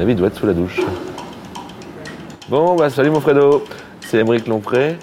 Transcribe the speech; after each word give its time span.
avis, 0.00 0.12
il 0.12 0.16
doit 0.16 0.28
être 0.28 0.36
sous 0.36 0.46
la 0.46 0.54
douche. 0.54 0.80
Bon, 2.48 2.74
bah 2.74 2.90
salut 2.90 3.10
mon 3.10 3.20
Fredo, 3.20 3.64
c'est 4.00 4.18
Émeric 4.18 4.48
Lompré. 4.48 4.96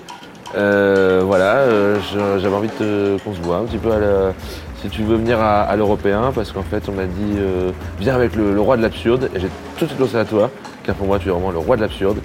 Euh, 0.56 1.22
voilà, 1.26 1.58
euh, 1.58 1.98
j'avais 2.40 2.56
envie 2.56 2.70
qu'on 2.70 3.34
se 3.34 3.42
voit 3.42 3.58
un 3.58 3.64
petit 3.64 3.78
peu 3.78 3.92
si 4.82 4.90
tu 4.90 5.02
veux 5.04 5.16
venir 5.16 5.40
à, 5.40 5.76
l'européen, 5.76 6.32
parce 6.36 6.52
qu'en 6.52 6.62
fait 6.62 6.88
on 6.88 6.92
m'a 6.92 7.06
dit 7.06 7.36
euh, 7.38 7.72
viens 8.00 8.16
avec 8.16 8.36
le, 8.36 8.60
roi 8.60 8.78
de 8.78 8.82
l'absurde, 8.82 9.30
et 9.34 9.40
j'ai 9.40 9.48
tout 9.78 9.86
de 9.86 9.90
suite 9.90 10.00
pensé 10.00 10.18
à 10.18 10.26
toi, 10.26 10.52
car 10.84 10.96
pour 10.96 11.08
moi 11.08 11.20
tu 11.20 11.30
es 11.30 11.32
vraiment 11.32 11.52
le 11.52 11.58
roi 11.58 11.78
de 11.78 11.82
l'absurde. 11.82 12.18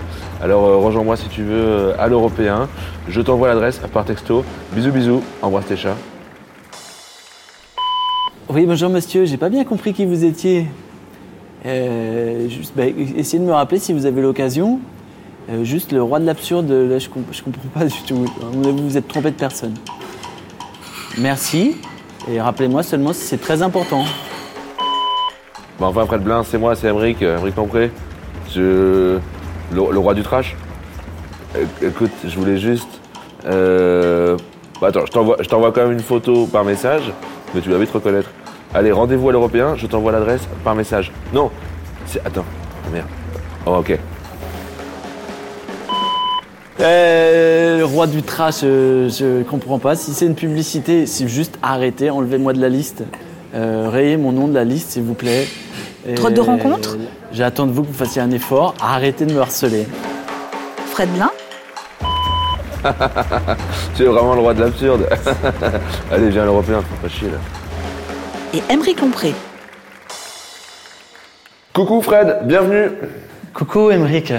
Alors 0.43 0.83
rejoins-moi 0.83 1.17
si 1.17 1.29
tu 1.29 1.43
veux 1.43 1.93
à 1.99 2.09
l'européen, 2.09 2.69
je 3.09 3.21
t'envoie 3.21 3.49
l'adresse 3.49 3.81
par 3.93 4.05
texto. 4.05 4.45
Bisous 4.73 4.93
bisous, 4.93 5.23
embrasse 5.41 5.67
tes 5.67 5.77
chats. 5.77 5.97
Oui, 8.49 8.67
bonjour 8.67 8.91
monsieur, 8.91 9.25
j'ai 9.25 9.39
pas 9.39 9.49
bien 9.49 9.65
compris 9.65 9.95
qui 9.95 10.05
vous 10.05 10.25
étiez. 10.25 10.67
Euh, 11.65 12.49
juste, 12.49 12.73
bah, 12.77 12.85
essayez 12.87 13.39
de 13.39 13.45
me 13.47 13.53
rappeler 13.53 13.79
si 13.79 13.93
vous 13.93 14.07
avez 14.07 14.21
l'occasion. 14.21 14.81
Euh, 15.51 15.65
juste 15.65 15.93
le 15.93 16.03
roi 16.03 16.21
de 16.21 16.25
l'absurde, 16.27 16.71
là 16.71 16.99
je, 16.99 17.09
comp- 17.09 17.25
comprends 17.45 17.69
pas 17.75 17.85
du 17.85 18.01
tout. 18.07 18.25
Vous 18.53 18.77
vous 18.77 18.97
êtes 18.97 19.09
trompé 19.09 19.31
de 19.31 19.37
personne. 19.37 19.75
Merci. 21.19 21.77
Et 22.31 22.41
rappelez-moi 22.41 22.83
seulement 22.83 23.13
si 23.13 23.23
c'est 23.23 23.41
très 23.41 23.63
important. 23.63 24.05
Bah 25.81 25.87
enfin 25.87 26.07
Fred 26.07 26.23
Blin, 26.23 26.45
c'est 26.45 26.59
moi, 26.59 26.77
c'est 26.77 26.87
Emeric, 26.89 27.23
euh, 27.23 27.39
Emeric 27.39 27.57
Lompré. 27.57 27.91
Je... 28.55 29.19
Le, 29.73 29.81
roi 29.81 30.15
du 30.15 30.23
trash. 30.23 30.55
Euh, 31.57 31.65
écoute, 31.83 32.13
je 32.25 32.37
voulais 32.39 32.59
juste... 32.59 33.01
euh, 33.47 34.37
bah, 34.81 34.89
attends, 34.89 35.07
je 35.07 35.49
t'envoie 35.49 35.73
quand 35.73 35.83
même 35.83 35.93
une 35.93 36.01
photo 36.01 36.47
par 36.47 36.65
message, 36.65 37.13
mais 37.55 37.61
tu 37.61 37.71
vas 37.71 37.79
vite 37.79 37.91
reconnaître. 37.91 38.31
Allez, 38.75 38.91
rendez-vous 38.91 39.29
à 39.29 39.33
l'Européen, 39.33 39.75
je 39.77 39.87
t'envoie 39.87 40.13
l'adresse 40.13 40.41
par 40.65 40.75
message. 40.75 41.13
Non, 41.35 41.51
c'est... 42.07 42.25
Attends, 42.25 42.45
Ah, 42.87 42.89
merde. 42.91 43.07
Oh, 43.67 43.77
ok. 43.81 43.99
Euh, 46.81 47.79
le 47.79 47.85
roi 47.85 48.07
du 48.07 48.23
trash, 48.23 48.61
euh, 48.65 49.11
je 49.11 49.43
comprends 49.43 49.79
pas. 49.79 49.95
Si 49.95 50.15
c'est 50.15 50.25
une 50.25 50.35
publicité, 50.35 51.07
c'est 51.07 51.29
juste 51.29 51.59
arrêtez, 51.63 52.09
enlevez-moi 52.09 52.55
de 52.55 52.61
la 52.61 52.71
liste. 52.71 53.05
Euh, 53.55 53.91
rayez 53.91 54.17
mon 54.17 54.33
nom 54.33 54.49
de 54.49 54.55
la 54.55 54.65
liste, 54.65 54.93
s'il 54.93 55.03
vous 55.03 55.15
plaît. 55.15 55.47
Et, 56.09 56.15
de 56.15 56.41
rencontre 56.41 56.95
euh, 56.95 57.05
J'attends 57.33 57.67
de 57.67 57.73
vous 57.73 57.83
que 57.83 57.89
vous 57.89 57.93
fassiez 57.93 58.23
un 58.23 58.31
effort. 58.31 58.75
Arrêtez 58.81 59.27
de 59.27 59.35
me 59.35 59.41
harceler. 59.41 59.87
Fred 60.87 61.11
Blin 61.13 61.31
Tu 63.95 64.03
es 64.03 64.07
vraiment 64.07 64.35
le 64.35 64.41
roi 64.41 64.55
de 64.55 64.61
l'absurde. 64.61 65.07
Allez, 66.11 66.31
viens 66.31 66.43
à 66.43 66.47
l'Européen, 66.47 66.81
faut 66.81 67.03
pas 67.03 67.09
chier 67.09 67.29
là. 67.29 67.62
Et 68.53 68.63
Émeric 68.71 69.01
Lompré. 69.01 69.35
Coucou 71.73 72.03
Fred, 72.03 72.41
bienvenue. 72.45 72.91
Coucou, 73.55 73.91
Emeric. 73.91 74.33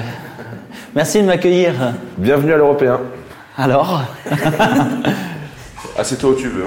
Merci 0.95 1.21
de 1.21 1.27
m'accueillir. 1.27 1.73
Bienvenue 2.17 2.53
à 2.53 2.57
l'Européen. 2.57 2.99
Alors? 3.57 4.03
Assieds-toi 5.97 6.29
où 6.31 6.35
tu 6.35 6.47
veux. 6.49 6.65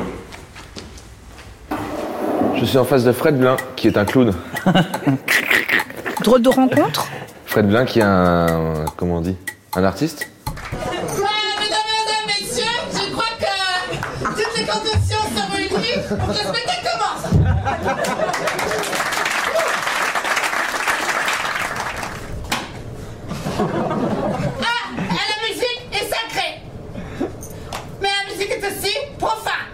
Je 2.56 2.64
suis 2.64 2.78
en 2.78 2.84
face 2.84 3.05
de 3.05 3.12
Fred 3.12 3.39
Blin, 3.39 3.56
qui 3.77 3.89
est 3.89 3.97
un 3.97 4.05
clown. 4.05 4.33
Drôle 6.24 6.42
de 6.42 6.48
rencontre? 6.48 7.06
Fred 7.47 7.69
Blin, 7.69 7.84
qui 7.84 8.00
est 8.00 8.05
un. 8.05 8.84
Comment 8.97 9.17
on 9.17 9.20
dit? 9.20 9.36
Un 9.77 9.84
artiste? 9.84 10.28
Ouais, 10.83 10.83
mesdames, 11.61 11.78
mesdames, 11.92 12.27
messieurs, 12.27 12.64
je 12.92 13.12
crois 13.12 13.24
que 13.39 14.24
toutes 14.24 14.58
les 14.58 14.64
conditions 14.64 15.22
sont 15.36 15.52
réunies 15.55 16.02
pour 16.08 16.28
le 16.28 16.34
spectacle 16.34 16.89
commence. 16.92 17.24
Ah, 23.58 24.91
et 24.98 25.27
la 25.30 25.39
musique 25.48 25.83
est 25.92 26.08
sacrée. 26.08 26.55
Mais 28.00 28.08
la 28.08 28.33
musique 28.33 28.50
est 28.50 28.64
aussi 28.67 28.95
profane. 29.18 29.68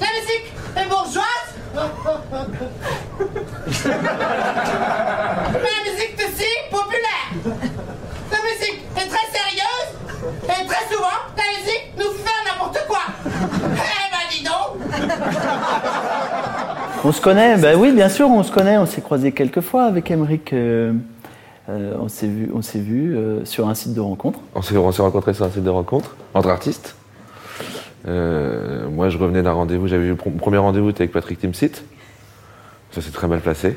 La 0.00 0.06
musique 0.20 0.52
est 0.76 0.88
bourgeoise. 0.88 1.48
Mais 3.66 3.77
la 5.52 5.80
musique 5.84 6.14
est 6.18 6.24
aussi 6.24 6.52
populaire. 6.70 7.28
La 8.30 8.38
musique 8.42 8.80
est 8.96 9.08
très 9.08 9.26
sérieuse 9.32 9.90
et 10.44 10.66
très 10.66 10.84
souvent, 10.94 11.18
la 11.36 11.42
musique 11.58 11.86
nous 11.96 12.12
fait 12.12 12.40
n'importe 12.50 12.80
quoi. 12.86 13.00
Eh 13.26 14.10
ben 14.10 14.24
dis 14.30 14.44
donc 14.44 14.76
On 17.04 17.12
se 17.12 17.20
connaît 17.20 17.56
Ben 17.56 17.76
oui, 17.78 17.92
bien 17.92 18.08
sûr, 18.08 18.28
on 18.28 18.42
se 18.42 18.52
connaît. 18.52 18.76
On 18.78 18.86
s'est 18.86 19.00
croisés 19.00 19.32
quelques 19.32 19.60
fois 19.60 19.84
avec 19.84 20.10
Emeric. 20.10 20.52
euh, 20.52 20.92
euh, 21.70 21.94
on 22.00 22.08
s'est 22.08 22.26
vu, 22.26 22.50
on 22.54 22.62
s'est 22.62 22.80
vu 22.80 23.16
euh, 23.16 23.44
sur 23.44 23.68
un 23.68 23.74
site 23.74 23.94
de 23.94 24.00
rencontre. 24.00 24.40
On 24.54 24.62
s'est 24.62 24.76
on 24.76 24.90
s'est 24.92 25.02
rencontrés 25.02 25.34
sur 25.34 25.44
un 25.44 25.50
site 25.50 25.64
de 25.64 25.70
rencontre, 25.70 26.16
entre 26.34 26.48
artistes. 26.48 26.96
Euh, 28.06 28.88
moi, 28.88 29.08
je 29.10 29.18
revenais 29.18 29.42
d'un 29.42 29.52
rendez-vous, 29.52 29.86
j'avais 29.88 30.04
eu 30.04 30.10
le 30.10 30.14
pr- 30.14 30.34
premier 30.36 30.56
rendez-vous 30.58 30.88
c'était 30.90 31.02
avec 31.02 31.12
Patrick 31.12 31.38
Timsit. 31.40 31.72
Ça 32.92 33.00
s'est 33.00 33.10
très 33.10 33.28
mal 33.28 33.40
passé. 33.40 33.76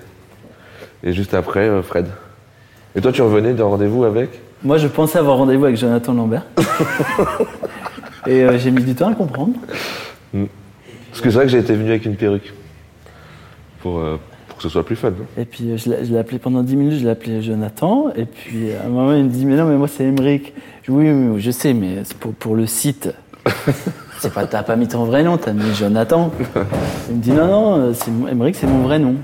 Et 1.04 1.14
juste 1.14 1.34
après, 1.34 1.68
euh, 1.68 1.82
Fred. 1.82 2.08
Et 2.96 3.02
toi, 3.02 3.12
tu 3.12 3.22
revenais 3.22 3.54
d'un 3.54 3.66
rendez-vous 3.66 4.04
avec? 4.04 4.40
Moi, 4.64 4.78
je 4.78 4.88
pensais 4.88 5.18
avoir 5.20 5.38
rendez-vous 5.38 5.66
avec 5.66 5.78
Jonathan 5.78 6.14
Lambert. 6.14 6.46
Et 8.28 8.44
euh, 8.44 8.58
j'ai 8.60 8.70
mis 8.72 8.84
du 8.84 8.94
temps 8.94 9.08
à 9.08 9.10
le 9.10 9.16
comprendre. 9.16 9.54
Parce 10.34 11.22
que 11.22 11.30
c'est 11.30 11.36
vrai 11.36 11.46
que 11.46 11.52
j'ai 11.52 11.58
été 11.58 11.74
venu 11.74 11.90
avec 11.90 12.06
une 12.06 12.16
perruque. 12.16 12.54
Pour, 13.82 13.98
euh, 14.00 14.18
pour 14.48 14.58
que 14.58 14.64
ce 14.64 14.70
soit 14.70 14.86
plus 14.86 14.96
fun. 14.96 15.08
hein. 15.10 15.26
Et 15.38 15.46
puis 15.46 15.72
euh, 15.72 15.78
je 15.78 15.90
l'ai 15.90 16.06
je 16.06 16.12
l'ai 16.12 16.20
appelé 16.20 16.38
pendant 16.38 16.62
10 16.62 16.76
minutes, 16.76 17.00
je 17.00 17.04
l'ai 17.06 17.10
appelé 17.10 17.42
Jonathan. 17.42 18.12
Et 18.16 18.26
puis 18.26 18.72
à 18.74 18.86
un 18.86 18.90
moment, 18.90 19.14
il 19.14 19.24
me 19.24 19.30
dit 19.30 19.46
Mais 19.46 19.56
non, 19.56 19.66
mais 19.66 19.76
moi, 19.76 19.88
c'est 19.88 20.04
Emeric. 20.04 20.54
Je 20.84 20.92
dis, 20.92 20.98
Oui, 20.98 21.10
oui, 21.12 21.28
oui, 21.34 21.42
je 21.42 21.50
sais, 21.50 21.74
mais 21.74 22.04
c'est 22.04 22.16
pour, 22.18 22.34
pour 22.34 22.56
le 22.56 22.68
site. 22.68 23.10
C'est 24.22 24.32
pas, 24.32 24.46
t'as 24.46 24.62
pas 24.62 24.76
mis 24.76 24.88
ton 24.88 25.04
vrai 25.06 25.24
nom, 25.24 25.38
t'as 25.38 25.52
mis 25.52 25.74
Jonathan. 25.74 26.30
Il 27.09 27.16
me 27.16 27.22
dit 27.22 27.32
Non, 27.32 27.48
non, 27.48 27.78
euh, 27.80 27.94
c'est 27.96 28.12
mon- 28.12 28.28
Emeric, 28.28 28.56
c'est 28.56 28.68
mon 28.68 28.84
vrai 28.84 29.00
nom. 29.00 29.16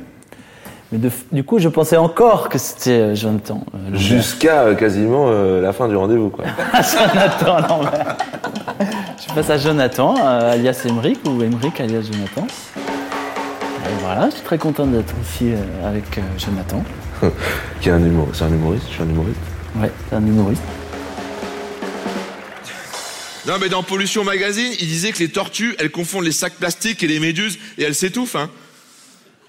Mais 0.92 0.98
de- 0.98 1.12
du 1.32 1.44
coup, 1.44 1.60
je 1.60 1.70
pensais 1.70 1.98
encore 1.98 2.50
que 2.50 2.58
c'était 2.58 3.00
euh, 3.00 3.16
Jonathan. 3.16 3.62
euh. 3.76 3.96
Jusqu'à 3.96 4.62
euh, 4.64 4.74
quasiment 4.74 5.28
euh, 5.30 5.62
la 5.62 5.72
fin 5.72 5.88
du 5.88 5.96
rendez-vous, 5.96 6.30
quoi. 6.30 6.46
Jonathan 6.74 7.60
Lambert. 7.68 8.18
Je 9.28 9.34
passe 9.36 9.50
à 9.52 9.58
Jonathan, 9.58 10.16
alias 10.26 10.82
Emeric, 10.90 11.20
ou 11.28 11.44
Emeric, 11.44 11.80
alias 11.80 12.02
Jonathan. 12.12 12.48
Et 12.76 14.04
voilà, 14.04 14.30
je 14.30 14.36
suis 14.36 14.44
très 14.44 14.58
content 14.58 14.88
d'être 14.88 15.14
ici 15.22 15.52
avec 15.86 16.20
Jonathan. 16.40 16.84
Qui 17.82 17.90
est 17.90 17.92
un 17.92 18.04
humour, 18.04 18.30
c'est 18.34 18.46
un 18.46 18.50
humoriste, 18.50 18.86
je 18.90 18.94
suis 18.94 19.04
un 19.04 19.10
humoriste. 19.10 19.40
Ouais, 19.80 19.92
c'est 20.10 20.16
un 20.16 20.26
humoriste. 20.26 20.64
Non, 23.48 23.60
mais 23.60 23.70
dans 23.70 23.82
Pollution 23.82 24.26
Magazine, 24.26 24.74
il 24.78 24.88
disait 24.88 25.14
que 25.14 25.20
les 25.20 25.30
tortues, 25.30 25.74
elles 25.80 25.90
confondent 25.90 26.26
les 26.26 26.34
sacs 26.34 26.56
plastiques 26.56 27.02
et 27.02 27.08
les 27.08 27.22
méduses 27.22 27.58
et 27.78 27.84
elles 27.84 27.96
s'étouffent, 27.96 28.36
hein. 28.36 28.50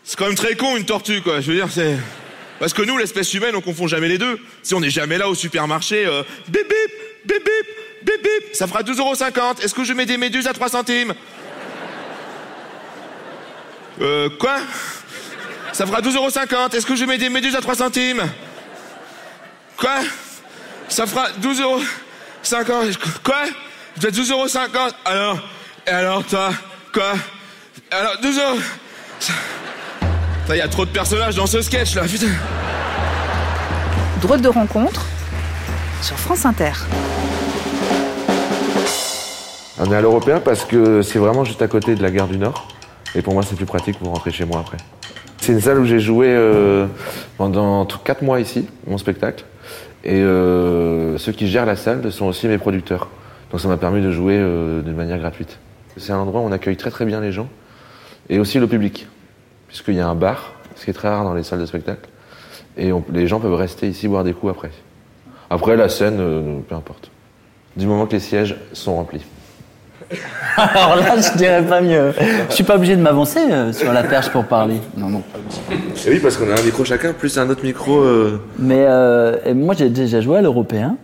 C'est 0.05 0.17
quand 0.17 0.27
même 0.27 0.37
très 0.37 0.55
con, 0.55 0.77
une 0.77 0.85
tortue, 0.85 1.21
quoi. 1.21 1.41
Je 1.41 1.51
veux 1.51 1.57
dire, 1.57 1.69
c'est. 1.69 1.99
Parce 2.61 2.73
que 2.73 2.83
nous, 2.83 2.97
l'espèce 2.97 3.35
humaine, 3.35 3.57
on 3.57 3.61
confond 3.61 3.89
jamais 3.89 4.09
les 4.09 4.17
deux. 4.17 4.39
Si 4.63 4.73
on 4.75 4.81
n'est 4.81 4.89
jamais 4.89 5.19
là 5.19 5.29
au 5.29 5.35
supermarché, 5.35 6.07
euh, 6.07 6.23
bip 6.47 6.63
bip, 6.63 6.93
bip 7.27 7.45
bip, 7.45 7.67
bip 8.05 8.23
bip, 8.23 8.55
ça 8.55 8.69
fera 8.69 8.83
12,50€. 8.85 9.63
Est-ce 9.63 9.75
que 9.75 9.85
je 9.85 9.93
mets 9.93 10.07
des 10.07 10.17
méduses 10.17 10.47
à 10.47 10.53
3 10.53 10.69
centimes 10.69 11.13
Euh, 14.01 14.31
quoi 14.39 14.61
Ça 15.73 15.87
fera 15.87 16.01
12,50€. 16.01 16.77
Est-ce 16.77 16.87
que 16.87 16.95
je 16.95 17.05
mets 17.05 17.19
des 17.19 17.29
méduses 17.29 17.57
à 17.57 17.61
3 17.61 17.75
centimes 17.75 18.23
Quoi 19.77 19.99
Ça 20.89 21.07
fera 21.07 21.33
12 21.33 21.61
euros. 21.61 21.83
50. 22.45 22.97
Quoi 23.25 23.43
Je 23.99 24.03
dois 24.03 24.13
12 24.13 24.31
euros 24.31 24.47
50. 24.47 24.95
Alors 25.05 25.39
Et 25.85 25.91
alors, 25.91 26.25
toi 26.25 26.51
Quoi? 26.95 27.15
Alors, 27.91 28.13
12 28.23 28.39
euros. 28.39 28.59
Il 30.51 30.55
y 30.55 30.61
a 30.61 30.69
trop 30.69 30.85
de 30.85 30.91
personnages 30.91 31.35
dans 31.35 31.49
ce 31.49 31.61
sketch 31.61 31.97
là, 31.97 32.03
putain. 32.03 32.29
Drôle 34.23 34.41
de 34.41 34.49
rencontre 34.49 35.05
sur 36.01 36.17
France 36.17 36.47
Inter. 36.47 36.71
On 39.81 39.91
est 39.91 39.97
à 39.97 40.01
l'Européen 40.01 40.39
parce 40.39 40.65
que 40.65 41.03
c'est 41.03 41.19
vraiment 41.19 41.43
juste 41.43 41.63
à 41.63 41.67
côté 41.67 41.97
de 41.97 42.03
la 42.03 42.13
gare 42.13 42.29
du 42.29 42.39
Nord. 42.39 42.69
Et 43.17 43.23
pour 43.23 43.35
moi, 43.35 43.43
c'est 43.43 43.57
plus 43.57 43.67
pratique 43.67 43.99
pour 43.99 44.13
rentrer 44.13 44.31
chez 44.31 44.45
moi 44.45 44.61
après. 44.61 44.77
C'est 45.41 45.51
une 45.51 45.61
salle 45.61 45.81
où 45.81 45.85
j'ai 45.85 45.99
joué 45.99 46.29
euh, 46.29 46.87
pendant 47.37 47.85
4 47.85 48.23
mois 48.23 48.39
ici, 48.39 48.69
mon 48.87 48.97
spectacle. 48.97 49.45
Et 50.05 50.15
euh, 50.15 51.19
ceux 51.19 51.33
qui 51.33 51.49
gèrent 51.49 51.67
la 51.67 51.75
salle 51.75 52.13
sont 52.13 52.27
aussi 52.27 52.47
mes 52.47 52.59
producteurs. 52.59 53.09
Donc 53.51 53.61
ça 53.61 53.69
m'a 53.69 53.77
permis 53.77 54.03
de 54.03 54.11
jouer 54.11 54.37
euh, 54.39 54.83
d'une 54.83 54.95
manière 54.97 55.19
gratuite. 55.19 55.59
C'est 55.97 56.13
un 56.13 56.19
endroit 56.19 56.41
où 56.41 56.45
on 56.45 56.53
accueille 56.53 56.77
très 56.77 56.91
très 56.91 57.05
bien 57.05 57.21
les 57.21 57.33
gens. 57.33 57.49
Et 58.29 58.39
aussi 58.39 58.59
le 58.59 58.67
public. 58.67 59.07
Puisqu'il 59.69 59.95
y 59.95 60.01
a 60.01 60.09
un 60.09 60.15
bar, 60.15 60.53
ce 60.77 60.85
qui 60.85 60.91
est 60.91 60.95
très 60.95 61.09
rare 61.09 61.25
dans 61.25 61.35
les 61.35 61.43
salles 61.43 61.61
de 61.61 61.67
spectacle. 61.67 62.09
Et 62.77 62.93
on- 62.93 63.05
les 63.13 63.27
gens 63.27 63.41
peuvent 63.41 63.55
rester 63.55 63.89
ici 63.89 64.07
boire 64.09 64.25
des 64.25 64.33
coups 64.35 64.53
après. 64.53 64.71
Après, 65.51 65.77
la 65.77 65.89
scène, 65.89 66.19
euh, 66.21 66.59
peu 66.69 66.75
importe. 66.75 67.11
Du 67.77 67.87
moment 67.87 68.07
que 68.07 68.13
les 68.13 68.21
sièges 68.21 68.57
sont 68.75 68.95
remplis. 68.97 69.25
Alors 70.57 70.97
là, 70.97 71.17
je 71.21 71.37
dirais 71.37 71.63
pas 71.63 71.81
mieux. 71.81 72.13
Je 72.49 72.55
suis 72.55 72.65
pas 72.65 72.77
obligé 72.77 72.97
de 72.97 73.03
m'avancer 73.03 73.41
euh, 73.51 73.73
sur 73.73 73.93
la 73.93 74.03
perche 74.03 74.31
pour 74.31 74.45
parler. 74.45 74.77
Non, 74.97 75.09
non. 75.09 75.23
Et 75.71 76.11
oui, 76.11 76.19
parce 76.21 76.37
qu'on 76.37 76.51
a 76.51 76.59
un 76.59 76.63
micro 76.63 76.85
chacun, 76.85 77.13
plus 77.13 77.37
un 77.39 77.49
autre 77.51 77.63
micro. 77.65 77.99
euh, 78.01 78.41
Mais 78.59 78.85
euh, 78.89 79.55
moi, 79.55 79.75
j'ai 79.77 79.89
déjà 79.91 80.21
joué 80.21 80.39
à 80.39 80.43
l'européen. 80.43 80.97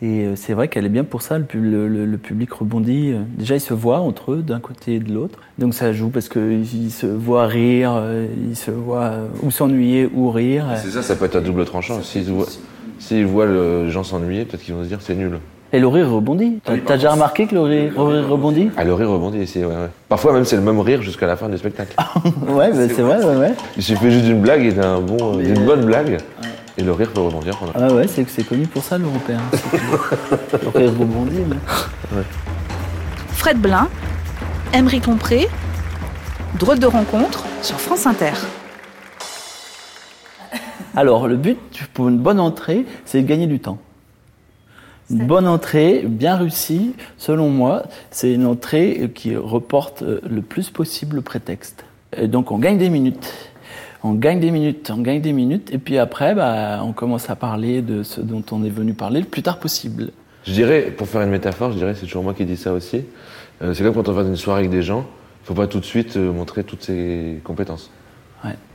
Et 0.00 0.26
euh, 0.26 0.36
c'est 0.36 0.52
vrai 0.52 0.68
qu'elle 0.68 0.86
est 0.86 0.90
bien 0.90 1.02
pour 1.02 1.22
ça, 1.22 1.38
le, 1.38 1.44
pub- 1.44 1.64
le- 1.64 1.88
le- 1.88 2.06
le 2.06 2.18
public 2.18 2.52
rebondit. 2.52 3.10
euh, 3.12 3.18
Déjà, 3.36 3.56
ils 3.56 3.60
se 3.60 3.74
voient 3.74 3.98
entre 3.98 4.32
eux, 4.32 4.42
d'un 4.46 4.60
côté 4.60 4.94
et 4.94 5.00
de 5.00 5.12
l'autre. 5.12 5.40
Donc 5.58 5.74
ça 5.74 5.92
joue 5.92 6.08
parce 6.08 6.28
qu'ils 6.28 6.92
se 6.92 7.06
voient 7.06 7.46
rire, 7.46 7.92
euh, 7.96 8.26
ils 8.48 8.54
se 8.56 8.70
voient 8.70 9.14
ou 9.42 9.50
s'ennuyer 9.50 10.08
ou 10.14 10.30
rire. 10.30 10.66
C'est 10.76 10.90
ça, 10.90 11.02
ça 11.02 11.16
peut 11.16 11.24
être 11.24 11.36
à 11.36 11.40
double 11.40 11.64
tranchant. 11.64 12.00
S'ils 12.02 12.30
voient, 12.30 12.46
s'ils 13.00 13.26
voient 13.26 13.46
le- 13.46 13.86
les 13.86 13.90
gens 13.90 14.04
s'ennuyer, 14.04 14.44
peut-être 14.44 14.62
qu'ils 14.62 14.74
vont 14.74 14.84
se 14.84 14.88
dire 14.88 14.98
c'est 15.00 15.16
nul. 15.16 15.38
Et 15.72 15.80
le 15.80 15.86
rire 15.88 16.10
rebondit. 16.10 16.60
T'as 16.64 16.78
t'as 16.78 16.94
déjà 16.94 17.10
remarqué 17.10 17.46
que 17.46 17.54
le 17.54 17.60
rire, 17.60 17.92
le 17.94 18.02
rire 18.02 18.28
rebondit? 18.30 18.70
Ah, 18.78 18.84
le 18.84 18.94
rire 18.94 19.10
rebondit 19.10 19.38
ici, 19.38 19.58
ouais, 19.58 19.66
ouais. 19.66 19.88
Parfois 20.08 20.32
même 20.32 20.44
c'est 20.46 20.56
le 20.56 20.62
même 20.62 20.78
rire 20.80 21.02
jusqu'à 21.02 21.26
la 21.26 21.36
fin 21.36 21.48
du 21.48 21.58
spectacle. 21.58 21.94
Ouais, 22.48 22.70
bah, 22.72 22.88
c'est 22.88 23.02
vrai, 23.02 23.22
ouais, 23.22 23.36
ouais. 23.36 23.52
Il 23.76 23.82
suffit 23.82 24.10
juste 24.10 24.24
d'une 24.24 24.40
blague 24.40 24.64
et 24.64 24.72
d'un 24.72 25.00
bon, 25.00 25.36
d'une 25.36 25.64
bonne 25.66 25.84
blague, 25.84 26.18
et 26.78 26.82
le 26.82 26.92
rire 26.92 27.10
peut 27.12 27.20
rebondir 27.20 27.58
pendant. 27.58 27.72
Ah 27.74 27.92
ouais, 27.92 28.06
c'est 28.06 28.26
c'est 28.30 28.44
connu 28.44 28.66
pour 28.66 28.82
ça, 28.82 28.96
l'européen. 28.98 29.40
le 30.52 30.68
rire 30.78 30.92
rebondit. 30.98 31.40
mais- 31.48 32.22
Fred 33.32 33.58
Blin, 33.60 33.88
Emery 34.72 35.00
Compré, 35.00 35.48
drôle 36.58 36.78
de 36.78 36.86
rencontre 36.86 37.44
sur 37.62 37.80
France 37.80 38.06
Inter. 38.06 38.32
Alors, 40.96 41.28
le 41.28 41.36
but 41.36 41.58
pour 41.94 42.08
une 42.08 42.18
bonne 42.18 42.40
entrée, 42.40 42.86
c'est 43.04 43.22
de 43.22 43.26
gagner 43.26 43.46
du 43.46 43.60
temps. 43.60 43.78
Une 45.10 45.26
bonne 45.26 45.46
entrée, 45.46 46.02
bien 46.06 46.36
réussie, 46.36 46.94
selon 47.16 47.48
moi, 47.50 47.84
c'est 48.10 48.32
une 48.32 48.44
entrée 48.46 49.10
qui 49.14 49.36
reporte 49.36 50.02
euh, 50.02 50.20
le 50.28 50.42
plus 50.42 50.68
possible 50.70 51.16
le 51.16 51.22
prétexte. 51.22 51.84
Et 52.16 52.28
donc, 52.28 52.50
on 52.52 52.58
gagne 52.58 52.76
des 52.78 52.90
minutes. 52.90 53.32
On 54.04 54.12
gagne 54.12 54.38
des 54.40 54.50
minutes, 54.50 54.90
on 54.94 55.00
gagne 55.00 55.20
des 55.20 55.32
minutes, 55.32 55.72
et 55.72 55.78
puis 55.78 55.98
après, 55.98 56.34
bah, 56.34 56.80
on 56.84 56.92
commence 56.92 57.30
à 57.30 57.36
parler 57.36 57.82
de 57.82 58.02
ce 58.02 58.20
dont 58.20 58.44
on 58.52 58.64
est 58.64 58.70
venu 58.70 58.94
parler 58.94 59.20
le 59.20 59.26
plus 59.26 59.42
tard 59.42 59.58
possible. 59.58 60.10
Je 60.44 60.52
dirais, 60.52 60.82
pour 60.96 61.08
faire 61.08 61.22
une 61.22 61.30
métaphore, 61.30 61.72
je 61.72 61.78
dirais, 61.78 61.94
c'est 61.94 62.06
toujours 62.06 62.22
moi 62.22 62.32
qui 62.34 62.44
dis 62.44 62.56
ça 62.56 62.72
aussi. 62.72 63.04
euh, 63.62 63.74
c'est 63.74 63.82
comme 63.82 63.94
quand 63.94 64.08
on 64.08 64.12
va 64.12 64.22
dans 64.22 64.28
une 64.28 64.36
soirée 64.36 64.60
avec 64.60 64.70
des 64.70 64.82
gens, 64.82 65.04
faut 65.42 65.54
pas 65.54 65.66
tout 65.66 65.80
de 65.80 65.84
suite 65.84 66.16
euh, 66.16 66.32
montrer 66.32 66.62
toutes 66.62 66.82
ses 66.82 67.40
compétences. 67.44 67.90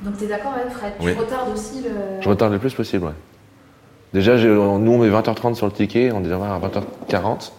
Donc 0.04 0.18
tu 0.18 0.26
es 0.26 0.28
d'accord 0.28 0.54
avec 0.54 0.70
Fred 0.72 0.92
Oui. 1.00 1.14
Tu 1.14 1.20
retardes 1.20 1.54
aussi 1.54 1.82
le. 1.84 1.90
Je 2.22 2.28
retarde 2.28 2.52
le 2.52 2.60
plus 2.60 2.74
possible, 2.74 3.06
ouais. 3.06 3.14
Déjà, 4.14 4.36
nous 4.38 4.60
on 4.60 4.98
met 5.00 5.10
20h30 5.10 5.56
sur 5.56 5.66
le 5.66 5.72
ticket, 5.72 6.12
on 6.12 6.20
dit 6.20 6.32
à 6.32 6.38
20h40 6.38 7.52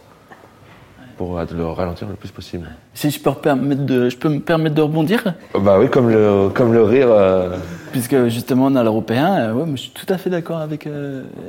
pour 1.16 1.38
euh, 1.38 1.44
le 1.55 1.66
ralentir 1.66 2.08
le 2.08 2.14
plus 2.14 2.31
possible. 2.31 2.69
Si 2.94 3.11
je 3.11 3.20
peux, 3.20 3.31
me 3.31 3.34
permettre 3.37 3.84
de, 3.84 4.08
je 4.08 4.16
peux 4.16 4.28
me 4.28 4.40
permettre 4.40 4.75
de 4.75 4.82
rebondir, 4.82 5.34
Bah 5.58 5.78
oui, 5.78 5.88
comme 5.88 6.11
le, 6.11 6.49
comme 6.52 6.72
le 6.72 6.82
rire. 6.82 7.08
euh, 7.11 7.56
puisque 7.93 8.26
justement 8.28 8.66
on 8.66 8.75
a 8.76 8.82
l'européen, 8.82 9.34
euh, 9.37 9.52
ouais, 9.52 9.64
moi, 9.66 9.76
je 9.76 9.82
suis 9.82 9.90
tout 9.93 10.06
à 10.12 10.19
fait 10.19 10.31
d'accord 10.31 10.58
avec 10.58 10.88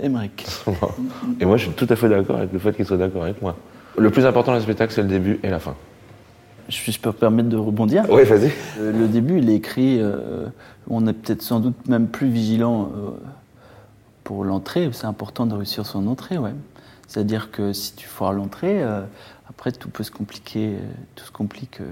Émeric. 0.04 0.46
Et 1.40 1.46
moi, 1.46 1.58
je 1.58 1.64
suis 1.66 1.74
tout 1.74 1.88
à 1.90 1.96
fait 1.96 2.10
d'accord 2.10 2.38
avec 2.38 2.54
le 2.54 2.60
fait 2.60 2.74
qu'il 2.74 2.86
soit 2.86 2.98
d'accord 2.98 3.24
avec 3.24 3.42
moi. 3.42 3.56
Le 3.98 4.10
plus 4.10 4.26
important 4.26 4.52
dans 4.52 4.58
le 4.58 4.64
spectacle, 4.64 4.94
c'est 4.94 5.02
le 5.04 5.08
début 5.08 5.40
et 5.44 5.50
la 5.50 5.60
fin. 5.60 5.76
Je, 6.68 6.92
je 6.92 7.00
peux 7.00 7.10
me 7.10 7.14
permettre 7.14 7.50
de 7.50 7.58
rebondir? 7.58 8.06
Oui, 8.10 8.24
vas-y. 8.24 8.52
Euh, 8.80 8.92
Le 8.92 9.08
début, 9.08 9.38
il 9.38 9.50
est 9.50 9.56
écrit, 9.56 10.00
euh, 10.02 10.46
on 10.90 11.06
est 11.08 11.14
peut-être 11.14 11.42
sans 11.44 11.60
doute 11.60 11.88
même 11.88 12.08
plus 12.08 12.28
vigilant 12.28 12.90
pour 14.24 14.44
l'entrée. 14.44 14.90
C'est 14.92 15.06
important 15.06 15.46
de 15.46 15.54
réussir 15.54 15.86
son 15.86 16.08
entrée, 16.08 16.38
ouais. 16.38 16.54
C'est-à-dire 17.08 17.52
que 17.52 17.72
si 17.72 17.94
tu 17.96 18.08
foires 18.08 18.34
l'entrée, 18.34 18.82
euh, 18.84 19.02
après 19.50 19.72
tout 19.72 19.90
peut 19.90 20.04
se 20.04 20.12
compliquer, 20.12 20.76
euh, 20.76 20.80
tout 21.16 21.26
se 21.26 21.32
complique. 21.32 21.82
euh. 21.82 21.86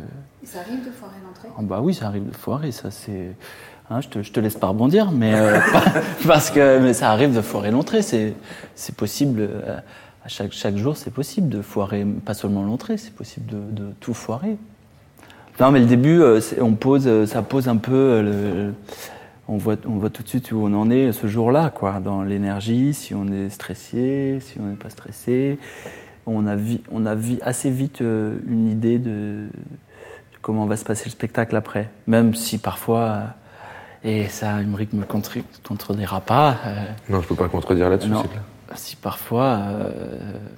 Ça 0.44 0.60
arrive 0.60 0.86
de 0.86 0.92
foirer 0.92 1.16
l'entrée? 1.26 1.48
Ah 1.58 1.62
bah 1.62 1.80
oui, 1.82 1.94
ça 1.94 2.08
arrive 2.08 2.30
de 2.30 2.36
foirer, 2.36 2.72
ça 2.72 2.92
c'est. 2.92 3.36
hein, 3.90 4.02
je, 4.02 4.08
te, 4.10 4.22
je 4.24 4.32
te 4.32 4.40
laisse 4.40 4.56
pas 4.56 4.68
rebondir, 4.68 5.12
mais 5.12 5.34
euh, 5.36 5.60
parce 6.28 6.50
que 6.52 6.80
mais 6.80 6.94
ça 6.94 7.12
arrive 7.12 7.36
de 7.36 7.42
foirer 7.42 7.72
l'entrée. 7.72 8.02
C'est 8.02 8.34
c'est 8.76 8.96
possible 8.96 9.50
à 10.26 10.28
chaque 10.28 10.52
chaque 10.54 10.78
jour, 10.78 10.98
c'est 10.98 11.12
possible 11.12 11.50
de 11.50 11.62
foirer 11.62 12.06
pas 12.26 12.34
seulement 12.34 12.64
l'entrée, 12.64 12.98
c'est 12.98 13.14
possible 13.14 13.46
de, 13.48 13.84
de 13.84 13.92
tout 14.00 14.14
foirer. 14.14 14.58
Non, 15.60 15.70
mais 15.70 15.80
le 15.82 15.86
début, 15.86 16.20
on 16.60 16.74
pose, 16.74 17.26
ça 17.26 17.44
pose 17.44 17.68
un 17.68 17.78
peu. 17.78 18.22
le- 18.22 18.74
on 19.50 19.58
voit, 19.58 19.76
on 19.86 19.98
voit 19.98 20.10
tout 20.10 20.24
de 20.24 20.28
suite 20.30 20.54
où 20.54 20.58
on 20.58 20.74
en 20.74 20.90
est 20.90 21.12
ce 21.12 21.28
jour-là, 21.28 21.70
quoi, 21.70 22.00
dans 22.00 22.24
l'énergie, 22.24 22.94
si 22.94 23.14
on 23.14 23.28
est 23.28 23.50
stressé, 23.50 24.40
si 24.40 24.58
on 24.60 24.64
n'est 24.64 24.76
pas 24.78 24.90
stressé. 24.90 25.60
On 26.26 26.48
a, 26.48 26.56
vi- 26.56 26.82
on 26.92 27.06
a 27.06 27.16
vi- 27.16 27.40
assez 27.42 27.70
vite 27.70 28.02
euh, 28.02 28.36
une 28.48 28.70
idée 28.70 28.98
de, 28.98 29.10
de 29.12 30.38
comment 30.42 30.66
va 30.66 30.78
se 30.78 30.86
passer 30.86 31.06
le 31.06 31.12
spectacle 31.12 31.56
après. 31.56 31.90
Même 32.08 32.34
si 32.34 32.58
parfois, 32.58 33.00
euh, 33.02 33.24
et 34.06 34.28
ça, 34.30 34.62
Emmerich 34.62 34.94
me 34.94 35.04
contre- 35.06 35.38
contredira 35.68 36.22
pas, 36.22 36.58
euh, 36.66 36.86
Non, 37.10 37.22
je 37.22 37.28
peux 37.28 37.36
pas 37.36 37.50
contredire 37.50 37.90
là-dessus, 37.90 38.10
non. 38.10 38.22
c'est 38.22 38.30
clair. 38.30 38.42
si 38.76 38.96
parfois, 38.96 39.60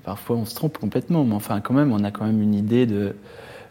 parfois 0.03 0.35
on 0.37 0.45
se 0.45 0.53
trompe 0.55 0.77
complètement, 0.77 1.23
mais 1.23 1.33
enfin 1.35 1.59
quand 1.61 1.73
même, 1.73 1.91
on 1.91 2.03
a 2.03 2.11
quand 2.11 2.25
même 2.25 2.41
une 2.41 2.53
idée 2.53 2.85
de, 2.85 3.15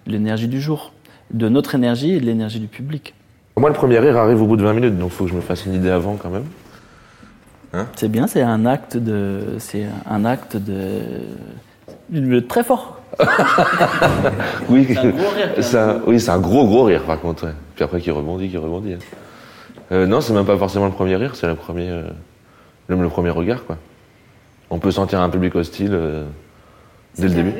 de 0.07 0.13
l'énergie 0.13 0.49
du 0.49 0.61
jour, 0.61 0.93
de 1.33 1.49
notre 1.49 1.75
énergie 1.77 2.13
et 2.13 2.21
de 2.21 2.27
l'énergie 2.27 2.61
du 2.61 2.67
public. 2.69 3.15
Moi, 3.57 3.69
le 3.71 3.75
premier 3.77 4.01
rire 4.01 4.17
arrive 4.17 4.43
au 4.43 4.47
bout 4.47 4.57
de 4.57 4.65
20 4.65 4.73
minutes, 4.75 4.99
donc 4.99 5.11
il 5.13 5.15
faut 5.15 5.25
que 5.27 5.31
je 5.31 5.37
me 5.37 5.41
fasse 5.41 5.65
une 5.65 5.75
idée 5.75 5.91
avant 5.91 6.17
quand 6.17 6.31
même. 6.31 6.45
C'est 7.97 8.09
bien, 8.09 8.29
c'est 8.29 8.43
un 8.43 8.67
acte 8.67 8.97
de, 8.97 9.57
c'est 9.59 9.87
un 10.07 10.25
acte 10.25 10.57
de 10.57 11.01
très 12.49 12.65
fort. 12.65 13.01
Oui, 14.69 14.87
C'est 14.89 14.99
un 14.99 15.11
gros 15.11 15.29
rire, 15.31 15.51
quand 15.55 15.63
c'est 15.63 15.79
un- 15.79 16.01
oui, 16.07 16.21
c'est 16.21 16.31
un 16.31 16.39
gros 16.41 16.67
gros 16.67 16.85
rire 16.85 17.03
par 17.05 17.21
contre. 17.21 17.45
ouais. 17.47 17.53
Puis 17.75 17.85
après, 17.85 18.01
qui 18.01 18.11
rebondit, 18.11 18.49
qui 18.49 18.57
rebondit. 18.57 18.95
hein. 18.95 18.99
Euh, 19.93 20.07
non, 20.07 20.21
c'est 20.21 20.33
même 20.33 20.47
pas 20.47 20.57
forcément 20.57 20.87
le 20.87 20.93
premier 20.93 21.17
rire, 21.17 21.37
c'est 21.37 21.47
le 21.47 21.55
premier, 21.55 21.89
euh, 21.91 22.03
le, 22.89 22.97
le 22.97 23.09
premier 23.09 23.31
regard, 23.31 23.65
quoi. 23.67 23.77
On 24.71 24.79
peut 24.79 24.91
sentir 24.91 25.21
un 25.21 25.29
public 25.29 25.55
hostile 25.55 25.91
euh, 25.93 26.25
dès 27.19 27.29
le 27.29 27.35
début. 27.35 27.53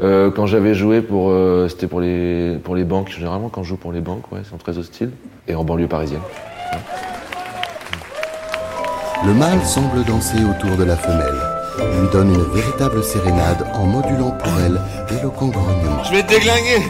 Euh, 0.00 0.30
quand 0.30 0.46
j'avais 0.46 0.74
joué 0.74 1.02
pour, 1.02 1.30
euh, 1.30 1.68
c'était 1.68 1.86
pour 1.88 2.00
les 2.00 2.56
pour 2.64 2.74
les 2.74 2.84
banques. 2.84 3.10
Généralement, 3.10 3.48
quand 3.50 3.62
je 3.62 3.68
joue 3.70 3.76
pour 3.76 3.92
les 3.92 4.00
banques, 4.00 4.30
ouais, 4.32 4.38
ils 4.42 4.48
sont 4.48 4.56
très 4.56 4.78
hostiles. 4.78 5.10
Et 5.48 5.54
en 5.54 5.64
banlieue 5.64 5.88
parisienne. 5.88 6.22
Le 9.26 9.34
mâle 9.34 9.60
semble 9.62 10.02
danser 10.04 10.38
autour 10.44 10.76
de 10.76 10.84
la 10.84 10.96
femelle. 10.96 11.51
Lui 11.78 12.08
donne 12.12 12.34
une 12.34 12.44
véritable 12.52 13.02
sérénade 13.02 13.66
en 13.74 13.84
modulant 13.86 14.30
pour 14.32 14.52
elle 14.60 14.80
d'éloquents 15.08 15.48
grognements. 15.48 16.04
Je 16.04 16.12
vais 16.12 16.22
te 16.22 16.28
déglinguer 16.28 16.82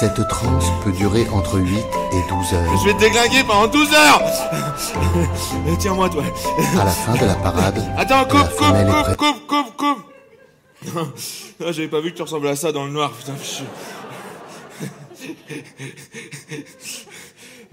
Cette 0.00 0.26
transe 0.28 0.66
peut 0.84 0.92
durer 0.92 1.26
entre 1.32 1.58
8 1.58 1.76
et 1.76 2.28
12 2.28 2.54
heures. 2.54 2.78
Je 2.80 2.84
vais 2.88 2.94
te 2.94 3.00
déglinguer 3.00 3.42
pendant 3.44 3.66
12 3.68 3.94
heures 3.94 4.22
Tiens-moi, 5.78 6.08
toi 6.10 6.22
À 6.80 6.84
la 6.84 6.90
fin 6.90 7.14
de 7.14 7.24
la 7.26 7.34
parade, 7.34 7.82
Attends, 7.96 8.24
coupe, 8.24 8.48
coupe, 8.56 9.16
coupe, 9.16 9.16
coupe, 9.16 9.46
coupe, 9.76 9.76
coupe 9.76 11.18
J'avais 11.60 11.88
pas 11.88 12.00
vu 12.00 12.10
que 12.12 12.16
tu 12.16 12.22
ressemblais 12.22 12.50
à 12.50 12.56
ça 12.56 12.70
dans 12.72 12.84
le 12.84 12.90
noir, 12.92 13.10
putain. 13.12 13.34
je- 13.42 13.64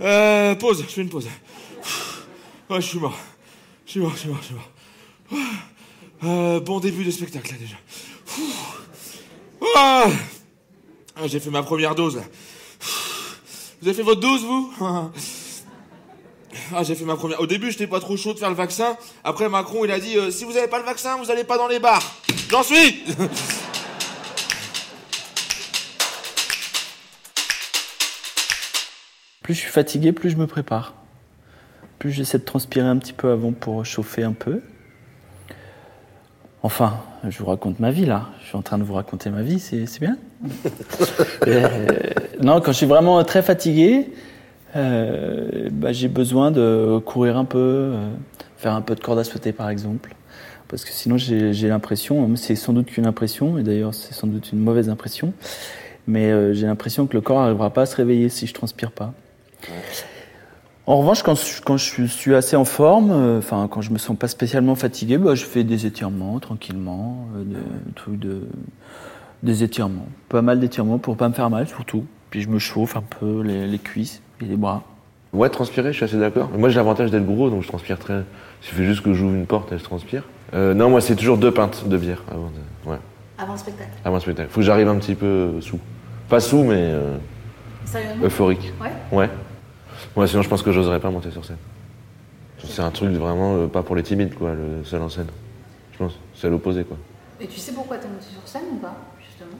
Euh, 0.01 0.55
pause, 0.55 0.83
je 0.87 0.93
fais 0.93 1.01
une 1.01 1.09
pause. 1.09 1.27
Ouais, 2.69 2.81
je 2.81 2.85
suis 2.87 2.99
mort. 2.99 3.13
Je 3.85 3.91
suis 3.91 3.99
mort, 3.99 4.11
je 4.13 4.17
suis 4.19 4.29
mort, 4.29 4.39
je 4.41 4.45
suis 4.45 4.55
mort. 4.55 4.69
Euh, 6.23 6.59
bon 6.59 6.79
début 6.79 7.03
de 7.03 7.11
spectacle, 7.11 7.51
là, 7.51 7.57
déjà. 7.59 7.75
Ah, 9.75 10.07
Ah, 11.15 11.27
J'ai 11.27 11.39
fait 11.39 11.49
ma 11.49 11.63
première 11.63 11.95
dose, 11.95 12.15
là. 12.17 12.23
Vous 13.81 13.87
avez 13.87 13.95
fait 13.95 14.03
votre 14.03 14.21
dose, 14.21 14.41
vous? 14.43 14.73
Ah, 16.73 16.83
j'ai 16.83 16.95
fait 16.95 17.03
ma 17.05 17.15
première. 17.15 17.39
Au 17.41 17.45
début, 17.47 17.69
j'étais 17.71 17.85
pas 17.87 17.99
trop 17.99 18.17
chaud 18.17 18.33
de 18.33 18.39
faire 18.39 18.49
le 18.49 18.55
vaccin. 18.55 18.97
Après, 19.23 19.47
Macron, 19.49 19.85
il 19.85 19.91
a 19.91 19.99
dit 19.99 20.17
euh, 20.17 20.31
si 20.31 20.45
vous 20.45 20.57
avez 20.57 20.67
pas 20.67 20.79
le 20.79 20.85
vaccin, 20.85 21.17
vous 21.17 21.29
allez 21.29 21.43
pas 21.43 21.57
dans 21.57 21.67
les 21.67 21.79
bars. 21.79 22.01
J'en 22.49 22.63
suis 22.63 23.03
Plus 29.43 29.53
je 29.53 29.59
suis 29.59 29.69
fatigué, 29.71 30.11
plus 30.11 30.31
je 30.31 30.37
me 30.37 30.47
prépare. 30.47 30.93
Plus 32.05 32.11
j'essaie 32.11 32.37
de 32.37 32.43
transpirer 32.43 32.85
un 32.85 32.97
petit 32.97 33.13
peu 33.13 33.31
avant 33.31 33.51
pour 33.51 33.83
chauffer 33.83 34.21
un 34.21 34.33
peu. 34.33 34.61
Enfin, 36.61 37.01
je 37.27 37.35
vous 37.39 37.47
raconte 37.47 37.79
ma 37.79 37.89
vie 37.89 38.05
là. 38.05 38.27
Je 38.43 38.45
suis 38.45 38.55
en 38.55 38.61
train 38.61 38.77
de 38.77 38.83
vous 38.83 38.93
raconter 38.93 39.31
ma 39.31 39.41
vie, 39.41 39.57
c'est 39.59 39.99
bien. 39.99 40.15
Euh, 41.47 41.87
non, 42.43 42.61
quand 42.61 42.73
je 42.73 42.77
suis 42.77 42.85
vraiment 42.85 43.23
très 43.23 43.41
fatigué, 43.41 44.11
euh, 44.75 45.67
bah, 45.71 45.93
j'ai 45.93 46.07
besoin 46.07 46.51
de 46.51 47.01
courir 47.03 47.37
un 47.37 47.45
peu, 47.45 47.57
euh, 47.57 48.11
faire 48.57 48.73
un 48.73 48.81
peu 48.81 48.93
de 48.93 48.99
corde 48.99 49.17
à 49.17 49.23
sauter 49.23 49.51
par 49.51 49.71
exemple. 49.71 50.13
Parce 50.67 50.85
que 50.85 50.91
sinon 50.91 51.17
j'ai 51.17 51.67
l'impression, 51.67 52.35
c'est 52.35 52.55
sans 52.55 52.73
doute 52.73 52.85
qu'une 52.85 53.07
impression, 53.07 53.57
et 53.57 53.63
d'ailleurs 53.63 53.95
c'est 53.95 54.13
sans 54.13 54.27
doute 54.27 54.51
une 54.51 54.59
mauvaise 54.59 54.89
impression, 54.89 55.33
mais 56.05 56.53
j'ai 56.53 56.67
l'impression 56.67 57.07
que 57.07 57.15
le 57.15 57.21
corps 57.21 57.39
n'arrivera 57.41 57.71
pas 57.71 57.81
à 57.81 57.85
se 57.87 57.95
réveiller 57.95 58.29
si 58.29 58.45
je 58.45 58.53
transpire 58.53 58.91
pas. 58.91 59.11
En 60.87 60.97
revanche, 60.97 61.23
quand, 61.23 61.35
je- 61.35 61.61
quand 61.63 61.77
je 61.77 62.05
suis 62.05 62.35
assez 62.35 62.55
en 62.55 62.65
forme, 62.65 63.09
euh, 63.11 63.39
enfin 63.39 63.67
quand 63.69 63.81
je 63.81 63.91
me 63.91 63.97
sens 63.97 64.15
pas 64.17 64.27
spécialement 64.27 64.75
fatigué, 64.75 65.17
bah, 65.17 65.33
je 65.33 65.43
fais 65.45 65.63
des 65.63 65.85
étirements 65.87 66.39
tranquillement, 66.39 67.27
euh, 67.35 67.43
des 67.43 67.93
trucs 67.95 68.19
de, 68.19 68.41
des 69.41 69.63
étirements, 69.63 70.07
pas 70.29 70.43
mal 70.43 70.59
d'étirements 70.59 70.99
pour 70.99 71.17
pas 71.17 71.27
me 71.27 71.33
faire 71.33 71.49
mal 71.49 71.67
surtout. 71.67 72.05
Puis 72.29 72.41
je 72.41 72.49
me 72.49 72.59
chauffe 72.59 72.95
un 72.97 73.01
peu 73.19 73.41
les, 73.41 73.65
les 73.65 73.79
cuisses 73.79 74.21
et 74.41 74.45
les 74.45 74.57
bras. 74.57 74.83
Ouais, 75.33 75.49
transpirer, 75.49 75.91
je 75.91 75.97
suis 75.97 76.05
assez 76.05 76.17
d'accord. 76.19 76.49
Moi, 76.57 76.69
j'ai 76.69 76.75
l'avantage 76.75 77.11
d'être 77.11 77.25
gros, 77.25 77.49
donc 77.49 77.61
je 77.63 77.67
transpire 77.67 77.97
très. 77.99 78.19
Il 78.61 78.67
suffit 78.67 78.85
juste 78.85 79.01
que 79.01 79.13
j'ouvre 79.13 79.33
une 79.33 79.45
porte 79.47 79.71
et 79.73 79.77
je 79.77 79.83
transpire. 79.83 80.23
Euh, 80.53 80.73
non, 80.73 80.89
moi, 80.89 81.01
c'est 81.01 81.15
toujours 81.15 81.37
deux 81.37 81.51
pintes 81.51 81.87
de 81.89 81.97
bière 81.97 82.23
avant, 82.31 82.51
de... 82.85 82.89
ouais, 82.91 82.97
Avant 83.37 83.53
le 83.53 83.57
spectacle. 83.59 83.89
avant 84.05 84.15
le 84.15 84.21
spectacle. 84.21 84.49
Faut 84.49 84.59
que 84.61 84.65
j'arrive 84.65 84.87
un 84.87 84.95
petit 84.97 85.15
peu 85.15 85.59
sous. 85.61 85.79
Pas 86.29 86.39
sous, 86.39 86.63
mais 86.63 86.75
euh, 86.77 87.17
Sérieusement? 87.85 88.25
euphorique. 88.25 88.71
Ouais? 88.81 88.91
Ouais. 89.11 89.29
Ouais, 90.15 90.27
sinon, 90.27 90.41
je 90.41 90.49
pense 90.49 90.61
que 90.63 90.71
j'oserais 90.71 90.99
pas 90.99 91.09
monter 91.09 91.31
sur 91.31 91.43
scène. 91.43 91.57
C'est 92.63 92.81
un 92.81 92.91
truc 92.91 93.11
vraiment 93.11 93.55
euh, 93.57 93.67
pas 93.67 93.83
pour 93.83 93.95
les 93.95 94.03
timides, 94.03 94.33
quoi, 94.33 94.53
le 94.53 94.83
seul 94.83 95.01
en 95.01 95.09
scène. 95.09 95.27
Je 95.93 95.97
pense. 95.97 96.13
C'est 96.35 96.47
à 96.47 96.49
l'opposé, 96.49 96.83
quoi. 96.83 96.97
Et 97.39 97.47
tu 97.47 97.59
sais 97.59 97.73
pourquoi 97.73 97.97
t'es 97.97 98.07
monté 98.07 98.25
sur 98.31 98.47
scène 98.47 98.63
ou 98.71 98.77
pas, 98.77 98.95
justement? 99.27 99.57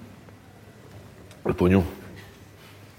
Le 1.46 1.54
pognon. 1.54 1.84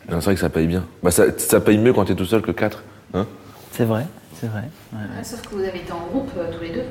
Non, 0.08 0.20
c'est 0.20 0.26
vrai 0.26 0.34
que 0.34 0.40
ça 0.40 0.50
paye 0.50 0.66
bien. 0.66 0.84
Bah, 1.02 1.10
ça, 1.10 1.24
ça 1.38 1.60
paye 1.60 1.78
mieux 1.78 1.92
quand 1.92 2.04
t'es 2.04 2.14
tout 2.14 2.26
seul 2.26 2.42
que 2.42 2.52
quatre. 2.52 2.84
Hein? 3.14 3.26
C'est 3.72 3.84
vrai, 3.84 4.06
c'est 4.34 4.46
vrai. 4.48 4.68
ouais. 4.92 4.98
Ouais, 4.98 5.24
Sauf 5.24 5.42
que 5.42 5.54
vous 5.54 5.62
avez 5.62 5.78
été 5.78 5.90
en 5.92 6.06
groupe 6.06 6.30
euh, 6.36 6.52
tous 6.56 6.62
les 6.62 6.70
deux. 6.70 6.84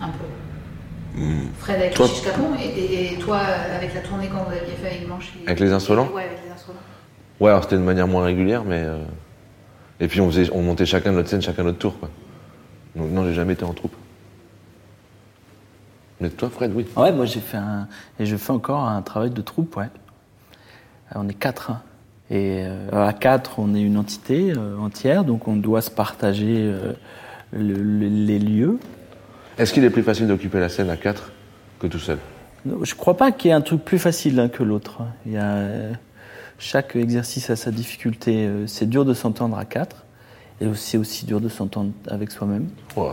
Un 0.00 0.08
peu. 0.08 1.20
Fred 1.60 1.76
avec 1.76 1.94
Toi- 1.94 2.06
le 2.06 2.12
Chiche 2.12 2.24
Capon 2.24 2.54
et, 2.60 2.66
et- 2.66 3.14
et 3.14 3.18
toi 3.18 3.36
euh, 3.38 3.76
avec 3.76 3.94
la 3.94 4.00
tournée 4.00 4.28
quand 4.28 4.42
vous 4.42 4.50
aviez 4.52 4.74
fait 4.74 4.88
avec 4.88 5.06
Blanche. 5.06 5.32
et- 5.40 5.46
Avec 5.46 5.60
les 5.60 5.72
Insolents? 5.72 6.10
Ouais, 6.12 6.24
avec 6.24 6.38
les 6.44 6.50
insolents. 6.50 6.80
Ouais, 7.40 7.50
alors 7.52 7.62
c'était 7.62 7.76
de 7.76 7.82
manière 7.82 8.08
moins 8.08 8.24
régulière, 8.24 8.64
mais. 8.64 8.82
euh, 8.82 8.98
Et 10.04 10.06
puis 10.08 10.20
on, 10.20 10.30
faisait, 10.30 10.50
on 10.52 10.60
montait 10.60 10.84
chacun 10.84 11.12
notre 11.12 11.30
scène, 11.30 11.40
chacun 11.40 11.62
notre 11.62 11.78
tour, 11.78 11.98
quoi. 11.98 12.10
Donc 12.94 13.10
non, 13.10 13.24
j'ai 13.24 13.32
jamais 13.32 13.54
été 13.54 13.64
en 13.64 13.72
troupe. 13.72 13.94
Mais 16.20 16.28
toi, 16.28 16.50
Fred, 16.50 16.72
oui. 16.74 16.84
Ouais, 16.94 17.10
moi 17.10 17.24
j'ai 17.24 17.40
fait 17.40 17.56
un. 17.56 17.88
Et 18.20 18.26
je 18.26 18.36
fais 18.36 18.50
encore 18.52 18.84
un 18.86 19.00
travail 19.00 19.30
de 19.30 19.40
troupe, 19.40 19.76
ouais. 19.78 19.86
Euh, 19.86 21.14
On 21.16 21.26
est 21.26 21.32
quatre. 21.34 21.70
hein. 21.70 21.80
Et 22.30 22.64
euh, 22.66 23.06
à 23.06 23.14
quatre, 23.14 23.58
on 23.58 23.74
est 23.74 23.80
une 23.80 23.96
entité 23.96 24.52
euh, 24.54 24.76
entière, 24.78 25.24
donc 25.24 25.48
on 25.48 25.56
doit 25.56 25.80
se 25.80 25.90
partager 25.90 26.58
euh, 26.66 26.92
le- 27.52 27.72
le- 27.82 28.08
les 28.08 28.38
lieux. 28.38 28.78
Est-ce 29.56 29.72
qu'il 29.72 29.84
est 29.84 29.90
plus 29.90 30.02
facile 30.02 30.26
d'occuper 30.26 30.60
la 30.60 30.68
scène 30.68 30.90
à 30.90 30.98
quatre 30.98 31.32
que 31.78 31.86
tout 31.86 31.98
seul? 31.98 32.18
Non, 32.66 32.84
Je 32.84 32.94
crois 32.94 33.16
pas 33.16 33.32
qu'il 33.32 33.48
y 33.48 33.52
ait 33.52 33.56
un 33.56 33.60
truc 33.62 33.82
plus 33.82 33.98
facile 33.98 34.36
l'un 34.36 34.48
que 34.50 34.62
l'autre. 34.62 35.00
Il 35.24 35.32
y 35.32 35.38
a, 35.38 35.66
chaque 36.64 36.96
exercice 36.96 37.50
a 37.50 37.56
sa 37.56 37.70
difficulté. 37.70 38.46
Euh, 38.46 38.66
C'est 38.66 38.88
dur 38.88 39.04
de 39.04 39.12
s'entendre 39.12 39.58
à 39.58 39.64
quatre, 39.66 40.04
et 40.60 40.66
c'est 40.74 40.96
aussi 40.96 41.26
dur 41.26 41.40
de 41.40 41.48
s'entendre 41.50 41.90
avec 42.08 42.30
soi-même. 42.30 42.68
Ouais. 42.96 43.10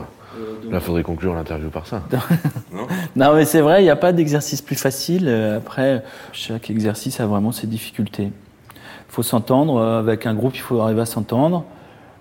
Là, 0.70 0.79
faudrait 0.79 1.03
conclure 1.03 1.34
l'interview 1.34 1.70
par 1.70 1.86
ça. 1.86 2.01
Non, 3.17 3.36
mais 3.36 3.43
c'est 3.43 3.60
vrai, 3.60 3.81
il 3.81 3.84
n'y 3.84 3.89
a 3.89 3.98
pas 3.98 4.13
d'exercice 4.13 4.62
plus 4.62 4.77
facile. 4.77 5.25
Euh, 5.27 5.58
Après, 5.58 6.03
chaque 6.31 6.70
exercice 6.70 7.20
a 7.20 7.25
vraiment 7.25 7.51
ses 7.51 7.67
difficultés. 7.67 8.31
Il 8.74 9.13
faut 9.13 9.24
s'entendre. 9.24 9.75
euh, 9.75 10.00
Avec 10.00 10.25
un 10.25 10.34
groupe, 10.34 10.55
il 10.55 10.62
faut 10.62 10.79
arriver 10.79 11.01
à 11.01 11.05
s'entendre. 11.05 11.65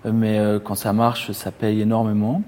Euh, 0.05 0.11
Mais 0.13 0.37
euh, 0.39 0.59
quand 0.59 0.75
ça 0.75 0.91
marche, 0.91 1.31
ça 1.31 1.51
paye 1.51 1.79
énormément. 1.79 2.43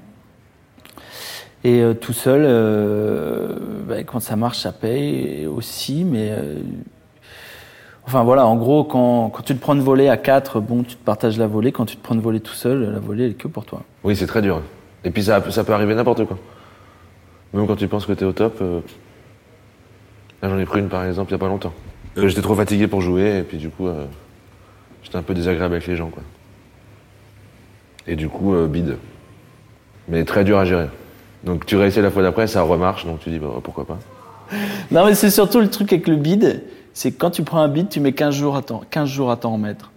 Et 1.63 1.81
euh, 1.81 1.93
tout 1.93 2.11
seul, 2.11 2.41
euh, 2.45 3.55
bah, 3.87 4.03
quand 4.03 4.19
ça 4.19 4.35
marche, 4.35 4.57
ça 4.57 4.73
paye 4.73 5.47
aussi. 5.47 6.03
Mais 6.03 6.31
euh, 6.31 6.55
enfin 8.05 8.23
voilà, 8.23 8.45
en 8.45 8.55
gros, 8.55 8.83
quand, 8.83 9.29
quand 9.29 9.43
tu 9.43 9.55
te 9.55 9.59
prends 9.61 9.73
une 9.75 9.81
volée 9.81 10.09
à 10.09 10.17
quatre, 10.17 10.59
bon, 10.59 10.83
tu 10.83 10.95
te 10.95 11.03
partages 11.03 11.37
la 11.37 11.47
volée. 11.47 11.71
Quand 11.71 11.85
tu 11.85 11.95
te 11.97 12.03
prends 12.03 12.15
une 12.15 12.21
volée 12.21 12.39
tout 12.39 12.53
seul, 12.53 12.91
la 12.91 12.99
volée 12.99 13.25
elle 13.25 13.31
est 13.31 13.35
que 13.35 13.47
pour 13.47 13.65
toi. 13.65 13.81
Oui, 14.03 14.15
c'est 14.15 14.27
très 14.27 14.41
dur. 14.41 14.61
Et 15.03 15.09
puis 15.11 15.23
ça, 15.23 15.41
ça 15.51 15.63
peut 15.63 15.73
arriver 15.73 15.95
n'importe 15.95 16.25
quoi. 16.25 16.37
Même 17.53 17.67
quand 17.67 17.75
tu 17.75 17.87
penses 17.87 18.05
que 18.05 18.13
t'es 18.13 18.25
au 18.25 18.31
top. 18.33 18.57
euh, 18.61 18.79
Là, 20.41 20.49
j'en 20.49 20.57
ai 20.59 20.65
pris 20.65 20.79
une 20.79 20.89
par 20.89 21.05
exemple 21.05 21.31
il 21.31 21.33
y 21.33 21.35
a 21.35 21.39
pas 21.39 21.47
longtemps. 21.47 21.73
Euh, 22.17 22.27
J'étais 22.27 22.41
trop 22.41 22.55
fatigué 22.55 22.87
pour 22.87 23.01
jouer, 23.01 23.39
et 23.39 23.43
puis 23.43 23.57
du 23.57 23.69
coup, 23.69 23.87
euh, 23.87 24.05
j'étais 25.03 25.15
un 25.17 25.21
peu 25.21 25.33
désagréable 25.33 25.75
avec 25.75 25.87
les 25.87 25.95
gens, 25.95 26.09
quoi. 26.09 26.21
Et 28.07 28.15
du 28.15 28.27
coup, 28.27 28.53
bide. 28.67 28.97
Mais 30.09 30.25
très 30.25 30.43
dur 30.43 30.57
à 30.57 30.65
gérer. 30.65 30.87
Donc 31.45 31.65
tu 31.65 31.77
réussis 31.77 32.01
la 32.01 32.11
fois 32.11 32.21
d'après, 32.23 32.47
ça 32.47 32.61
remarche, 32.61 33.05
donc 33.05 33.19
tu 33.19 33.29
dis 33.29 33.39
bah, 33.39 33.47
pourquoi 33.63 33.85
pas. 33.85 33.97
Non, 34.91 35.05
mais 35.05 35.15
c'est 35.15 35.29
surtout 35.29 35.59
le 35.61 35.69
truc 35.69 35.91
avec 35.93 36.07
le 36.07 36.15
bide, 36.17 36.63
c'est 36.93 37.11
que 37.11 37.17
quand 37.17 37.31
tu 37.31 37.43
prends 37.43 37.59
un 37.61 37.67
bide, 37.67 37.89
tu 37.89 37.99
mets 37.99 38.13
15 38.13 38.33
jours 38.35 38.55
à 38.55 38.61
t'en, 38.61 38.81
15 38.89 39.09
jours 39.09 39.31
à 39.31 39.37
t'en 39.37 39.53
remettre. 39.53 39.91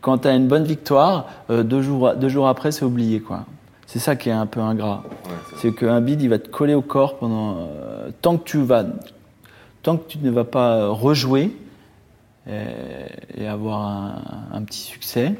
Quand 0.00 0.18
tu 0.18 0.28
as 0.28 0.34
une 0.34 0.48
bonne 0.48 0.64
victoire, 0.64 1.26
euh, 1.50 1.62
deux, 1.62 1.80
jours, 1.82 2.14
deux 2.14 2.28
jours 2.28 2.48
après, 2.48 2.72
c'est 2.72 2.84
oublié. 2.84 3.20
quoi. 3.20 3.44
C'est 3.86 3.98
ça 3.98 4.16
qui 4.16 4.28
est 4.28 4.32
un 4.32 4.46
peu 4.46 4.60
ingrat. 4.60 5.02
c'est 5.58 5.72
qu'un 5.74 6.00
bide, 6.00 6.22
il 6.22 6.28
va 6.28 6.38
te 6.38 6.48
coller 6.48 6.74
au 6.74 6.82
corps 6.82 7.18
pendant. 7.18 7.56
euh, 7.58 8.10
tant, 8.20 8.36
que 8.38 8.44
tu 8.44 8.58
vas, 8.62 8.84
tant 9.82 9.96
que 9.96 10.06
tu 10.08 10.18
ne 10.18 10.30
vas 10.30 10.44
pas 10.44 10.76
euh, 10.76 10.88
rejouer 10.90 11.56
et, 12.48 13.42
et 13.42 13.46
avoir 13.46 13.82
un, 13.82 14.22
un 14.52 14.62
petit 14.62 14.80
succès, 14.80 15.34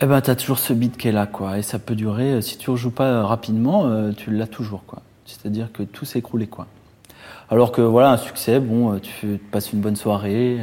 eh 0.00 0.06
ben, 0.06 0.20
tu 0.20 0.30
as 0.30 0.36
toujours 0.36 0.58
ce 0.58 0.72
bide 0.72 0.96
qui 0.96 1.08
est 1.08 1.12
là. 1.12 1.26
quoi. 1.26 1.58
Et 1.58 1.62
ça 1.62 1.78
peut 1.78 1.94
durer, 1.94 2.32
euh, 2.32 2.40
si 2.40 2.56
tu 2.58 2.70
ne 2.70 2.72
rejoues 2.72 2.90
pas 2.90 3.04
euh, 3.08 3.24
rapidement, 3.24 3.86
euh, 3.86 4.12
tu 4.12 4.30
l'as 4.30 4.46
toujours. 4.48 4.84
quoi. 4.86 5.02
C'est-à-dire 5.26 5.70
que 5.72 5.82
tout 5.82 6.04
s'est 6.04 6.18
écroulé. 6.20 6.46
quoi. 6.46 6.66
Alors 7.52 7.70
que 7.70 7.82
voilà, 7.82 8.12
un 8.12 8.16
succès, 8.16 8.60
bon, 8.60 8.94
euh, 8.94 8.98
tu 8.98 9.38
passes 9.50 9.74
une 9.74 9.80
bonne 9.80 9.94
soirée, 9.94 10.56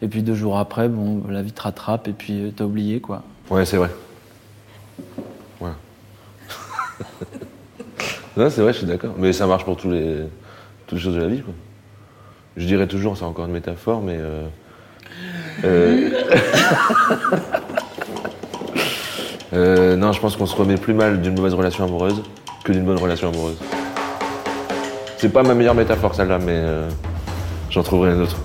et 0.00 0.08
puis 0.08 0.22
deux 0.22 0.34
jours 0.34 0.58
après, 0.58 0.88
bon, 0.88 1.20
la 1.28 1.42
vie 1.42 1.52
te 1.52 1.60
rattrape, 1.60 2.08
et 2.08 2.14
puis 2.14 2.46
euh, 2.46 2.50
t'as 2.50 2.64
oublié, 2.64 2.98
quoi. 2.98 3.22
Ouais, 3.50 3.66
c'est 3.66 3.76
vrai. 3.76 3.90
Voilà. 5.60 5.74
non, 8.38 8.48
c'est 8.48 8.62
vrai, 8.62 8.72
je 8.72 8.78
suis 8.78 8.86
d'accord. 8.86 9.12
Mais 9.18 9.34
ça 9.34 9.46
marche 9.46 9.66
pour 9.66 9.76
tous 9.76 9.90
les, 9.90 10.16
toutes 10.86 10.96
les 10.96 11.04
choses 11.04 11.14
de 11.14 11.20
la 11.20 11.28
vie, 11.28 11.42
quoi. 11.42 11.52
Je 12.56 12.64
dirais 12.64 12.86
toujours, 12.86 13.18
c'est 13.18 13.24
encore 13.24 13.44
une 13.44 13.52
métaphore, 13.52 14.00
mais. 14.00 14.16
euh, 14.16 14.46
euh, 15.64 16.10
euh, 19.52 19.94
non, 19.96 20.12
je 20.12 20.20
pense 20.22 20.38
qu'on 20.38 20.46
se 20.46 20.56
remet 20.56 20.78
plus 20.78 20.94
mal 20.94 21.20
d'une 21.20 21.34
mauvaise 21.34 21.52
relation 21.52 21.84
amoureuse 21.84 22.22
que 22.64 22.72
d'une 22.72 22.86
bonne 22.86 22.96
relation 22.98 23.28
amoureuse. 23.28 23.58
C'est 25.20 25.28
pas 25.28 25.42
ma 25.42 25.54
meilleure 25.54 25.74
métaphore, 25.74 26.14
celle-là, 26.14 26.38
mais 26.38 26.46
euh, 26.54 26.88
j'en 27.68 27.82
trouverai 27.82 28.12
une 28.12 28.22
autre. 28.22 28.38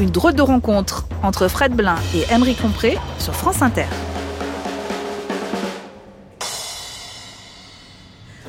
Une 0.00 0.10
drôle 0.10 0.34
de 0.34 0.42
rencontre 0.42 1.06
entre 1.24 1.48
Fred 1.48 1.72
Blin 1.72 1.96
et 2.14 2.22
Emery 2.32 2.54
Compré 2.54 2.96
sur 3.18 3.34
France 3.34 3.60
Inter. 3.60 3.86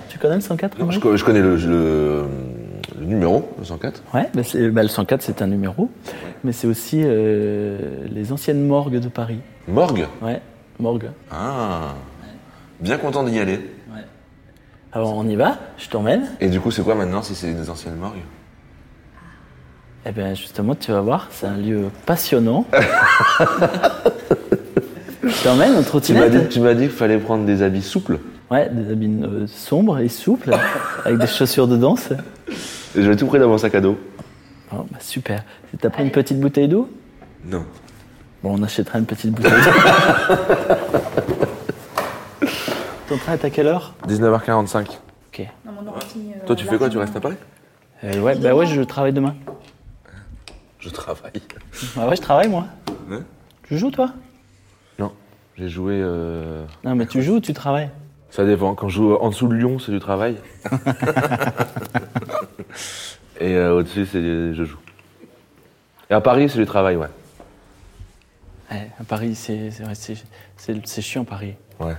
Tu 0.09 0.19
connais 0.19 0.35
le 0.35 0.41
104 0.41 0.77
Non, 0.79 0.91
je, 0.91 0.99
je 1.17 1.25
connais 1.25 1.41
le, 1.41 1.55
le- 1.55 2.25
le 2.99 3.05
numéro, 3.05 3.49
le 3.59 3.65
104. 3.65 4.03
Ouais, 4.13 4.29
bah, 4.33 4.43
c'est- 4.43 4.69
bah, 4.69 4.81
le 4.83 4.87
104, 4.87 5.21
c'est 5.23 5.41
un 5.41 5.47
numéro, 5.47 5.89
mais 6.43 6.51
c'est 6.51 6.67
aussi 6.67 7.01
euh, 7.03 7.77
les 8.11 8.31
anciennes 8.31 8.65
morgues 8.65 8.99
de 8.99 9.07
Paris. 9.09 9.39
Morgue? 9.67 10.05
Ouais, 10.21 10.41
morgue. 10.79 11.09
Ah 11.31 11.95
Bien 12.79 12.97
content 12.97 13.23
d'y 13.23 13.39
aller. 13.39 13.71
Alors 14.95 15.13
on 15.17 15.27
y 15.27 15.35
va, 15.35 15.57
je 15.77 15.89
t'emmène. 15.89 16.23
Et 16.39 16.47
du 16.47 16.61
coup, 16.61 16.71
c'est 16.71 16.81
quoi 16.81 16.95
maintenant 16.95 17.21
si 17.21 17.35
c'est 17.35 17.51
des 17.51 17.69
anciennes 17.69 17.97
morgues 17.97 18.21
Eh 20.05 20.11
bien, 20.11 20.33
justement, 20.33 20.73
tu 20.73 20.93
vas 20.93 21.01
voir, 21.01 21.27
c'est 21.31 21.47
un 21.47 21.57
lieu 21.57 21.89
passionnant. 22.05 22.65
je 25.21 25.43
t'emmène 25.43 25.75
en 25.75 25.83
trottinette. 25.83 26.47
tu 26.47 26.61
m'as 26.61 26.73
dit 26.73 26.83
qu'il 26.83 26.91
fallait 26.91 27.17
prendre 27.17 27.43
des 27.43 27.61
habits 27.61 27.81
souples. 27.81 28.19
Ouais, 28.49 28.69
des 28.69 28.89
habits 28.89 29.19
euh, 29.21 29.47
sombres 29.47 29.99
et 29.99 30.07
souples, 30.07 30.55
avec 31.03 31.19
des 31.19 31.27
chaussures 31.27 31.67
de 31.67 31.75
danse. 31.75 32.11
Et 32.95 33.01
je 33.03 33.09
vais 33.09 33.17
tout 33.17 33.27
pris 33.27 33.39
dans 33.39 33.49
mon 33.49 33.57
sac 33.57 33.75
à 33.75 33.81
dos. 33.81 33.97
Oh, 34.71 34.85
bah, 34.89 34.99
super. 35.01 35.43
T'as 35.77 35.89
pris 35.89 36.03
une 36.03 36.11
petite 36.11 36.39
bouteille 36.39 36.69
d'eau? 36.69 36.89
Non. 37.43 37.65
Bon, 38.41 38.57
on 38.57 38.63
achètera 38.63 38.97
une 38.97 39.05
petite 39.05 39.31
bouteille 39.31 39.51
d'eau. 39.51 39.71
Ton 43.07 43.17
train 43.17 43.33
est 43.33 43.45
à 43.45 43.49
quelle 43.49 43.67
heure? 43.67 43.93
19h45. 44.07 44.87
Ok. 45.27 45.47
Non, 45.65 45.71
mon 45.73 45.87
ordi, 45.87 46.31
euh, 46.35 46.45
Toi, 46.45 46.55
tu 46.55 46.65
fais 46.65 46.77
quoi? 46.77 46.89
Tu 46.89 46.97
restes 46.97 47.15
à 47.15 47.19
Paris? 47.21 47.35
Euh, 48.03 48.19
ouais, 48.19 48.35
bah 48.35 48.55
ouais, 48.55 48.65
je 48.65 48.81
travaille 48.81 49.13
demain. 49.13 49.35
Je 50.79 50.89
travaille. 50.89 51.31
Ah 51.97 52.07
ouais, 52.07 52.15
je 52.15 52.21
travaille 52.21 52.49
moi. 52.49 52.65
Ouais. 53.09 53.19
Tu 53.67 53.77
joues 53.77 53.91
toi? 53.91 54.11
Non. 54.99 55.11
J'ai 55.57 55.69
joué. 55.69 55.93
euh, 56.01 56.65
Non, 56.83 56.95
mais 56.95 57.05
tu 57.05 57.21
joues 57.21 57.35
ou 57.35 57.39
tu 57.39 57.53
travailles? 57.53 57.89
Ça 58.29 58.43
dépend. 58.45 58.75
Quand 58.75 58.89
je 58.89 58.95
joue 58.95 59.15
en 59.15 59.29
dessous 59.29 59.47
de 59.47 59.53
Lyon, 59.55 59.79
c'est 59.79 59.91
du 59.91 59.99
travail. 59.99 60.35
Et 63.39 63.53
euh, 63.55 63.75
au-dessus, 63.77 64.05
c'est 64.05 64.53
je 64.53 64.63
joue. 64.63 64.77
Et 66.09 66.13
à 66.13 66.21
Paris, 66.21 66.49
c'est 66.49 66.59
du 66.59 66.65
travail, 66.65 66.95
ouais. 66.97 67.07
Ouais, 68.71 68.89
à 68.99 69.03
Paris, 69.03 69.35
c'est 69.35 69.71
c'est 69.71 69.83
vrai, 69.83 69.95
c'est- 69.95 70.23
c'est 70.57 70.85
c'est 70.87 71.01
chiant 71.01 71.23
Paris. 71.23 71.55
Ouais. 71.79 71.95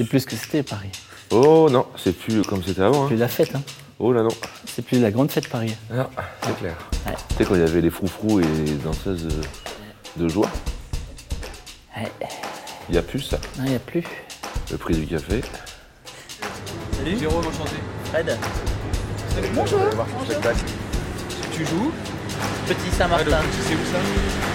C'est 0.00 0.06
plus 0.08 0.24
que 0.24 0.34
c'était 0.34 0.62
Paris. 0.62 0.88
Oh 1.30 1.68
non, 1.70 1.84
c'est 2.02 2.16
plus 2.16 2.40
comme 2.40 2.62
c'était 2.64 2.80
avant. 2.80 3.06
Plus 3.06 3.16
Hein. 3.16 3.18
la 3.18 3.28
fête, 3.28 3.54
hein. 3.54 3.60
Oh 3.98 4.14
là 4.14 4.22
non. 4.22 4.30
C'est 4.64 4.80
plus 4.80 4.98
la 4.98 5.10
grande 5.10 5.30
fête 5.30 5.46
Paris. 5.46 5.76
Non, 5.92 6.06
c'est 6.42 6.56
clair. 6.56 6.74
Ouais. 7.06 7.12
Tu 7.28 7.34
sais, 7.36 7.44
quand 7.44 7.54
il 7.54 7.60
y 7.60 7.64
avait 7.64 7.82
les 7.82 7.90
froufrous 7.90 8.40
et 8.40 8.44
les 8.44 8.76
danseuses 8.76 9.28
euh, 9.30 10.22
de 10.22 10.26
joie. 10.26 10.48
Ouais. 11.98 12.10
Il 12.88 12.94
y 12.94 12.98
a 12.98 13.02
plus 13.02 13.20
ça. 13.20 13.36
Non, 13.58 13.64
il 13.66 13.70
n'y 13.72 13.76
a 13.76 13.78
plus. 13.78 14.02
Le 14.70 14.78
prix 14.78 14.94
du 14.96 15.06
café. 15.06 15.42
Salut. 16.96 17.18
Jérôme, 17.18 17.40
enchanté. 17.46 17.76
Fred. 18.10 18.38
Bonjour. 19.54 19.80
Tu 21.52 21.66
joues 21.66 21.92
Petit 22.66 22.76
Ah, 22.92 22.96
Saint-Martin. 22.96 23.38
c'est 23.68 23.74
où 23.74 23.92
ça? 23.92 23.98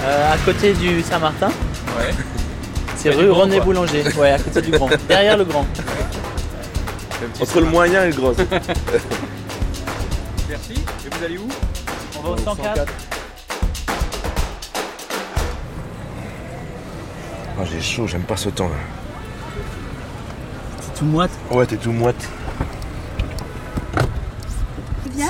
Euh, 0.08 0.34
à 0.34 0.38
côté 0.40 0.74
du 0.74 1.04
Saint-Martin. 1.04 1.50
Ouais. 2.00 2.10
C'est 2.96 3.10
rue 3.12 3.30
René 3.30 3.58
quoi. 3.58 3.66
Boulanger. 3.66 4.04
Ouais, 4.18 4.32
à 4.32 4.40
côté 4.40 4.62
du 4.62 4.72
Grand. 4.72 4.90
Derrière 5.08 5.38
le 5.38 5.46
Grand. 5.46 5.66
Entre 7.42 7.60
le 7.60 7.66
moyen 7.68 8.04
et 8.04 8.10
le 8.12 8.16
gros. 8.16 8.34
Merci. 10.50 10.74
Et 10.74 11.10
vous 11.12 11.24
allez 11.24 11.38
où? 11.38 11.48
On 12.18 12.22
va 12.22 12.30
au 12.32 12.38
104. 12.38 12.92
Ah, 17.58 17.64
j'ai 17.72 17.82
chaud, 17.82 18.06
j'aime 18.08 18.24
pas 18.24 18.36
ce 18.38 18.50
temps 18.50 18.68
là. 18.68 18.75
C'est 20.82 21.00
tout 21.00 21.06
moite? 21.06 21.32
Ouais, 21.52 21.66
t'es 21.66 21.78
tout 21.78 21.92
moite. 21.92 22.28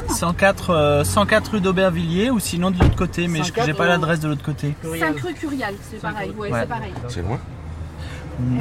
104, 0.10 0.70
euh, 0.72 1.04
104 1.04 1.52
rue 1.52 1.60
d'Aubervilliers 1.62 2.30
ou 2.30 2.40
sinon 2.40 2.72
de 2.72 2.80
l'autre 2.80 2.96
côté, 2.96 3.28
mais 3.28 3.40
je 3.40 3.46
104 3.46 3.66
j'ai 3.68 3.74
pas 3.74 3.84
ou- 3.86 3.88
l'adresse 3.88 4.20
de 4.22 4.30
l'autre 4.30 4.44
côté. 4.44 4.74
5 5.00 5.20
rue 5.20 5.34
Curial, 5.34 5.74
c'est 5.92 6.00
pareil. 6.02 6.34
Ouais, 6.38 6.52
Ouais. 6.52 6.60
c'est 6.62 6.68
pareil. 6.70 6.94
C'est 7.10 7.22
loin? 7.22 7.40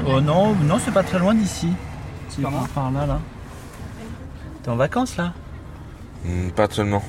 Oh 0.06 0.20
non, 0.20 0.54
non, 0.54 0.78
c'est 0.78 0.92
pas 0.92 1.02
très 1.02 1.18
loin 1.18 1.34
d'ici. 1.34 1.68
C'est 2.28 2.42
Par 2.42 2.50
là 2.52 2.58
par, 2.74 2.90
là, 2.90 3.06
là. 3.06 3.20
T'es 4.62 4.70
en 4.70 4.76
vacances 4.76 5.16
là 5.16 5.32
Hmm, 6.24 6.50
Pas 6.50 6.68
seulement. 6.70 7.02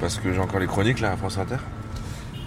Parce 0.00 0.18
que 0.18 0.32
j'ai 0.32 0.40
encore 0.40 0.60
les 0.60 0.66
chroniques 0.66 1.00
là 1.00 1.12
à 1.12 1.16
France 1.16 1.38
Inter. 1.38 1.56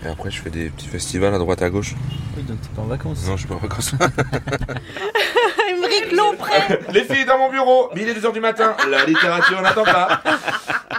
Et 0.03 0.07
après, 0.07 0.31
je 0.31 0.41
fais 0.41 0.49
des 0.49 0.69
petits 0.69 0.87
festivals 0.87 1.33
à 1.33 1.37
droite 1.37 1.61
à 1.61 1.69
gauche. 1.69 1.95
Oui, 2.37 2.43
donc 2.43 2.61
t'es 2.61 2.69
pas 2.69 2.81
en 2.81 2.85
vacances. 2.85 3.25
Non, 3.27 3.33
je 3.35 3.39
suis 3.39 3.47
pas 3.47 3.55
en 3.55 3.59
vacances. 3.59 3.93
Émeric 5.69 6.11
Lompré. 6.15 6.79
Les 6.93 7.03
filles 7.03 7.25
dans 7.25 7.37
mon 7.37 7.49
bureau, 7.51 7.89
midi 7.95 8.11
2h 8.11 8.31
du 8.33 8.39
matin, 8.39 8.75
la 8.89 9.05
littérature 9.05 9.61
n'attend 9.61 9.83
pas. 9.83 10.21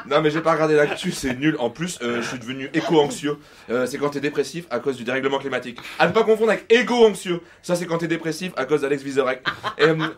Non 0.09 0.21
mais 0.23 0.31
j'ai 0.31 0.41
pas 0.41 0.53
regardé 0.53 0.75
l'actu, 0.77 1.13
c'est 1.13 1.35
nul. 1.39 1.57
En 1.59 1.71
plus, 1.71 1.99
euh, 2.03 2.23
je 2.23 2.29
suis 2.29 2.39
devenu 2.39 2.71
éco-anxieux. 2.75 3.37
Euh, 3.71 3.87
c'est 3.87 3.99
quand 3.99 4.11
t'es 4.11 4.21
dépressif 4.21 4.65
à 4.71 4.79
cause 4.79 4.97
du 4.97 5.05
dérèglement 5.05 5.39
climatique. 5.39 5.79
À 5.99 6.07
ne 6.07 6.13
pas 6.13 6.23
confondre 6.25 6.51
avec 6.51 6.65
égo-anxieux. 6.73 7.41
Ça 7.63 7.75
c'est 7.77 7.87
quand 7.87 7.99
t'es 7.99 8.09
dépressif 8.09 8.53
à 8.57 8.65
cause 8.65 8.83
d'Alex 8.83 9.03
Vizorek. 9.03 9.43
Euh, 9.81 9.95
non 9.95 10.11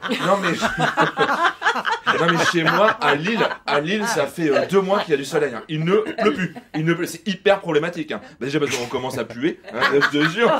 mais... 0.42 0.52
non 2.18 2.26
mais 2.30 2.44
chez 2.52 2.62
moi, 2.64 2.90
à 3.00 3.14
Lille, 3.14 3.46
à 3.66 3.80
Lille, 3.80 4.06
ça 4.06 4.26
fait 4.26 4.50
deux 4.70 4.80
mois 4.80 5.00
qu'il 5.00 5.10
y 5.12 5.14
a 5.14 5.16
du 5.16 5.24
soleil. 5.24 5.52
hein. 5.54 5.62
Il 5.68 5.84
ne 5.84 5.96
pleut 5.96 6.32
plus. 6.34 6.54
Il 6.74 6.84
ne 6.84 6.92
pleut. 6.94 7.06
C'est 7.06 7.26
hyper 7.26 7.60
problématique. 7.60 8.12
hein. 8.12 8.20
Bah, 8.40 8.46
déjà 8.46 8.60
parce 8.60 8.74
qu'on 8.76 8.86
commence 8.86 9.18
à 9.18 9.24
puer. 9.24 9.60
hein, 9.74 9.80
je 10.12 10.18
te 10.18 10.28
jure. 10.28 10.50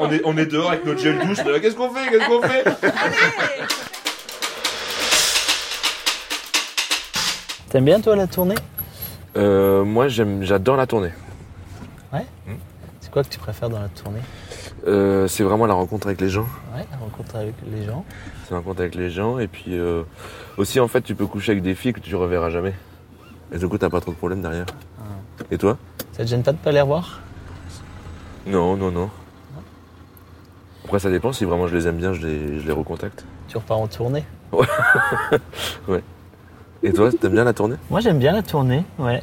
On 0.00 0.10
est, 0.12 0.20
on 0.24 0.36
est 0.38 0.46
dehors 0.46 0.70
avec 0.70 0.84
notre 0.84 1.00
gel 1.00 1.18
douche. 1.26 1.38
là, 1.44 1.60
Qu'est-ce 1.60 1.76
qu'on 1.76 1.90
fait? 1.90 2.10
Qu'est-ce 2.10 2.26
qu'on 2.26 2.42
fait? 2.42 2.64
T'aimes 7.70 7.84
bien 7.84 8.00
toi 8.00 8.16
la 8.16 8.26
tournée 8.26 8.54
Euh, 9.36 9.84
moi, 9.84 10.08
j'aime, 10.08 10.42
j'adore 10.42 10.76
la 10.76 10.86
tournée. 10.86 11.12
C'est 13.00 13.12
quoi 13.12 13.22
que 13.24 13.28
tu 13.30 13.38
préfères 13.38 13.70
dans 13.70 13.80
la 13.80 13.88
tournée 13.88 14.20
Euh, 14.86 15.26
c'est 15.28 15.42
vraiment 15.42 15.64
la 15.64 15.72
rencontre 15.72 16.08
avec 16.08 16.20
les 16.20 16.28
gens. 16.28 16.46
Ouais, 16.74 16.84
la 16.90 16.98
rencontre 16.98 17.36
avec 17.36 17.54
les 17.72 17.82
gens. 17.84 18.04
C'est 18.44 18.50
la 18.50 18.58
rencontre 18.58 18.80
avec 18.80 18.94
les 18.96 19.08
gens. 19.08 19.38
Et 19.38 19.46
puis 19.48 19.78
euh, 19.78 20.02
aussi, 20.58 20.78
en 20.78 20.88
fait, 20.88 21.00
tu 21.00 21.14
peux 21.14 21.26
coucher 21.26 21.52
avec 21.52 21.62
des 21.64 21.74
filles 21.74 21.94
que 21.94 22.00
tu 22.00 22.14
reverras 22.16 22.50
jamais. 22.50 22.74
Et 23.50 23.56
du 23.56 23.66
coup, 23.66 23.78
t'as 23.78 23.88
pas 23.88 24.02
trop 24.02 24.10
de 24.10 24.16
problèmes 24.16 24.42
derrière. 24.42 24.66
Et 25.50 25.56
toi 25.56 25.78
Ça 26.12 26.22
te 26.22 26.28
gêne 26.28 26.42
pas 26.42 26.52
de 26.52 26.58
pas 26.58 26.70
les 26.70 26.82
revoir 26.82 27.20
Non, 28.46 28.76
non, 28.76 28.90
non. 28.90 29.08
Après, 30.84 30.98
ça 30.98 31.08
dépend. 31.08 31.32
Si 31.32 31.46
vraiment 31.46 31.66
je 31.66 31.74
les 31.76 31.86
aime 31.88 31.96
bien, 31.96 32.12
je 32.12 32.26
les, 32.26 32.58
je 32.60 32.66
les 32.66 32.72
recontacte. 32.72 33.24
Tu 33.48 33.56
repars 33.56 33.78
en 33.78 33.86
tournée 33.86 34.24
Et 36.82 36.92
toi, 36.92 37.10
t'aimes 37.12 37.32
bien 37.32 37.44
la 37.44 37.52
tournée? 37.52 37.76
Moi 37.90 38.00
j'aime 38.00 38.18
bien 38.18 38.32
la 38.32 38.42
tournée, 38.42 38.84
ouais. 38.98 39.22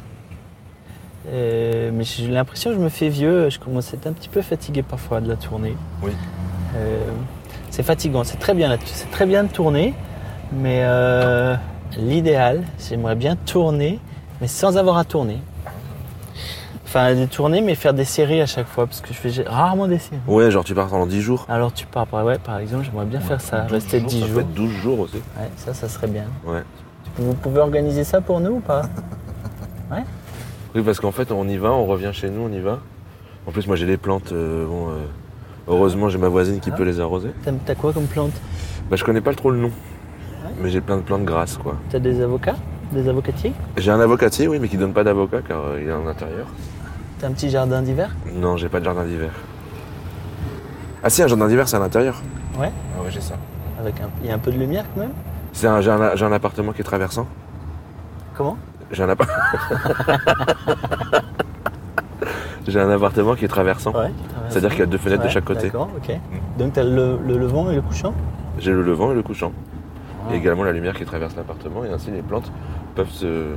Euh, 1.28 1.90
mais 1.92 2.04
j'ai 2.04 2.28
l'impression 2.28 2.70
que 2.70 2.76
je 2.76 2.80
me 2.80 2.88
fais 2.88 3.08
vieux, 3.08 3.48
je 3.50 3.58
commence 3.58 3.92
à 3.92 3.96
être 3.96 4.06
un 4.06 4.12
petit 4.12 4.28
peu 4.28 4.42
fatigué 4.42 4.82
parfois 4.82 5.20
de 5.20 5.28
la 5.28 5.36
tournée. 5.36 5.76
Oui. 6.02 6.12
Euh, 6.76 6.98
c'est 7.70 7.82
fatigant, 7.82 8.22
c'est 8.24 8.36
très 8.38 8.54
bien, 8.54 8.76
c'est 8.84 9.10
très 9.10 9.26
bien 9.26 9.42
de 9.44 9.48
tourner, 9.48 9.94
mais 10.52 10.80
euh, 10.84 11.56
l'idéal, 11.96 12.62
j'aimerais 12.78 13.16
bien 13.16 13.34
tourner, 13.36 13.98
mais 14.40 14.46
sans 14.46 14.76
avoir 14.76 14.98
à 14.98 15.04
tourner. 15.04 15.38
Enfin, 16.84 17.14
de 17.16 17.26
tourner, 17.26 17.60
mais 17.60 17.74
faire 17.74 17.92
des 17.94 18.04
séries 18.04 18.40
à 18.40 18.46
chaque 18.46 18.68
fois, 18.68 18.86
parce 18.86 19.00
que 19.00 19.08
je 19.12 19.18
fais 19.18 19.42
rarement 19.44 19.88
des 19.88 19.98
séries. 19.98 20.20
Ouais, 20.28 20.50
genre 20.52 20.62
tu 20.62 20.74
pars 20.74 20.86
pendant 20.86 21.06
10 21.06 21.20
jours. 21.20 21.44
Alors 21.48 21.72
tu 21.72 21.84
pars, 21.86 22.06
par, 22.06 22.24
ouais, 22.24 22.38
par 22.38 22.58
exemple, 22.58 22.84
j'aimerais 22.84 23.04
bien 23.06 23.18
faire 23.20 23.40
ça, 23.40 23.62
12 23.62 23.72
rester 23.72 24.00
10 24.00 24.20
ça 24.20 24.26
jours. 24.28 24.36
fait 24.38 24.54
12 24.54 24.70
jours 24.70 25.00
aussi. 25.00 25.16
Ouais, 25.16 25.50
ça, 25.56 25.74
ça 25.74 25.88
serait 25.88 26.06
bien. 26.06 26.24
Ouais. 26.46 26.62
Vous 27.18 27.34
pouvez 27.34 27.60
organiser 27.60 28.04
ça 28.04 28.20
pour 28.20 28.40
nous 28.40 28.56
ou 28.56 28.60
pas 28.60 28.82
Oui, 30.74 30.82
parce 30.82 31.00
qu'en 31.00 31.12
fait, 31.12 31.32
on 31.32 31.48
y 31.48 31.56
va, 31.56 31.72
on 31.72 31.86
revient 31.86 32.10
chez 32.12 32.28
nous, 32.28 32.42
on 32.42 32.52
y 32.52 32.60
va. 32.60 32.80
En 33.46 33.50
plus, 33.52 33.66
moi, 33.66 33.76
j'ai 33.76 33.86
des 33.86 33.96
plantes. 33.96 34.32
euh, 34.32 34.66
bon, 34.66 34.88
euh, 34.90 34.92
heureusement, 35.68 36.08
j'ai 36.10 36.18
ma 36.18 36.28
voisine 36.28 36.60
qui 36.60 36.70
Ah. 36.72 36.76
peut 36.76 36.82
les 36.82 37.00
arroser. 37.00 37.30
T'as 37.44 37.52
t'as 37.64 37.74
quoi 37.74 37.92
comme 37.94 38.04
plante? 38.06 38.32
Bah, 38.90 38.96
je 38.96 39.04
connais 39.04 39.22
pas 39.22 39.32
trop 39.32 39.50
le 39.50 39.58
nom. 39.58 39.70
Mais 40.60 40.68
j'ai 40.68 40.80
plein 40.82 40.96
de 40.98 41.02
plantes 41.02 41.24
grasses, 41.24 41.56
quoi. 41.56 41.76
T'as 41.90 41.98
des 41.98 42.20
avocats? 42.20 42.56
Des 42.92 43.08
avocatiers? 43.08 43.52
J'ai 43.78 43.90
un 43.90 44.00
avocatier, 44.00 44.48
oui, 44.48 44.58
mais 44.60 44.68
qui 44.68 44.76
donne 44.76 44.92
pas 44.92 45.02
d'avocat 45.02 45.38
car 45.46 45.60
euh, 45.64 45.80
il 45.80 45.88
est 45.88 45.92
en 45.92 46.06
intérieur. 46.06 46.46
T'as 47.18 47.28
un 47.28 47.32
petit 47.32 47.48
jardin 47.48 47.80
d'hiver? 47.82 48.14
Non, 48.34 48.56
j'ai 48.58 48.68
pas 48.68 48.78
de 48.80 48.84
jardin 48.84 49.04
d'hiver. 49.04 49.30
Ah 51.02 51.08
si, 51.10 51.22
un 51.22 51.26
jardin 51.28 51.48
d'hiver, 51.48 51.66
c'est 51.68 51.76
à 51.76 51.80
l'intérieur. 51.80 52.20
Ouais. 52.58 52.70
Ah 52.98 53.02
ouais, 53.02 53.10
j'ai 53.10 53.20
ça. 53.22 53.34
Avec 53.80 53.98
un... 54.00 54.08
Il 54.22 54.28
y 54.28 54.30
a 54.30 54.34
un 54.34 54.38
peu 54.38 54.50
de 54.52 54.58
lumière 54.58 54.84
quand 54.94 55.00
même? 55.00 55.12
C'est 55.56 55.66
un, 55.68 55.80
j'ai, 55.80 55.90
un, 55.90 56.14
j'ai 56.16 56.24
un 56.26 56.32
appartement 56.32 56.72
qui 56.72 56.82
est 56.82 56.84
traversant. 56.84 57.26
Comment? 58.34 58.58
J'ai 58.90 59.02
un, 59.04 59.08
appa- 59.08 59.24
j'ai 62.68 62.78
un 62.78 62.90
appartement 62.90 63.34
qui 63.34 63.46
est 63.46 63.48
traversant. 63.48 63.92
Ouais. 63.92 64.10
C'est-à-dire 64.50 64.68
qu'il 64.68 64.80
y 64.80 64.82
a 64.82 64.86
deux 64.86 64.98
fenêtres 64.98 65.22
de 65.24 65.28
chaque 65.30 65.46
côté. 65.46 65.68
D'accord, 65.68 65.88
ok. 65.96 66.14
Donc 66.58 66.74
t'as 66.74 66.84
le, 66.84 67.18
le 67.26 67.38
levant 67.38 67.70
et 67.70 67.74
le 67.76 67.80
couchant? 67.80 68.12
J'ai 68.58 68.70
le 68.72 68.82
levant 68.82 69.12
et 69.12 69.14
le 69.14 69.22
couchant. 69.22 69.50
Ah. 70.28 70.34
Et 70.34 70.36
également 70.36 70.62
la 70.62 70.72
lumière 70.72 70.92
qui 70.94 71.06
traverse 71.06 71.34
l'appartement 71.36 71.86
et 71.86 71.90
ainsi 71.90 72.10
les 72.10 72.20
plantes 72.20 72.52
peuvent 72.94 73.08
se... 73.10 73.54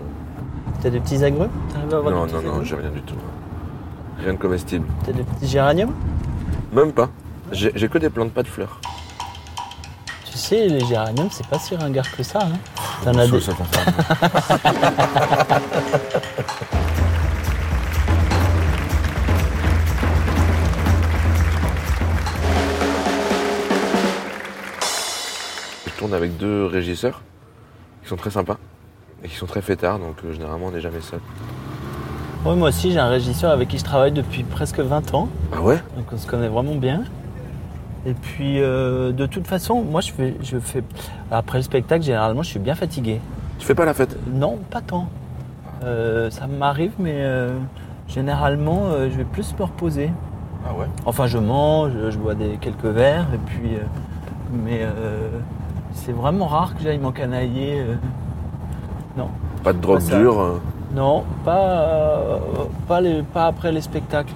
T'as 0.81 0.89
des 0.89 1.01
petits 1.01 1.21
agrumes? 1.25 1.49
À 1.75 1.81
avoir 1.95 2.13
Non, 2.13 2.25
des 2.27 2.31
non, 2.31 2.41
non, 2.41 2.49
agrumes 2.51 2.63
j'ai 2.63 2.75
rien 2.77 2.91
du 2.91 3.01
tout. 3.01 3.15
Rien 4.23 4.33
de 4.35 4.37
comestible. 4.37 4.87
T'as 5.05 5.11
des 5.11 5.23
petits 5.23 5.47
géraniums? 5.47 5.91
Même 6.71 6.93
pas. 6.93 7.09
J'ai, 7.51 7.73
j'ai 7.75 7.89
que 7.89 7.97
des 7.97 8.09
plantes, 8.09 8.31
pas 8.31 8.43
de 8.43 8.47
fleurs. 8.47 8.79
Tu 10.39 10.45
sais, 10.45 10.67
les 10.69 10.85
géraniums, 10.85 11.27
c'est 11.31 11.45
pas 11.47 11.59
si 11.59 11.75
ringard 11.75 12.09
que 12.15 12.23
ça. 12.23 12.39
Hein. 12.41 12.57
T'en 13.03 13.13
as 13.13 13.27
des... 13.27 13.41
ça. 13.41 13.51
Je 25.85 25.91
tourne 25.97 26.13
avec 26.13 26.37
deux 26.37 26.65
régisseurs 26.65 27.21
qui 28.01 28.07
sont 28.07 28.15
très 28.15 28.31
sympas 28.31 28.55
et 29.21 29.27
qui 29.27 29.35
sont 29.35 29.45
très 29.45 29.61
fêtards, 29.61 29.99
donc 29.99 30.15
euh, 30.23 30.31
généralement 30.31 30.67
on 30.67 30.71
n'est 30.71 30.79
jamais 30.79 31.01
seul. 31.01 31.19
Ouais, 32.45 32.55
moi 32.55 32.69
aussi, 32.69 32.93
j'ai 32.93 32.99
un 32.99 33.09
régisseur 33.09 33.51
avec 33.51 33.67
qui 33.67 33.77
je 33.77 33.83
travaille 33.83 34.13
depuis 34.13 34.43
presque 34.43 34.79
20 34.79 35.13
ans. 35.13 35.27
Ah 35.51 35.61
ouais? 35.61 35.83
Donc 35.97 36.05
on 36.13 36.17
se 36.17 36.25
connaît 36.25 36.47
vraiment 36.47 36.75
bien. 36.75 37.03
Et 38.05 38.13
puis, 38.13 38.61
euh, 38.61 39.11
de 39.11 39.25
toute 39.25 39.45
façon, 39.47 39.81
moi, 39.81 40.01
je 40.01 40.11
fais, 40.11 40.35
je 40.41 40.57
fais... 40.57 40.83
Après 41.31 41.57
le 41.57 41.63
spectacle, 41.63 42.03
généralement, 42.03 42.43
je 42.43 42.49
suis 42.49 42.59
bien 42.59 42.75
fatigué. 42.75 43.19
Tu 43.59 43.65
fais 43.65 43.75
pas 43.75 43.85
la 43.85 43.93
fête? 43.93 44.15
Non, 44.33 44.57
pas 44.69 44.81
tant. 44.81 45.09
Euh, 45.83 46.29
ça 46.29 46.47
m'arrive, 46.47 46.93
mais 46.97 47.15
euh, 47.17 47.57
généralement, 48.07 48.83
je 49.09 49.15
vais 49.17 49.25
plus 49.25 49.53
me 49.57 49.63
reposer. 49.63 50.11
Ah 50.65 50.73
ouais? 50.77 50.87
Enfin, 51.05 51.27
je 51.27 51.37
mange, 51.37 51.91
je 52.09 52.17
bois 52.17 52.35
des, 52.35 52.57
quelques 52.61 52.85
verres, 52.85 53.27
et 53.33 53.37
puis. 53.37 53.71
mais 54.53 54.81
c'est 55.93 56.11
vraiment 56.13 56.47
rare 56.47 56.75
que 56.75 56.83
j'aille 56.83 56.99
m'encanailler. 56.99 57.83
non. 59.17 59.27
Pas 59.63 59.73
de 59.73 59.79
drogue 59.79 59.99
Pas 60.09 60.17
dure 60.17 60.39
euh. 60.39 60.61
Non, 60.95 61.23
pas, 61.45 62.39
pas, 62.87 63.01
les- 63.01 63.21
pas 63.23 63.45
après 63.47 63.71
les 63.71 63.81
spectacles. 63.81 64.33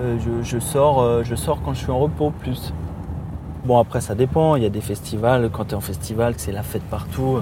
Euh, 0.00 0.16
je, 0.20 0.42
je 0.48 0.58
sors, 0.58 1.00
euh, 1.02 1.22
je 1.24 1.34
sors 1.34 1.60
quand 1.62 1.74
je 1.74 1.78
suis 1.80 1.90
en 1.90 1.98
repos 1.98 2.30
plus. 2.30 2.72
Bon, 3.64 3.78
après, 3.78 4.00
ça 4.00 4.14
dépend. 4.14 4.56
Il 4.56 4.62
y 4.62 4.66
a 4.66 4.70
des 4.70 4.80
festivals. 4.80 5.50
Quand 5.50 5.66
tu 5.66 5.70
es 5.72 5.74
en 5.74 5.80
festival, 5.80 6.34
c'est 6.36 6.52
la 6.52 6.62
fête 6.62 6.84
partout. 6.84 7.38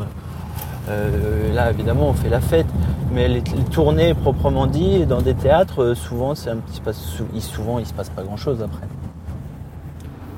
euh, 0.88 1.52
là, 1.54 1.70
évidemment, 1.70 2.08
on 2.08 2.14
fait 2.14 2.28
la 2.30 2.40
fête. 2.40 2.66
Mais 3.12 3.28
les, 3.28 3.42
tournées 3.70 4.14
proprement 4.14 4.66
dit, 4.66 5.04
dans 5.06 5.20
des 5.20 5.34
théâtres, 5.34 5.94
souvent, 5.94 6.34
c'est 6.34 6.50
un 6.50 6.56
petit, 6.56 6.80
pas- 6.80 6.92
sou- 6.92 7.26
il- 7.34 7.42
souvent, 7.42 7.78
il 7.78 7.86
se 7.86 7.92
passe 7.94 8.08
pas 8.10 8.22
grand-chose 8.22 8.62
après. 8.62 8.86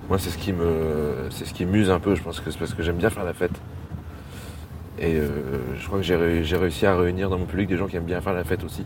Moi, 0.08 0.18
c'est 0.18 0.30
ce 0.30 0.38
qui 0.38 0.52
me, 0.52 1.28
c'est 1.30 1.44
ce 1.44 1.52
qui 1.54 1.66
m'use 1.66 1.90
un 1.90 2.00
peu. 2.00 2.14
Je 2.14 2.22
pense 2.22 2.40
que 2.40 2.50
c'est 2.50 2.58
parce 2.58 2.74
que 2.74 2.82
j'aime 2.82 2.96
bien 2.96 3.10
faire 3.10 3.24
la 3.24 3.34
fête. 3.34 3.52
Et 5.00 5.20
je 5.78 5.86
crois 5.86 5.98
que 6.00 6.04
j'ai 6.04 6.56
réussi 6.56 6.84
à 6.84 6.96
réunir 6.96 7.30
dans 7.30 7.38
mon 7.38 7.44
public 7.44 7.68
des 7.68 7.76
gens 7.76 7.86
qui 7.86 7.96
aiment 7.96 8.02
bien 8.04 8.20
faire 8.20 8.32
la 8.32 8.42
fête 8.42 8.64
aussi. 8.64 8.84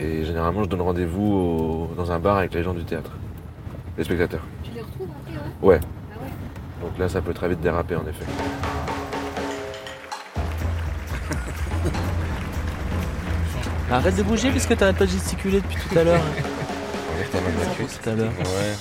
Et 0.00 0.24
généralement, 0.24 0.62
je 0.64 0.68
donne 0.68 0.80
rendez-vous 0.82 1.88
au- 1.90 1.94
dans 1.96 2.10
un 2.12 2.18
bar 2.18 2.36
avec 2.38 2.54
les 2.54 2.62
gens 2.62 2.74
du 2.74 2.84
théâtre. 2.84 3.10
les 3.96 4.04
spectateurs. 4.04 4.42
Tu 4.62 4.70
les 4.72 4.80
retrouves 4.80 5.08
après, 5.26 5.66
ouais 5.66 5.74
Ouais. 5.74 5.80
Ah 5.82 6.22
ouais 6.22 6.30
Donc 6.88 6.96
là, 7.00 7.08
ça 7.08 7.20
peut 7.20 7.34
très 7.34 7.48
vite 7.48 7.60
déraper 7.60 7.96
en 7.96 8.06
effet. 8.06 8.24
Arrête 13.90 14.16
de 14.16 14.22
bouger 14.22 14.50
parce 14.50 14.66
que 14.66 14.74
t'arrêtes 14.74 14.96
pas 14.98 15.06
de 15.06 15.10
gesticuler 15.10 15.60
depuis 15.60 15.76
tout 15.88 15.98
à 15.98 16.04
l'heure. 16.04 16.20
tout 18.02 18.10
à 18.10 18.14
l'heure. 18.14 18.32
Ouais. 18.38 18.74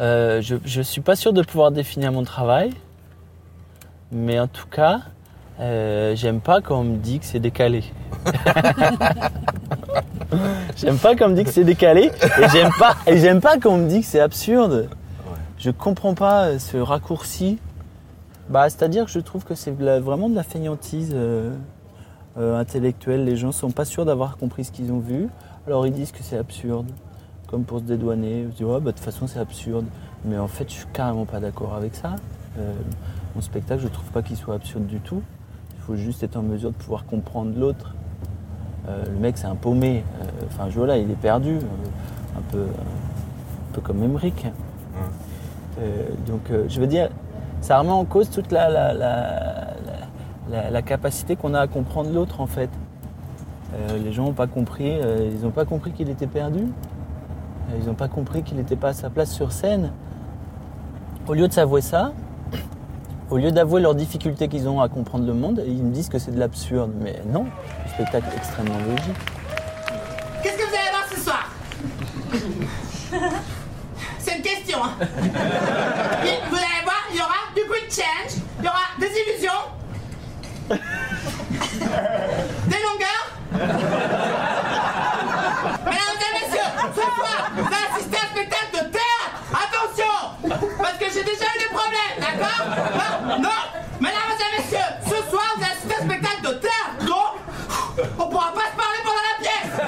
Euh, 0.00 0.40
je, 0.40 0.56
je 0.64 0.80
suis 0.82 1.00
pas 1.02 1.14
sûr 1.14 1.32
de 1.32 1.42
pouvoir 1.42 1.70
définir 1.70 2.10
mon 2.10 2.24
travail, 2.24 2.72
mais 4.10 4.40
en 4.40 4.48
tout 4.48 4.66
cas, 4.66 5.00
euh, 5.60 6.16
j'aime 6.16 6.40
pas 6.40 6.60
quand 6.62 6.80
on 6.80 6.84
me 6.84 6.96
dit 6.96 7.18
que 7.20 7.26
c'est 7.26 7.38
décalé. 7.40 7.84
j'aime 10.76 10.98
pas 10.98 11.14
quand 11.14 11.26
on 11.26 11.30
me 11.30 11.36
dit 11.36 11.44
que 11.44 11.50
c'est 11.50 11.64
décalé, 11.64 12.10
et 12.40 12.48
j'aime 12.52 12.70
pas, 12.78 12.96
et 13.06 13.18
j'aime 13.18 13.40
pas 13.40 13.58
quand 13.58 13.70
on 13.70 13.78
me 13.78 13.88
dit 13.88 14.00
que 14.00 14.06
c'est 14.06 14.20
absurde. 14.20 14.88
Je 15.58 15.70
comprends 15.70 16.14
pas 16.14 16.58
ce 16.58 16.76
raccourci. 16.76 17.58
Bah, 18.48 18.68
c'est-à-dire 18.68 19.04
que 19.06 19.10
je 19.10 19.20
trouve 19.20 19.44
que 19.44 19.54
c'est 19.54 19.70
vraiment 19.70 20.28
de 20.28 20.34
la 20.34 20.42
fainéantise 20.42 21.12
euh, 21.14 21.52
euh, 22.36 22.58
intellectuelle. 22.58 23.24
Les 23.24 23.36
gens 23.36 23.52
sont 23.52 23.70
pas 23.70 23.84
sûrs 23.84 24.04
d'avoir 24.04 24.36
compris 24.36 24.64
ce 24.64 24.72
qu'ils 24.72 24.92
ont 24.92 24.98
vu, 24.98 25.28
alors 25.66 25.86
ils 25.86 25.92
disent 25.92 26.12
que 26.12 26.22
c'est 26.22 26.36
absurde 26.36 26.90
comme 27.52 27.64
pour 27.64 27.80
se 27.80 27.84
dédouaner. 27.84 28.46
Je 28.50 28.56
dis, 28.56 28.64
ouais, 28.64 28.80
bah, 28.80 28.90
de 28.90 28.96
toute 28.96 29.04
façon, 29.04 29.26
c'est 29.26 29.38
absurde. 29.38 29.84
Mais 30.24 30.38
en 30.38 30.48
fait, 30.48 30.68
je 30.68 30.74
suis 30.74 30.86
carrément 30.92 31.26
pas 31.26 31.38
d'accord 31.38 31.74
avec 31.74 31.94
ça. 31.94 32.16
Euh, 32.58 32.72
mon 33.34 33.42
spectacle, 33.42 33.82
je 33.82 33.88
trouve 33.88 34.10
pas 34.10 34.22
qu'il 34.22 34.36
soit 34.36 34.54
absurde 34.54 34.86
du 34.86 35.00
tout. 35.00 35.22
Il 35.76 35.82
faut 35.82 35.96
juste 35.96 36.22
être 36.22 36.36
en 36.36 36.42
mesure 36.42 36.70
de 36.70 36.76
pouvoir 36.76 37.04
comprendre 37.04 37.52
l'autre. 37.56 37.94
Euh, 38.88 39.04
le 39.06 39.18
mec, 39.18 39.38
c'est 39.38 39.46
un 39.46 39.54
paumé. 39.54 40.04
Euh, 40.20 40.44
Enfin, 40.48 40.68
là, 40.86 40.96
il 40.98 41.10
est 41.10 41.14
perdu. 41.20 41.56
euh, 41.56 42.38
un, 42.38 42.42
peu, 42.50 42.62
un 42.62 43.74
peu 43.74 43.80
comme 43.80 44.02
Emmerich. 44.02 44.46
Donc, 46.26 46.50
je 46.68 46.80
veux 46.80 46.86
dire, 46.86 47.08
ça 47.60 47.78
remet 47.78 47.90
en 47.90 48.04
cause 48.04 48.28
toute 48.30 48.52
la, 48.52 48.68
la, 48.68 48.92
la, 48.92 49.20
la- 49.86 50.60
la- 50.62 50.70
la 50.70 50.82
capacité 50.82 51.34
qu'on 51.36 51.54
a 51.54 51.60
à 51.60 51.66
comprendre 51.66 52.10
l'autre, 52.12 52.40
en 52.40 52.46
fait. 52.46 52.70
Euh, 53.74 53.98
les 53.98 54.12
gens 54.12 54.24
n'ont 54.24 54.32
pas 54.32 54.46
compris, 54.46 54.98
euh, 55.00 55.30
ils 55.32 55.42
n'ont 55.44 55.50
pas 55.50 55.64
compris 55.64 55.92
qu'il 55.92 56.10
était 56.10 56.26
perdu. 56.26 56.60
Euh, 57.70 57.78
Ils 57.80 57.86
n'ont 57.86 57.94
pas 57.94 58.08
compris 58.08 58.42
qu'il 58.42 58.56
n'était 58.58 58.76
pas 58.76 58.88
à 58.88 58.92
sa 58.92 59.08
place 59.10 59.30
sur 59.32 59.50
scène. 59.52 59.90
Au 61.26 61.32
lieu 61.34 61.48
de 61.48 61.52
s'avouer 61.52 61.80
ça, 61.80 62.12
au 63.32 63.38
lieu 63.38 63.50
d'avouer 63.50 63.80
leurs 63.80 63.94
difficultés 63.94 64.46
qu'ils 64.46 64.68
ont 64.68 64.82
à 64.82 64.90
comprendre 64.90 65.26
le 65.26 65.32
monde, 65.32 65.64
ils 65.66 65.82
me 65.82 65.90
disent 65.90 66.10
que 66.10 66.18
c'est 66.18 66.32
de 66.32 66.38
l'absurde. 66.38 66.92
Mais 67.00 67.18
non, 67.26 67.46
le 67.84 67.90
spectacle 67.90 68.26
est 68.30 68.36
extrêmement 68.36 68.76
logique. 68.76 69.16
Qu'est-ce 70.42 70.58
que 70.58 70.64
vous 70.64 70.74
allez 70.74 70.90
voir 70.90 71.06
ce 71.10 71.18
soir? 71.18 71.50
C'est 74.18 74.36
une 74.36 74.42
question. 74.42 74.84
Hein. 74.84 74.92
Vous 75.00 76.56
allez 76.56 76.82
voir, 76.84 77.08
il 77.10 77.16
y 77.16 77.20
aura 77.20 77.48
du 77.56 77.62
quick 77.62 77.90
change, 77.90 78.42
il 78.58 78.66
y 78.66 78.68
aura 78.68 78.84
des 79.00 79.06
illusions, 79.06 79.62
des 82.68 82.80
longueurs. 82.84 83.26
Mesdames 85.86 86.20
et 86.20 86.32
messieurs, 86.34 86.70
ce 86.94 87.00
soir, 87.00 87.50
vous 87.56 87.64
allez 87.64 87.86
assister 87.96 88.18
à 88.18 88.20
un 88.20 88.28
spectacle 88.36 88.72
de 88.74 88.82
théâtre. 88.90 89.32
Attention, 89.52 90.14
parce 90.82 90.98
que 90.98 91.06
j'ai 91.06 91.24
déjà 91.24 91.46
eu 91.46 91.58
des 91.60 91.72
d'accord 92.58 93.22
Non, 93.26 93.42
non. 93.42 93.48
Mesdames 94.00 94.36
et 94.38 94.60
messieurs, 94.60 94.78
ce 95.04 95.30
soir, 95.30 95.42
vous 95.56 95.62
à 95.62 95.66
un 95.66 96.04
spectacle 96.06 96.42
de 96.42 96.52
théâtre. 96.58 97.06
Donc, 97.06 98.04
on 98.18 98.28
pourra 98.28 98.52
pas 98.52 98.70
se 98.70 98.76
parler 98.76 99.00
pendant 99.04 99.26
la 99.30 99.38
pièce. 99.40 99.80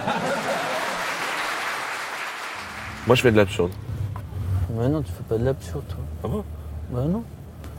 Moi, 3.07 3.17
je 3.17 3.23
fais 3.23 3.33
de 3.33 3.37
l'absurde. 3.37 3.73
Mais 4.77 4.89
non, 4.89 5.03
tu 5.03 5.13
fais 5.13 5.23
pas 5.29 5.37
de 5.39 5.45
l'absurde, 5.45 5.85
toi. 5.89 5.99
Ah 6.25 6.29
bon? 6.29 6.45
Bah 6.91 7.03
non, 7.09 7.23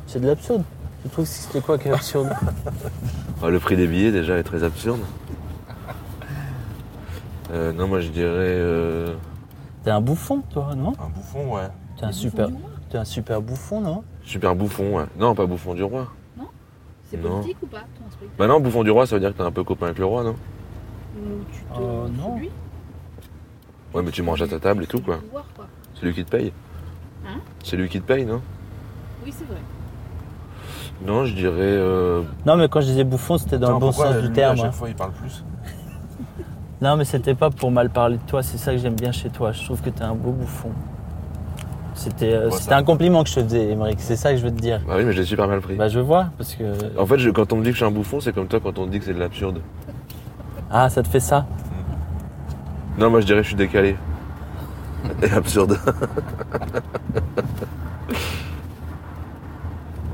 c'est 0.07 0.19
de 0.19 0.27
l'absurde. 0.27 0.63
Tu 1.03 1.09
trouves 1.09 1.25
que 1.25 1.31
c'était 1.31 1.61
quoi 1.61 1.77
qui 1.77 1.87
est 1.87 1.91
absurde? 1.91 2.29
Ah, 3.43 3.49
Le 3.49 3.59
prix 3.59 3.75
des 3.75 3.85
billets, 3.85 4.11
déjà, 4.11 4.37
est 4.37 4.43
très 4.43 4.63
absurde. 4.63 5.01
Euh, 7.51 7.71
non, 7.73 7.87
moi, 7.87 7.99
je 7.99 8.07
dirais... 8.09 8.29
euh, 8.33 9.13
T'es 9.83 9.91
un 9.91 10.01
bouffon, 10.01 10.41
toi, 10.49 10.73
non? 10.75 10.93
Un 10.99 11.09
bouffon, 11.09 11.53
ouais. 11.53 11.67
T'es 11.97 12.05
un 12.05 12.11
super, 12.11 12.47
t'es 12.89 12.97
un 12.97 13.05
super 13.05 13.41
bouffon, 13.41 13.81
non? 13.81 14.03
Super 14.25 14.55
bouffon, 14.55 14.97
ouais. 14.97 15.05
Non, 15.19 15.35
pas 15.35 15.45
bouffon 15.45 15.73
du 15.73 15.83
roi. 15.83 16.07
C'est 17.07 17.17
Non. 17.21 17.41
politique 17.41 17.57
ou 17.61 17.67
pas 17.67 17.79
ton 17.79 18.09
spectacle 18.09 18.31
Bah 18.39 18.47
non, 18.47 18.59
bouffon 18.59 18.83
du 18.83 18.89
roi, 18.89 19.05
ça 19.05 19.15
veut 19.15 19.19
dire 19.19 19.31
que 19.31 19.37
t'es 19.37 19.43
un 19.43 19.51
peu 19.51 19.63
copain 19.63 19.85
avec 19.87 19.99
le 19.99 20.05
roi, 20.05 20.23
non 20.23 20.35
Ou 21.17 21.43
tu 21.53 21.61
te 21.61 21.79
Euh, 21.79 22.07
non. 22.17 22.33
séduis 22.35 22.49
Ouais, 23.93 24.01
mais 24.01 24.09
tu 24.11 24.23
manges 24.23 24.41
à 24.41 24.47
ta 24.47 24.59
table 24.59 24.83
et 24.83 24.87
tout, 24.87 24.99
quoi. 24.99 25.17
Pouvoir, 25.17 25.45
quoi. 25.55 25.65
C'est 25.93 26.05
lui 26.07 26.13
qui 26.15 26.25
te 26.25 26.31
paye. 26.31 26.51
Hein 27.27 27.37
C'est 27.63 27.77
lui 27.77 27.87
qui 27.87 28.01
te 28.01 28.05
paye, 28.07 28.25
non 28.25 28.41
Oui, 29.23 29.31
c'est 29.31 29.45
vrai. 29.45 29.59
Non, 31.05 31.25
je 31.25 31.33
dirais... 31.35 31.53
euh, 31.59 32.23
Non, 32.47 32.55
mais 32.57 32.67
quand 32.69 32.81
je 32.81 32.87
disais 32.87 33.03
bouffon, 33.03 33.37
c'était 33.37 33.59
dans 33.59 33.73
le 33.73 33.79
bon 33.79 33.91
sens 33.91 34.15
du 34.23 34.31
terme. 34.31 34.59
hein. 34.59 34.71
fois, 34.71 34.89
il 34.89 34.95
parle 34.95 35.11
plus 35.11 35.43
Non, 36.81 36.97
mais 36.97 37.05
c'était 37.05 37.35
pas 37.35 37.51
pour 37.51 37.69
mal 37.69 37.91
parler 37.91 38.17
de 38.17 38.23
toi, 38.23 38.41
c'est 38.41 38.57
ça 38.57 38.71
que 38.71 38.79
j'aime 38.79 38.95
bien 38.95 39.11
chez 39.11 39.29
toi. 39.29 39.51
Je 39.51 39.63
trouve 39.63 39.81
que 39.81 39.91
t'es 39.91 40.03
un 40.03 40.15
beau 40.15 40.31
bouffon. 40.31 40.71
C'était 41.95 42.33
euh, 42.33 42.51
ça- 42.51 42.75
un 42.77 42.83
compliment 42.83 43.23
que 43.23 43.29
je 43.29 43.35
te 43.35 43.39
faisais, 43.43 43.69
Émeric, 43.71 43.99
c'est 43.99 44.15
ça 44.17 44.31
que 44.31 44.37
je 44.37 44.43
veux 44.43 44.51
te 44.51 44.59
dire. 44.61 44.81
Bah 44.87 44.95
oui, 44.97 45.05
mais 45.05 45.13
je 45.13 45.19
l'ai 45.21 45.25
super 45.25 45.47
mal 45.47 45.61
pris. 45.61 45.75
Bah, 45.75 45.87
je 45.87 45.99
vois, 45.99 46.27
parce 46.37 46.53
que. 46.55 46.99
En 46.99 47.05
fait, 47.05 47.17
je- 47.17 47.29
quand 47.29 47.51
on 47.53 47.55
me 47.57 47.61
dit 47.63 47.69
que 47.69 47.73
je 47.73 47.77
suis 47.77 47.85
un 47.85 47.91
bouffon, 47.91 48.19
c'est 48.19 48.33
comme 48.33 48.47
toi 48.47 48.59
quand 48.61 48.77
on 48.77 48.85
te 48.85 48.91
dit 48.91 48.99
que 48.99 49.05
c'est 49.05 49.13
de 49.13 49.19
l'absurde. 49.19 49.61
Ah, 50.69 50.89
ça 50.89 51.01
te 51.03 51.07
fait 51.07 51.19
ça 51.21 51.45
Non, 52.97 53.09
moi, 53.09 53.21
je 53.21 53.25
dirais 53.25 53.39
que 53.39 53.43
je 53.43 53.47
suis 53.49 53.55
décalé. 53.57 53.95
Et 55.23 55.31
absurde. 55.31 55.79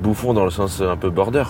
bouffon 0.01 0.33
dans 0.33 0.45
le 0.45 0.51
sens 0.51 0.81
un 0.81 0.97
peu 0.97 1.09
border. 1.09 1.43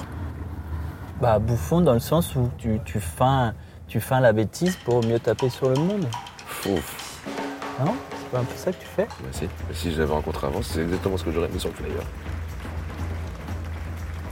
Bah, 1.22 1.40
bouffon 1.40 1.82
dans 1.82 1.94
le 1.94 2.00
sens 2.00 2.36
où 2.36 2.50
tu, 2.58 2.80
tu, 2.86 3.00
feins, 3.00 3.54
tu 3.88 4.00
feins 4.00 4.20
la 4.20 4.34
bêtise 4.34 4.76
pour 4.78 5.06
mieux 5.06 5.20
taper 5.20 5.50
sur 5.50 5.70
le 5.70 5.76
monde. 5.76 6.06
Fou. 6.48 6.80
Non? 7.86 7.94
C'est 8.32 8.38
pas 8.38 8.40
un 8.40 8.46
peu 8.46 8.56
ça 8.56 8.72
que 8.72 8.80
tu 8.80 8.86
fais 8.88 9.04
Bah 9.06 9.28
si, 9.32 9.50
si 9.74 9.92
je 9.92 10.00
l'avais 10.00 10.14
rencontré 10.14 10.48
avant, 10.48 10.62
c'est 10.62 10.82
exactement 10.82 11.18
ce 11.18 11.26
que 11.26 11.32
j'aurais 11.32 11.50
mis 11.50 11.60
sur 11.60 11.70
le 11.70 11.76
flyer. 11.76 12.02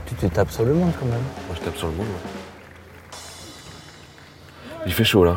Tu 0.06 0.14
te 0.14 0.26
tapes 0.26 0.50
sur 0.50 0.64
le 0.64 0.72
monde 0.72 0.90
quand 0.98 1.04
même. 1.06 1.20
Moi, 1.46 1.54
je 1.56 1.60
tape 1.60 1.76
sur 1.76 1.88
le 1.88 1.92
monde. 1.94 2.06
ouais. 2.06 3.18
Il 4.86 4.92
fait 4.94 5.04
chaud, 5.04 5.24
là. 5.24 5.36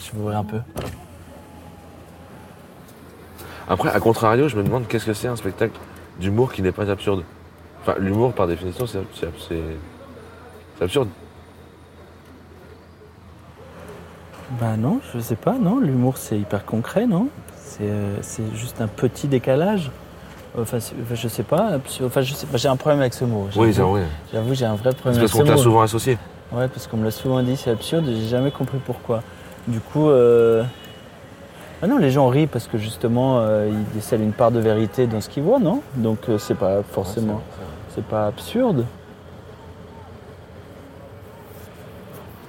Je 0.00 0.12
vais 0.12 0.18
ouvrir 0.20 0.38
un 0.38 0.44
peu. 0.44 0.60
Après, 3.68 3.88
à 3.90 3.98
contrario, 3.98 4.46
je 4.48 4.56
me 4.56 4.62
demande 4.62 4.86
qu'est-ce 4.86 5.04
que 5.06 5.12
c'est 5.12 5.26
un 5.26 5.34
spectacle 5.34 5.76
d'humour 6.20 6.52
qui 6.52 6.62
n'est 6.62 6.70
pas 6.70 6.88
absurde. 6.90 7.24
Enfin, 7.82 7.96
l'humour, 7.98 8.32
par 8.34 8.46
définition, 8.46 8.86
c'est 8.86 9.00
c'est- 9.18 9.26
c'est- 9.48 9.76
c'est 10.78 10.84
absurde. 10.84 11.08
Bah 14.60 14.76
non, 14.78 15.00
je 15.14 15.18
sais 15.20 15.36
pas, 15.36 15.56
non. 15.60 15.78
L'humour 15.80 16.16
c'est 16.16 16.38
hyper 16.38 16.64
concret, 16.64 17.06
non? 17.06 17.28
C'est 17.56 17.82
euh, 17.84 18.16
c'est 18.22 18.44
juste 18.54 18.80
un 18.80 18.86
petit 18.86 19.26
décalage. 19.26 19.90
Enfin, 20.58 20.78
je 21.12 21.28
sais 21.28 21.42
pas. 21.42 21.72
Enfin, 22.02 22.22
je 22.22 22.32
sais 22.32 22.46
pas. 22.46 22.56
J'ai 22.56 22.68
un 22.68 22.76
problème 22.76 23.00
avec 23.00 23.12
ce 23.12 23.24
mot. 23.24 23.48
Oui, 23.56 23.68
c'est 23.68 23.74
J'avoue. 23.74 23.90
vrai. 23.90 24.04
J'avoue, 24.32 24.54
j'ai 24.54 24.64
un 24.64 24.74
vrai 24.74 24.90
C'est 24.90 24.96
problème 24.98 25.18
avec 25.20 25.30
parce 25.30 25.32
ce 25.32 25.38
qu'on 25.38 25.44
t'a 25.48 25.56
mot. 25.56 25.62
souvent 25.62 25.80
associé. 25.82 26.16
Ouais, 26.52 26.68
parce 26.68 26.86
qu'on 26.86 26.96
me 26.96 27.04
l'a 27.04 27.10
souvent 27.10 27.42
dit, 27.42 27.56
c'est 27.56 27.70
absurde. 27.70 28.08
et 28.08 28.14
J'ai 28.14 28.28
jamais 28.28 28.50
compris 28.52 28.78
pourquoi. 28.86 29.22
Du 29.68 29.80
coup, 29.80 30.08
euh... 30.08 30.62
ah 31.82 31.86
non, 31.88 31.98
les 31.98 32.10
gens 32.10 32.28
rient 32.28 32.46
parce 32.46 32.68
que 32.68 32.78
justement, 32.78 33.40
euh, 33.40 33.68
ils 33.70 33.94
décèlent 33.94 34.22
une 34.22 34.32
part 34.32 34.50
de 34.52 34.60
vérité 34.60 35.06
dans 35.08 35.20
ce 35.20 35.28
qu'ils 35.28 35.42
voient, 35.42 35.58
non? 35.58 35.82
Donc 35.96 36.20
c'est 36.38 36.54
pas 36.56 36.82
forcément, 36.90 37.42
c'est 37.94 38.04
pas 38.04 38.26
absurde. 38.28 38.86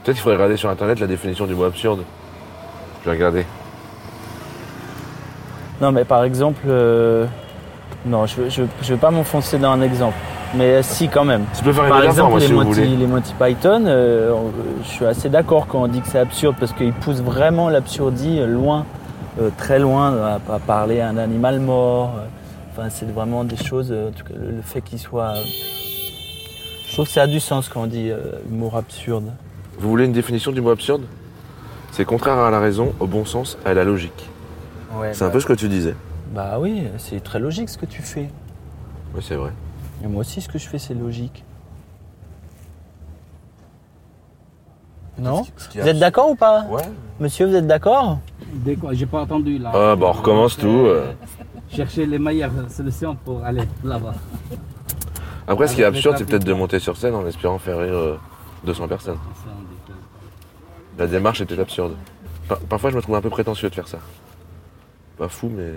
Peut-être 0.07 0.15
qu'il 0.15 0.23
faudrait 0.23 0.37
regarder 0.37 0.55
sur 0.55 0.69
internet 0.69 1.01
la 1.01 1.07
définition 1.07 1.45
du 1.47 1.53
mot 1.53 1.65
absurde. 1.65 1.99
Je 3.01 3.09
vais 3.09 3.17
regarder. 3.17 3.45
Non, 5.81 5.91
mais 5.91 6.05
par 6.05 6.23
exemple, 6.23 6.61
euh, 6.65 7.25
non, 8.05 8.25
je 8.25 8.47
je 8.47 8.93
veux 8.93 8.97
pas 8.97 9.11
m'enfoncer 9.11 9.57
dans 9.57 9.71
un 9.71 9.81
exemple, 9.81 10.15
mais 10.55 10.81
si 10.81 11.09
quand 11.09 11.25
même. 11.25 11.43
Tu 11.57 11.61
peux 11.61 11.73
faire 11.73 11.89
Par 11.89 12.05
exemple, 12.05 12.29
moi, 12.29 12.39
les, 12.39 12.45
si 12.47 12.53
Monty, 12.53 12.85
les 12.85 13.05
Monty 13.05 13.33
Python, 13.37 13.83
euh, 13.85 14.31
je 14.81 14.87
suis 14.87 15.05
assez 15.05 15.27
d'accord 15.27 15.67
quand 15.67 15.83
on 15.83 15.87
dit 15.89 15.99
que 15.99 16.07
c'est 16.07 16.19
absurde 16.19 16.55
parce 16.57 16.71
qu'ils 16.71 16.93
poussent 16.93 17.19
vraiment 17.21 17.67
l'absurdie 17.67 18.39
loin, 18.47 18.85
euh, 19.41 19.49
très 19.57 19.77
loin, 19.77 20.15
à, 20.15 20.53
à 20.53 20.59
parler 20.59 21.01
à 21.01 21.09
un 21.09 21.17
animal 21.17 21.59
mort. 21.59 22.11
Enfin, 22.71 22.87
c'est 22.89 23.11
vraiment 23.11 23.43
des 23.43 23.57
choses, 23.57 23.91
en 23.91 24.11
tout 24.17 24.23
cas, 24.23 24.39
le, 24.39 24.51
le 24.55 24.61
fait 24.61 24.79
qu'il 24.79 24.99
soit. 24.99 25.33
je 26.87 26.93
trouve 26.93 27.07
que 27.07 27.11
ça 27.11 27.23
a 27.23 27.27
du 27.27 27.41
sens 27.41 27.67
quand 27.67 27.81
on 27.81 27.87
dit 27.87 28.09
euh, 28.09 28.39
humour 28.49 28.77
absurde. 28.77 29.33
Vous 29.79 29.89
voulez 29.89 30.05
une 30.05 30.11
définition 30.13 30.51
du 30.51 30.61
mot 30.61 30.71
absurde? 30.71 31.03
C'est 31.91 32.05
contraire 32.05 32.37
à 32.37 32.51
la 32.51 32.59
raison, 32.59 32.93
au 32.99 33.07
bon 33.07 33.25
sens, 33.25 33.57
à 33.65 33.73
la 33.73 33.83
logique. 33.83 34.29
Ouais, 34.95 35.13
C'est 35.13 35.25
un 35.25 35.29
peu 35.29 35.39
ce 35.39 35.45
que 35.45 35.53
tu 35.53 35.67
disais. 35.69 35.95
Bah 36.33 36.57
oui, 36.59 36.83
c'est 36.97 37.23
très 37.23 37.39
logique 37.39 37.69
ce 37.69 37.77
que 37.77 37.85
tu 37.85 38.01
fais. 38.01 38.29
Oui, 39.15 39.21
c'est 39.23 39.35
vrai. 39.35 39.51
Et 40.03 40.07
moi 40.07 40.21
aussi, 40.21 40.41
ce 40.41 40.47
que 40.49 40.57
je 40.59 40.67
fais, 40.67 40.77
c'est 40.79 40.93
logique. 40.93 41.43
Non? 45.17 45.43
Vous 45.73 45.87
êtes 45.87 45.97
d'accord 45.99 46.29
ou 46.29 46.35
pas? 46.35 46.63
Ouais. 46.69 46.83
Monsieur, 47.19 47.47
vous 47.47 47.55
êtes 47.55 47.65
d'accord? 47.65 48.19
Dès 48.53 48.75
quoi 48.75 48.93
J'ai 48.93 49.07
pas 49.07 49.21
entendu 49.21 49.57
là. 49.57 49.71
Ah, 49.73 49.95
bah 49.95 50.07
on 50.09 50.11
recommence 50.11 50.55
tout. 50.57 50.67
euh. 50.67 51.11
Chercher 51.69 52.05
les 52.05 52.19
meilleures 52.19 52.51
solutions 52.69 53.15
pour 53.25 53.43
aller 53.43 53.63
là-bas. 53.83 54.13
Après, 55.47 55.67
ce 55.67 55.75
qui 55.75 55.81
est 55.81 55.85
absurde, 55.85 56.15
c'est 56.17 56.25
peut-être 56.25 56.45
de 56.45 56.53
monter 56.53 56.77
sur 56.79 56.95
scène 56.97 57.15
en 57.15 57.25
espérant 57.25 57.57
faire 57.57 57.79
rire 57.79 57.93
euh, 57.93 58.19
200 58.65 58.87
personnes. 58.87 59.17
La 60.97 61.07
démarche 61.07 61.43
peut-être 61.43 61.59
absurde. 61.61 61.95
Par- 62.47 62.59
parfois, 62.59 62.89
je 62.91 62.95
me 62.95 63.01
trouve 63.01 63.15
un 63.15 63.21
peu 63.21 63.29
prétentieux 63.29 63.69
de 63.69 63.75
faire 63.75 63.87
ça. 63.87 63.99
Pas 65.17 65.27
fou, 65.29 65.51
mais. 65.55 65.71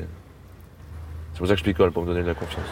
C'est 1.33 1.38
pour 1.38 1.46
ça 1.46 1.54
que 1.54 1.59
je 1.61 1.64
picole, 1.64 1.90
pour 1.92 2.02
me 2.02 2.09
donner 2.09 2.22
de 2.22 2.28
la 2.28 2.35
confiance. 2.35 2.66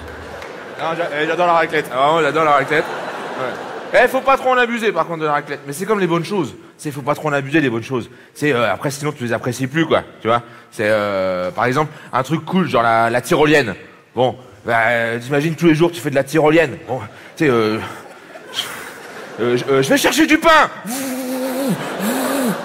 J'a- 0.79 1.09
eh, 1.23 1.27
j'adore 1.27 1.47
la 1.47 1.53
raclette. 1.55 1.91
Ah, 1.93 1.97
Vraiment, 1.97 2.21
j'adore 2.23 2.45
la 2.45 2.53
raclette. 2.53 2.85
Ouais. 2.85 4.01
Eh, 4.05 4.09
faut 4.09 4.21
pas 4.21 4.37
trop 4.37 4.51
en 4.51 4.59
abuser 4.59 4.93
par 4.93 5.07
contre 5.07 5.21
de 5.21 5.25
la 5.27 5.33
raclette. 5.33 5.61
Mais 5.67 5.73
c'est 5.73 5.87
comme 5.87 5.99
les 5.99 6.07
bonnes 6.07 6.25
choses. 6.25 6.55
C'est 6.77 6.91
faut 6.91 7.01
pas 7.03 7.15
trop 7.15 7.29
en 7.29 7.33
abuser 7.33 7.61
des 7.63 7.71
bonnes 7.71 7.83
choses. 7.83 8.11
C'est 8.35 8.53
euh, 8.53 8.71
après 8.71 8.91
sinon 8.91 9.13
tu 9.13 9.25
les 9.25 9.33
apprécies 9.33 9.67
plus 9.67 9.87
quoi. 9.87 10.03
Tu 10.21 10.29
vois? 10.29 10.43
C'est 10.71 10.87
euh, 10.89 11.51
par 11.51 11.65
exemple 11.65 11.91
un 12.13 12.23
truc 12.23 12.45
cool 12.45 12.69
genre 12.69 12.83
la, 12.83 13.09
la 13.09 13.21
tyrolienne. 13.23 13.75
Bon, 14.15 14.37
bah, 14.67 14.77
euh, 14.89 15.19
t'imagines 15.19 15.55
tous 15.57 15.67
les 15.67 15.75
jours 15.75 15.91
tu 15.91 16.01
fais 16.01 16.11
de 16.11 16.15
la 16.17 16.23
tyrolienne. 16.25 16.77
Bon, 16.87 17.01
tu 17.37 17.47
sais, 17.47 17.49
euh, 17.51 17.79
je- 18.53 19.43
euh, 19.43 19.57
euh, 19.71 19.81
vais 19.81 19.97
chercher 19.97 20.27
du 20.27 20.37
pain. 20.39 20.69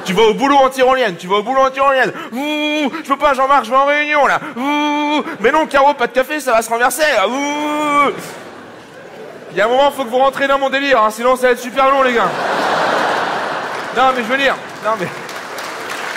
Tu 0.05 0.13
vas 0.13 0.23
au 0.23 0.33
boulot 0.33 0.57
en 0.57 0.69
tyrolienne, 0.69 1.15
tu 1.15 1.27
vas 1.27 1.37
au 1.37 1.43
boulot 1.43 1.61
en 1.61 1.69
tyrolienne. 1.69 2.11
Ouh, 2.31 2.91
je 3.03 3.07
peux 3.07 3.17
pas, 3.17 3.33
Jean-Marc, 3.33 3.65
je 3.65 3.69
vais 3.69 3.77
en 3.77 3.85
réunion 3.85 4.25
là. 4.27 4.39
Ouh, 4.57 5.23
mais 5.39 5.51
non, 5.51 5.65
Caro, 5.65 5.93
pas 5.93 6.07
de 6.07 6.11
café, 6.11 6.39
ça 6.39 6.51
va 6.53 6.61
se 6.61 6.69
renverser. 6.69 7.03
Il 9.51 9.57
y 9.57 9.61
a 9.61 9.65
un 9.65 9.67
moment, 9.67 9.91
faut 9.91 10.03
que 10.03 10.09
vous 10.09 10.17
rentrez 10.17 10.47
dans 10.47 10.59
mon 10.59 10.69
délire, 10.69 11.01
hein, 11.01 11.09
sinon 11.11 11.35
ça 11.35 11.47
va 11.47 11.53
être 11.53 11.59
super 11.59 11.89
long, 11.89 12.01
les 12.01 12.13
gars. 12.13 12.29
Non, 13.95 14.11
mais 14.15 14.23
je 14.23 14.27
veux 14.27 14.37
dire, 14.37 14.55
non 14.83 14.91
mais. 14.99 15.07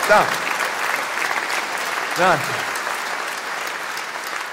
Non. 0.08 0.22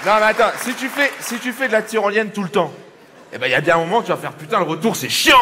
Non, 0.06 0.12
mais 0.20 0.26
attends, 0.26 0.52
si 0.60 0.74
tu 0.74 0.88
fais, 0.88 1.10
si 1.20 1.38
tu 1.38 1.52
fais 1.52 1.66
de 1.66 1.72
la 1.72 1.80
tyrolienne 1.80 2.30
tout 2.30 2.42
le 2.42 2.50
temps, 2.50 2.70
eh 3.32 3.38
ben 3.38 3.46
il 3.46 3.52
y 3.52 3.54
a 3.54 3.60
bien 3.62 3.76
un 3.76 3.78
moment, 3.78 4.02
tu 4.02 4.10
vas 4.10 4.18
faire 4.18 4.32
putain 4.32 4.58
le 4.58 4.64
retour, 4.64 4.94
c'est 4.94 5.08
chiant. 5.08 5.40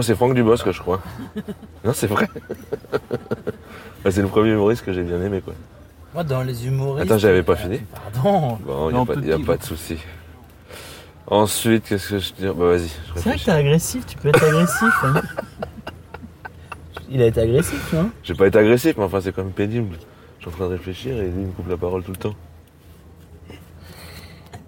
Moi, 0.00 0.04
c'est 0.06 0.14
Franck 0.14 0.32
Dubosc, 0.34 0.64
je 0.72 0.80
crois. 0.80 1.02
non, 1.84 1.92
c'est 1.92 2.06
vrai. 2.06 2.26
Bah, 4.02 4.10
c'est 4.10 4.22
le 4.22 4.28
premier 4.28 4.52
humoriste 4.52 4.82
que 4.82 4.94
j'ai 4.94 5.02
bien 5.02 5.20
aimé, 5.22 5.42
quoi. 5.42 5.52
Moi, 6.14 6.24
dans 6.24 6.42
les 6.42 6.66
humoristes. 6.66 7.04
Attends, 7.10 7.18
j'avais 7.18 7.42
pas 7.42 7.54
fini. 7.54 7.82
Pardon. 8.14 8.56
Bon, 8.64 8.88
il 8.88 8.94
n'y 8.96 9.02
a, 9.02 9.04
pas- 9.04 9.14
y 9.16 9.32
a 9.32 9.36
petit- 9.36 9.44
pas 9.44 9.56
de 9.58 9.62
souci. 9.62 9.98
Ensuite, 11.26 11.84
qu'est-ce 11.86 12.08
que 12.08 12.18
je 12.18 12.32
dis? 12.32 12.46
Bah, 12.46 12.52
vas-y, 12.54 12.88
C'est 13.16 13.24
vrai 13.28 13.36
que 13.38 13.44
t'es 13.44 13.50
agressif, 13.50 14.06
tu 14.06 14.16
peux 14.16 14.28
être 14.30 14.42
agressif. 14.42 14.94
hein. 15.04 15.20
Il 17.10 17.20
a 17.20 17.26
été 17.26 17.42
agressif, 17.42 17.92
non 17.92 18.10
Je 18.24 18.32
vais 18.32 18.38
pas 18.38 18.46
être 18.46 18.56
agressif, 18.56 18.94
mais 18.96 19.04
enfin, 19.04 19.20
c'est 19.20 19.32
quand 19.32 19.44
même 19.44 19.52
pénible. 19.52 19.98
Je 20.38 20.44
suis 20.46 20.48
en 20.48 20.56
train 20.56 20.66
de 20.68 20.72
réfléchir 20.72 21.14
et 21.18 21.26
lui, 21.26 21.42
il 21.42 21.46
me 21.48 21.52
coupe 21.52 21.68
la 21.68 21.76
parole 21.76 22.02
tout 22.02 22.12
le 22.12 22.16
temps. 22.16 22.34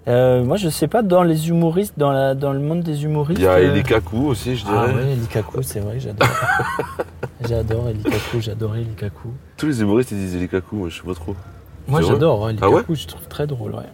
Euh, 0.07 0.43
Moi, 0.43 0.57
je 0.57 0.69
sais 0.69 0.87
pas, 0.87 1.01
dans 1.01 1.23
les 1.23 1.49
humoristes, 1.49 1.93
dans, 1.97 2.11
la, 2.11 2.35
dans 2.35 2.51
le 2.53 2.59
monde 2.59 2.81
des 2.81 3.03
humoristes. 3.05 3.39
Il 3.39 3.45
y 3.45 3.47
a 3.47 3.53
euh, 3.53 3.71
Eli 3.71 3.83
Kaku 3.83 4.27
aussi, 4.27 4.55
je 4.57 4.65
dirais. 4.65 4.77
Ah 4.89 4.93
ouais, 4.93 5.13
Elikaku, 5.13 5.61
c'est 5.63 5.79
vrai, 5.79 5.99
j'adore. 5.99 6.27
j'adore 7.47 7.89
Elikaku, 7.89 8.41
j'adore 8.41 8.75
Elikaku. 8.75 9.29
Tous 9.57 9.67
les 9.67 9.81
humoristes, 9.81 10.11
ils 10.11 10.17
disent 10.17 10.35
Eli 10.35 10.49
Kaku, 10.49 10.75
moi, 10.75 10.89
je 10.89 10.97
sais 10.97 11.07
pas 11.07 11.13
trop. 11.13 11.35
Moi, 11.87 12.01
j'adore 12.01 12.45
hein, 12.47 12.55
Ah 12.61 12.65
Elikaku, 12.67 12.91
ouais 12.91 12.97
je 12.97 13.07
trouve 13.07 13.27
très 13.27 13.47
drôle, 13.47 13.75
ouais. 13.75 13.89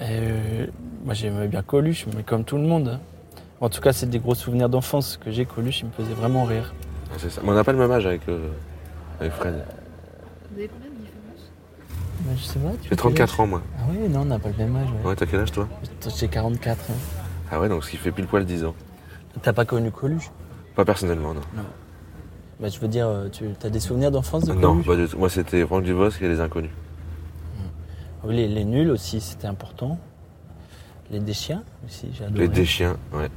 Euh, 0.00 0.66
moi, 1.04 1.14
j'aimais 1.14 1.48
bien 1.48 1.62
Coluche, 1.62 2.06
mais 2.16 2.22
comme 2.22 2.44
tout 2.44 2.56
le 2.56 2.62
monde. 2.62 2.88
hein. 2.88 3.00
En 3.60 3.68
tout 3.68 3.80
cas, 3.80 3.92
c'est 3.92 4.10
des 4.10 4.18
gros 4.18 4.34
souvenirs 4.34 4.68
d'enfance 4.68 5.16
que 5.24 5.30
j'ai. 5.30 5.44
Coluche, 5.44 5.80
il 5.80 5.86
me 5.86 5.92
faisait 5.92 6.14
vraiment 6.14 6.44
rire. 6.44 6.72
Ah, 7.10 7.14
c'est 7.18 7.30
ça. 7.30 7.40
Mais 7.44 7.50
on 7.50 7.54
n'a 7.54 7.64
pas 7.64 7.72
le 7.72 7.78
même 7.78 7.90
âge 7.92 8.06
avec, 8.06 8.22
euh, 8.28 8.48
avec 9.20 9.32
Fred 9.32 9.54
avez 9.54 10.68
combien 10.68 10.88
de 10.90 10.94
différence 10.96 11.50
Mais 12.24 12.36
je 12.36 12.42
sais 12.44 12.58
pas, 12.58 12.70
J'ai 12.88 12.96
34 12.96 13.40
ans, 13.40 13.46
moi. 13.46 13.62
Ah 13.78 13.82
oui, 13.90 14.08
non, 14.08 14.20
on 14.20 14.24
n'a 14.26 14.38
pas 14.38 14.50
le 14.50 14.56
même 14.56 14.76
âge, 14.76 14.88
ouais. 14.90 15.08
Ouais, 15.10 15.16
t'as 15.16 15.26
quel 15.26 15.40
âge, 15.40 15.50
toi 15.52 15.68
J'ai 16.16 16.28
44. 16.28 16.78
hein. 16.90 16.94
Ah 17.50 17.60
ouais, 17.60 17.68
donc 17.68 17.84
ce 17.84 17.90
qui 17.90 17.96
fait 17.96 18.12
pile 18.12 18.26
poil 18.26 18.44
10 18.44 18.64
ans. 18.64 18.74
T'as 19.42 19.52
pas 19.52 19.64
connu 19.64 19.90
Coluche 19.90 20.30
Pas 20.76 20.84
personnellement, 20.84 21.34
non. 21.34 21.40
bah, 22.60 22.68
Je 22.68 22.78
veux 22.78 22.88
dire, 22.88 23.08
euh, 23.08 23.28
tu 23.30 23.46
as 23.64 23.70
des 23.70 23.80
souvenirs 23.80 24.10
d'enfance 24.10 24.44
de 24.44 24.52
Non, 24.52 24.72
Coluche 24.72 24.86
pas 24.86 24.96
du 24.96 25.08
tout. 25.08 25.18
Moi, 25.18 25.28
c'était 25.30 25.64
Franck 25.66 25.84
Dubosc 25.84 26.20
et 26.22 26.28
les 26.28 26.40
inconnus. 26.40 26.70
Oui, 28.24 28.36
les, 28.36 28.46
les 28.46 28.64
nuls 28.64 28.90
aussi, 28.90 29.20
c'était 29.20 29.48
important. 29.48 29.98
Les 31.10 31.18
déchiens 31.18 31.62
aussi, 31.86 32.08
j'ai 32.14 32.24
adoré. 32.24 32.40
Les 32.42 32.48
déchiens, 32.48 32.96
ouais. 33.12 33.28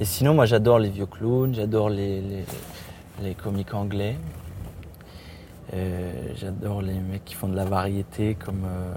Et 0.00 0.04
sinon, 0.04 0.34
moi, 0.34 0.44
j'adore 0.46 0.78
les 0.78 0.90
vieux 0.90 1.06
clowns, 1.06 1.54
j'adore 1.54 1.88
les, 1.88 2.20
les, 2.20 2.44
les 3.22 3.34
comiques 3.34 3.74
anglais. 3.74 4.16
J'adore 6.36 6.82
les 6.82 6.94
mecs 6.94 7.24
qui 7.24 7.34
font 7.34 7.48
de 7.48 7.56
la 7.56 7.64
variété, 7.64 8.34
comme 8.36 8.64
euh, 8.64 8.94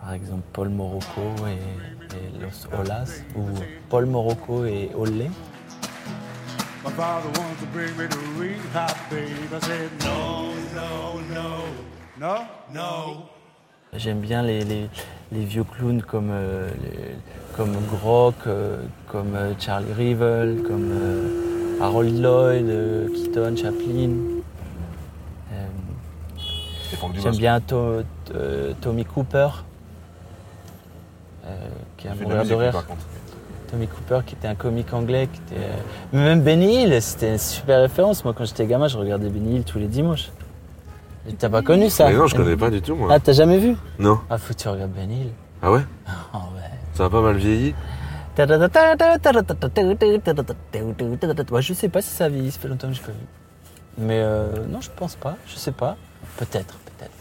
par 0.00 0.12
exemple 0.12 0.42
Paul 0.52 0.68
Morocco 0.70 1.20
et, 1.46 2.16
et 2.16 2.40
Los 2.42 2.66
Olas, 2.78 3.22
ou 3.36 3.42
Paul 3.88 4.06
Morocco 4.06 4.64
et 4.64 4.90
Olé. 4.96 5.30
My 6.84 6.90
father 6.92 7.28
wants 7.38 7.60
to 7.60 7.66
bring 7.72 7.94
me 7.96 8.08
to 8.08 8.18
rehab, 8.38 8.96
babe. 9.10 9.52
I 9.52 9.60
said, 9.60 9.90
no, 10.04 10.52
no, 10.74 11.20
no. 11.34 11.64
No? 12.20 12.34
No. 12.72 13.22
J'aime 13.94 14.20
bien 14.20 14.42
les, 14.42 14.64
les- 14.64 14.88
les 15.32 15.44
vieux 15.44 15.64
clowns 15.64 16.02
comme, 16.02 16.30
euh, 16.30 16.68
les- 16.82 17.16
comme 17.56 17.72
Grock, 17.90 18.34
euh, 18.46 18.82
comme 19.08 19.34
euh, 19.34 19.54
Charlie 19.58 19.92
Rivel, 19.92 20.62
comme 20.66 20.90
Harold 21.80 22.18
Lloyd, 22.20 22.66
Keaton, 23.14 23.56
Chaplin. 23.56 24.37
J'aime 27.22 27.36
bien 27.36 27.60
To- 27.60 28.02
euh, 28.34 28.72
Tommy 28.80 29.04
Cooper, 29.04 29.48
euh, 31.46 31.50
qui 31.96 32.08
a 32.08 32.14
mourir 32.14 32.38
de 32.44 32.48
musique, 32.54 32.58
rire. 32.72 32.84
Tommy 33.70 33.86
Cooper, 33.86 34.20
qui 34.26 34.34
était 34.34 34.48
un 34.48 34.54
comique 34.54 34.92
anglais, 34.94 35.28
qui 35.32 35.40
était. 35.54 35.62
euh, 35.64 35.76
mais 36.12 36.20
Même 36.24 36.42
Benny 36.42 36.82
Hill, 36.84 37.02
c'était 37.02 37.32
une 37.32 37.38
super 37.38 37.80
référence. 37.82 38.24
Moi, 38.24 38.32
quand 38.36 38.44
j'étais 38.46 38.66
gamin, 38.66 38.88
je 38.88 38.96
regardais 38.96 39.28
Benny 39.28 39.56
Hill 39.56 39.64
tous 39.64 39.78
les 39.78 39.88
dimanches. 39.88 40.30
Et 41.28 41.34
T'as 41.34 41.50
pas 41.50 41.60
connu 41.62 41.90
ça? 41.90 42.08
Mais 42.08 42.16
non, 42.16 42.26
je 42.26 42.34
connais 42.34 42.56
pas 42.56 42.70
du 42.70 42.80
tout, 42.80 42.94
moi. 42.94 43.08
Ah, 43.10 43.20
t'as 43.20 43.32
jamais 43.34 43.58
vu? 43.58 43.76
Non. 43.98 44.20
Ah, 44.30 44.38
faut 44.38 44.54
que 44.54 44.58
tu 44.58 44.68
regardes 44.68 44.92
Benny 44.92 45.20
Hill. 45.22 45.30
Ah 45.62 45.70
ouais? 45.72 45.82
Ah 46.32 46.38
ouais. 46.54 46.62
Ça 46.94 47.04
a 47.04 47.10
pas 47.10 47.20
mal 47.20 47.36
vieilli? 47.36 47.74
Ouais, 51.50 51.62
je 51.62 51.72
sais 51.74 51.88
pas 51.88 52.00
si 52.00 52.08
ça 52.10 52.24
a 52.26 52.28
vieilli, 52.28 52.50
ça 52.50 52.58
fait 52.60 52.68
longtemps 52.68 52.88
que 52.88 52.94
j'ai 52.94 53.02
pas 53.02 53.12
vu. 53.12 53.18
Mais 53.98 54.20
euh, 54.22 54.64
non, 54.68 54.80
je 54.80 54.90
pense 54.96 55.16
pas, 55.16 55.36
je 55.46 55.56
sais 55.56 55.72
pas. 55.72 55.96
Peut-être, 56.36 56.74
peut-être. 56.76 57.12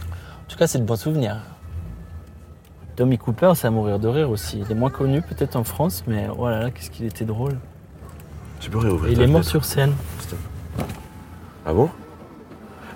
En 0.00 0.48
tout 0.48 0.56
cas, 0.56 0.66
c'est 0.66 0.78
de 0.78 0.84
bons 0.84 0.96
souvenirs. 0.96 1.36
Tommy 2.96 3.18
Cooper, 3.18 3.52
c'est 3.56 3.66
à 3.66 3.70
mourir 3.70 3.98
de 3.98 4.06
rire 4.08 4.30
aussi. 4.30 4.60
Il 4.64 4.70
est 4.70 4.74
moins 4.74 4.90
connu 4.90 5.20
peut-être 5.22 5.56
en 5.56 5.64
France, 5.64 6.04
mais 6.06 6.28
oh 6.38 6.48
là 6.48 6.60
là, 6.60 6.70
qu'est-ce 6.70 6.90
qu'il 6.90 7.06
était 7.06 7.24
drôle. 7.24 7.56
Tu 8.60 8.70
peux 8.70 8.78
réouvrir 8.78 9.12
il 9.12 9.20
est 9.20 9.26
mort 9.26 9.44
sur 9.44 9.64
scène. 9.64 9.92
Ah 11.66 11.72
bon? 11.72 11.90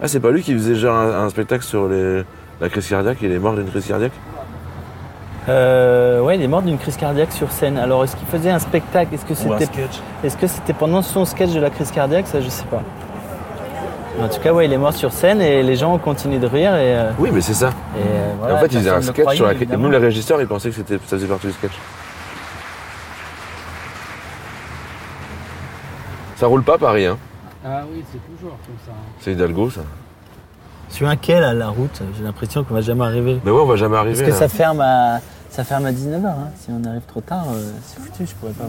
Ah, 0.01 0.07
c'est 0.07 0.21
pas 0.21 0.31
lui 0.31 0.43
qui 0.43 0.53
faisait 0.53 0.77
genre 0.77 0.97
un, 0.97 1.25
un 1.25 1.29
spectacle 1.31 1.65
sur 1.65 1.89
les, 1.89 2.23
la 2.61 2.69
crise 2.69 2.89
cardiaque 2.89 3.19
Il 3.23 3.33
est 3.33 3.39
mort 3.39 3.55
d'une 3.55 3.67
crise 3.69 3.87
cardiaque? 3.87 4.13
Euh, 5.49 6.21
ouais, 6.23 6.37
il 6.37 6.43
est 6.43 6.49
mort 6.49 6.63
d'une 6.63 6.79
crise 6.79 6.97
cardiaque 6.97 7.33
sur 7.33 7.51
scène. 7.51 7.79
Alors, 7.79 8.05
est-ce 8.05 8.15
qu'il 8.15 8.29
faisait 8.29 8.51
un 8.51 8.59
spectacle? 8.59 9.17
Que 9.27 9.35
c'était 9.35 9.69
Est-ce 10.23 10.37
que 10.37 10.47
c'était 10.47 10.75
pendant 10.75 11.03
son 11.03 11.25
sketch 11.25 11.53
de 11.53 11.61
la 11.61 11.71
crise 11.71 11.91
cardiaque? 11.91 12.27
Ça, 12.27 12.41
je 12.41 12.49
sais 12.49 12.67
pas. 12.67 12.83
En 14.21 14.29
tout 14.29 14.41
cas, 14.41 14.53
ouais, 14.53 14.67
il 14.67 14.73
est 14.73 14.79
mort 14.79 14.93
sur 14.95 15.13
scène 15.13 15.41
et 15.41 15.63
les 15.63 15.77
gens 15.77 15.95
ont 15.95 15.99
continué 15.99 16.39
de 16.39 16.47
rire. 16.47 16.75
Et, 16.75 16.97
euh, 16.97 17.11
Oui, 17.19 17.31
mais 17.33 17.41
c'est 17.41 17.55
ça. 17.55 17.69
et, 17.69 18.01
euh, 18.01 18.33
voilà, 18.39 18.55
en 18.57 18.59
fait, 18.59 18.67
il 18.67 18.79
faisait 18.79 18.91
un 18.91 19.03
sketch 19.03 19.35
sur 19.35 19.47
la. 19.47 19.55
Même 19.55 19.91
les 19.93 19.99
régisseurs, 19.99 20.41
ils 20.41 20.47
pensaient 20.47 20.71
que 20.71 20.77
c'était, 20.77 20.99
ça 21.07 21.17
faisait 21.17 21.27
partie 21.27 21.47
du 21.47 21.53
sketch. 21.53 21.73
Ça 26.37 26.47
roule 26.47 26.63
pas 26.63 26.79
Paris, 26.79 27.07
hein 27.07 27.19
Ah 27.65 27.83
oui, 27.93 28.05
c'est 28.13 28.19
toujours 28.37 28.57
comme 28.65 28.77
ça. 28.87 28.93
C'est 29.21 29.33
Hidalgo, 29.33 29.71
ça. 29.71 29.81
Je 30.91 30.95
suis 30.95 31.07
inquiet 31.07 31.41
là, 31.41 31.53
la 31.53 31.69
route? 31.69 32.01
J'ai 32.17 32.25
l'impression 32.25 32.65
qu'on 32.65 32.75
va 32.75 32.81
jamais 32.81 33.05
arriver. 33.05 33.41
Mais 33.45 33.51
ouais, 33.51 33.61
on 33.61 33.67
va 33.67 33.77
jamais 33.77 33.97
arriver. 33.97 34.15
Parce 34.25 34.27
que 34.27 34.43
là. 34.43 34.49
ça 34.49 34.49
ferme 34.49 34.81
à, 34.81 35.21
ça 35.51 35.65
ferme 35.65 35.87
à 35.87 35.93
19h. 35.93 36.27
Hein. 36.27 36.51
Si 36.59 36.71
on 36.71 36.83
arrive 36.89 37.03
trop 37.07 37.21
tard, 37.21 37.47
euh, 37.53 37.71
c'est 37.85 38.01
foutu. 38.01 38.27
Je 38.27 38.35
pourrais 38.35 38.53
pas 38.53 38.65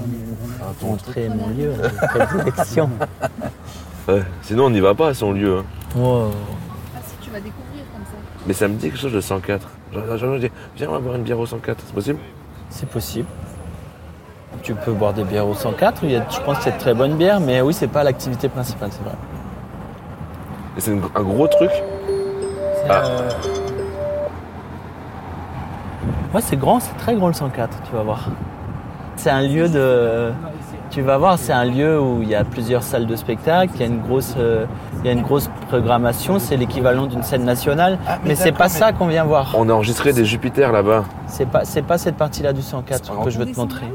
montrer 0.82 1.30
mon 1.30 1.48
lieu 1.50 1.72
de 1.74 2.08
prédilection. 2.08 2.90
Ouais. 4.08 4.24
Sinon, 4.42 4.66
on 4.66 4.70
n'y 4.70 4.80
va 4.80 4.96
pas 4.96 5.10
à 5.10 5.14
son 5.14 5.32
lieu. 5.34 5.60
hein. 5.60 5.66
Wow. 5.96 6.32
Ah 6.96 7.00
si, 7.06 7.16
tu 7.22 7.30
vas 7.30 7.40
découvrir 7.40 7.84
comme 7.94 8.04
ça. 8.06 8.12
Mais 8.48 8.54
ça 8.54 8.68
me 8.68 8.76
dit 8.76 8.90
quelque 8.90 9.00
chose 9.00 9.14
de 9.14 9.22
104. 9.22 9.68
Genre, 9.94 10.18
genre, 10.18 10.34
je 10.36 10.40
dis, 10.48 10.52
viens, 10.78 10.90
on 10.90 10.94
va 10.94 11.00
boire 11.00 11.16
une 11.16 11.24
bière 11.24 11.40
au 11.40 11.46
104. 11.46 11.84
C'est 11.86 11.94
possible? 11.94 12.20
C'est 12.70 12.90
possible. 12.90 13.28
Tu 14.64 14.74
peux 14.74 14.92
boire 14.94 15.14
des 15.14 15.24
bières 15.24 15.48
au 15.48 15.54
104. 15.54 16.04
Il 16.04 16.12
y 16.12 16.16
a, 16.16 16.26
je 16.30 16.40
pense 16.42 16.58
que 16.58 16.64
c'est 16.66 16.72
de 16.74 16.80
très 16.80 16.94
bonnes 16.94 17.16
bières, 17.16 17.40
mais 17.40 17.62
oui, 17.62 17.74
c'est 17.74 17.88
pas 17.88 18.04
l'activité 18.04 18.50
principale, 18.50 18.90
c'est 18.92 19.04
vrai. 19.04 19.16
Et 20.78 20.82
c'est 20.82 20.92
une- 20.92 21.02
un 21.16 21.24
gros 21.24 21.48
truc? 21.48 21.72
Ah. 22.90 23.02
Euh, 23.06 23.30
Ouais, 26.34 26.42
c'est 26.42 26.58
grand, 26.58 26.80
c'est 26.80 26.96
très 26.98 27.16
grand 27.16 27.28
le 27.28 27.34
104, 27.34 27.82
tu 27.90 27.96
vas 27.96 28.04
voir. 28.04 28.28
C'est 29.16 29.32
un 29.32 29.42
lieu 29.42 29.68
de. 29.68 30.32
Tu 30.92 31.02
vas 31.04 31.18
voir, 31.20 31.38
c'est 31.38 31.54
un 31.54 31.66
lieu 31.66 32.00
où 32.02 32.24
il 32.24 32.30
y 32.30 32.36
a 32.36 32.44
plusieurs 32.44 32.82
salles 32.82 33.06
de 33.06 33.16
spectacle, 33.16 33.72
il 33.76 33.82
y 33.82 33.84
a 33.84 33.88
une 33.88 34.02
grosse, 34.02 34.34
euh, 34.38 34.66
il 35.02 35.06
y 35.06 35.10
a 35.10 35.12
une 35.12 35.22
grosse 35.22 35.48
programmation, 35.68 36.40
c'est 36.40 36.58
l'équivalent 36.58 37.06
d'une 37.06 37.22
scène 37.22 37.46
nationale, 37.46 38.00
Ah, 38.08 38.18
mais, 38.26 38.34
c'est 38.34 38.52
pas 38.52 38.70
ça 38.70 38.92
qu'on 38.92 39.06
vient 39.06 39.24
voir. 39.24 39.54
On 39.56 39.70
a 39.70 39.74
enregistré 39.74 40.14
des 40.14 40.26
Jupiters 40.26 40.72
là-bas. 40.72 41.06
C'est 41.28 41.48
pas, 41.48 41.64
c'est 41.64 41.84
pas 41.84 42.00
cette 42.00 42.16
partie-là 42.18 42.54
du 42.54 42.64
104 42.64 43.24
que 43.24 43.30
je 43.30 43.38
vais 43.38 43.46
te 43.52 43.60
montrer. 43.60 43.86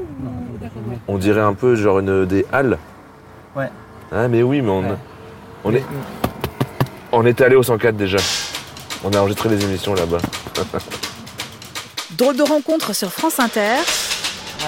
On 1.09 1.19
dirait 1.19 1.41
un 1.41 1.55
peu 1.55 1.75
genre 1.75 1.99
une, 1.99 2.27
des 2.27 2.47
halles. 2.53 2.79
Ouais. 3.57 3.71
Ah 4.13 4.29
mais 4.29 4.43
oui, 4.45 4.63
mais 4.63 4.71
on, 4.71 4.81
Ouais. 4.83 4.95
on 5.65 5.75
est, 5.75 5.85
on 7.11 7.27
est 7.27 7.41
allé 7.41 7.57
au 7.57 7.63
104 7.65 7.97
déjà. 7.97 8.19
On 9.03 9.11
a 9.11 9.19
enregistré 9.19 9.49
des 9.49 9.65
émissions 9.65 9.95
là-bas. 9.95 10.19
Drôle 12.17 12.37
de 12.37 12.43
rencontre 12.43 12.95
sur 12.95 13.11
France 13.11 13.41
Inter 13.41 13.83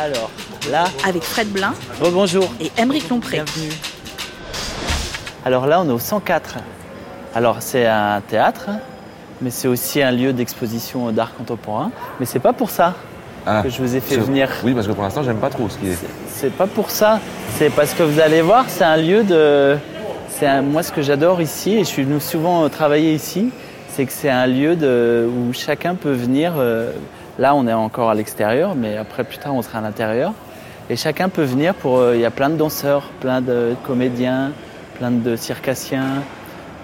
Alors, 0.02 0.30
là, 0.70 0.84
avec 1.06 1.22
Fred 1.22 1.48
Blin 1.48 1.72
rebonjour. 2.00 2.52
et 2.60 2.70
Émeric 2.80 3.08
Lompré. 3.08 3.36
Bienvenue. 3.44 3.72
Alors 5.44 5.66
là, 5.66 5.80
on 5.80 5.88
est 5.88 5.92
au 5.92 5.98
104. 5.98 6.56
Alors, 7.34 7.56
c'est 7.60 7.86
un 7.86 8.20
théâtre, 8.20 8.68
mais 9.40 9.50
c'est 9.50 9.68
aussi 9.68 10.02
un 10.02 10.10
lieu 10.10 10.32
d'exposition 10.32 11.10
d'art 11.12 11.34
contemporain. 11.36 11.90
Mais 12.20 12.26
c'est 12.26 12.38
pas 12.40 12.52
pour 12.52 12.70
ça 12.70 12.94
Ah, 13.46 13.62
que 13.62 13.68
je 13.70 13.80
vous 13.80 13.94
ai 13.96 14.00
fait 14.00 14.16
venir. 14.16 14.48
Oui, 14.64 14.74
parce 14.74 14.86
que 14.86 14.92
pour 14.92 15.02
l'instant, 15.04 15.22
j'aime 15.22 15.38
pas 15.38 15.50
trop 15.50 15.68
ce 15.68 15.78
qui 15.78 15.88
est. 15.88 15.98
C'est 16.28 16.52
pas 16.52 16.66
pour 16.66 16.90
ça. 16.90 17.20
C'est 17.56 17.70
parce 17.70 17.94
que 17.94 18.02
vous 18.02 18.20
allez 18.20 18.42
voir, 18.42 18.64
c'est 18.68 18.84
un 18.84 18.96
lieu 18.96 19.22
de. 19.24 19.76
C'est 20.28 20.46
un- 20.46 20.60
moi 20.62 20.82
ce 20.82 20.92
que 20.92 21.00
j'adore 21.00 21.40
ici, 21.40 21.74
et 21.76 21.78
je 21.80 21.84
suis 21.84 22.02
venu 22.04 22.20
souvent 22.20 22.68
travailler 22.68 23.14
ici, 23.14 23.48
c'est 23.88 24.04
que 24.04 24.12
c'est 24.12 24.28
un 24.28 24.46
lieu 24.46 24.76
de, 24.76 25.26
où 25.26 25.52
chacun 25.54 25.94
peut 25.94 26.12
venir. 26.12 26.52
euh, 26.58 26.90
là, 27.38 27.54
on 27.54 27.66
est 27.66 27.72
encore 27.72 28.10
à 28.10 28.14
l'extérieur, 28.14 28.74
mais 28.74 28.96
après 28.96 29.24
plus 29.24 29.38
tard, 29.38 29.54
on 29.54 29.62
sera 29.62 29.78
à 29.78 29.80
l'intérieur. 29.82 30.32
Et 30.88 30.96
chacun 30.96 31.28
peut 31.28 31.42
venir 31.42 31.74
pour. 31.74 31.98
euh, 31.98 32.14
Il 32.14 32.20
y 32.20 32.24
a 32.24 32.30
plein 32.30 32.48
de 32.48 32.56
danseurs, 32.56 33.10
plein 33.20 33.40
de 33.40 33.74
comédiens, 33.86 34.52
plein 34.98 35.10
de 35.10 35.36
circassiens. 35.36 36.22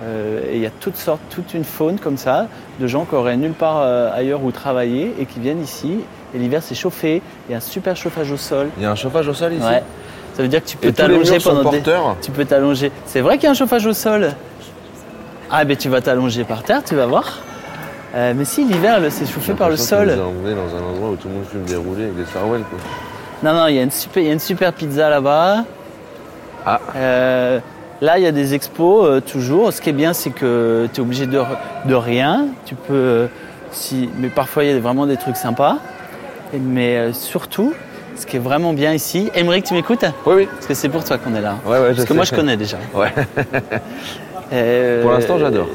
euh, 0.05 0.41
et 0.51 0.57
il 0.57 0.63
y 0.63 0.67
a 0.67 0.71
toutes 0.81 0.97
sortes, 0.97 1.21
toute 1.31 1.55
une 1.55 1.63
faune 1.65 1.99
comme 2.01 2.17
ça, 2.17 2.49
de 2.81 2.87
gens 2.89 3.05
qui 3.05 3.15
auraient 3.15 3.37
nulle 3.37 3.53
part 3.53 3.79
euh, 3.83 4.11
ailleurs 4.13 4.43
où 4.43 4.51
travailler 4.51 5.15
et 5.21 5.27
qui 5.27 5.39
viennent 5.39 5.63
ici. 5.63 5.99
Et 6.35 6.39
l'hiver, 6.39 6.61
c'est 6.63 6.75
chauffé. 6.75 7.23
Il 7.49 7.53
y 7.53 7.55
a 7.55 7.59
un 7.59 7.61
super 7.61 7.95
chauffage 7.95 8.33
au 8.33 8.37
sol. 8.37 8.69
Il 8.79 8.83
y 8.83 8.87
a 8.87 8.91
un 8.91 8.97
chauffage 8.97 9.29
au 9.29 9.35
sol 9.35 9.53
ici 9.53 9.65
Ouais. 9.65 9.83
Ça 10.35 10.43
veut 10.43 10.49
dire 10.49 10.63
que 10.65 10.69
tu 10.69 10.77
peux 10.79 10.89
t'allonger 10.93 11.39
pendant 11.51 11.71
des... 11.71 11.83
Tu 12.23 12.31
peux 12.33 12.45
t'allonger. 12.47 12.91
C'est 13.07 13.21
vrai 13.21 13.37
qu'il 13.37 13.45
y 13.45 13.49
a 13.49 13.51
un 13.51 13.55
chauffage 13.55 13.87
au 13.87 13.93
sol. 13.93 14.33
Ah 15.51 15.65
ben 15.65 15.77
tu 15.77 15.89
vas 15.91 16.01
t'allonger 16.01 16.45
par 16.45 16.63
terre, 16.63 16.83
tu 16.83 16.95
vas 16.97 17.05
voir. 17.07 17.39
Euh, 18.15 18.35
mais 18.37 18.45
si 18.45 18.65
l'hiver, 18.65 19.01
c'est 19.11 19.27
chauffé 19.27 19.55
par 19.55 19.71
le 19.71 19.77
sol. 19.77 20.09
que 20.09 20.15
nous 20.15 20.21
a 20.23 20.27
emmenés 20.27 20.55
dans 20.55 20.77
un 20.77 20.83
endroit 20.91 21.11
où 21.11 21.17
tout 21.17 21.29
le 21.29 21.35
monde 21.35 21.45
fume 21.51 21.65
des 21.65 21.77
roulés 21.77 22.05
avec 22.05 22.17
des 22.17 22.27
sarouels. 22.27 22.63
Quoi. 22.63 22.79
Non 23.43 23.59
non, 23.59 23.67
il 23.69 23.77
y 23.77 23.79
a 23.79 23.83
une 23.83 23.91
super, 23.91 24.23
y 24.23 24.29
a 24.29 24.33
une 24.33 24.39
super 24.39 24.73
pizza 24.73 25.09
là-bas. 25.09 25.65
Ah. 26.67 26.81
Euh, 26.95 27.59
là, 28.01 28.19
il 28.19 28.25
y 28.25 28.27
a 28.27 28.33
des 28.33 28.55
expos 28.55 29.07
euh, 29.07 29.21
toujours. 29.21 29.73
Ce 29.73 29.81
qui 29.81 29.89
est 29.91 29.95
bien, 29.95 30.13
c'est 30.13 30.31
que 30.31 30.89
tu 30.93 31.01
es 31.01 31.03
obligé 31.03 31.27
de, 31.27 31.41
de 31.87 31.95
rien. 31.95 32.47
Tu 32.67 32.75
peux, 32.75 33.29
si, 33.71 34.11
mais 34.19 34.29
parfois 34.29 34.65
il 34.65 34.71
y 34.73 34.75
a 34.75 34.79
vraiment 34.79 35.07
des 35.07 35.17
trucs 35.17 35.37
sympas. 35.37 35.79
Mais 36.53 37.15
surtout, 37.15 37.73
ce 38.15 38.27
qui 38.27 38.37
est 38.37 38.41
vraiment 38.41 38.75
bien 38.75 38.93
ici, 38.93 39.31
Émeric, 39.35 39.65
tu 39.65 39.73
m'écoutes? 39.73 40.05
Oui, 40.27 40.35
oui. 40.37 40.49
Parce 40.53 40.67
que 40.67 40.75
c'est 40.75 40.91
pour 40.91 41.03
toi 41.03 41.17
qu'on 41.17 41.35
est 41.35 41.41
là. 41.41 41.55
Ouais, 41.65 41.79
ouais, 41.79 41.79
je 41.79 41.87
Parce 41.95 42.03
que 42.03 42.09
sais. 42.09 42.15
moi, 42.15 42.25
je 42.27 42.35
connais 42.35 42.59
déjà. 42.59 42.77
Ouais. 42.95 43.09
Euh, 44.55 45.01
Pour 45.01 45.13
l'instant, 45.13 45.39
j'adore. 45.39 45.67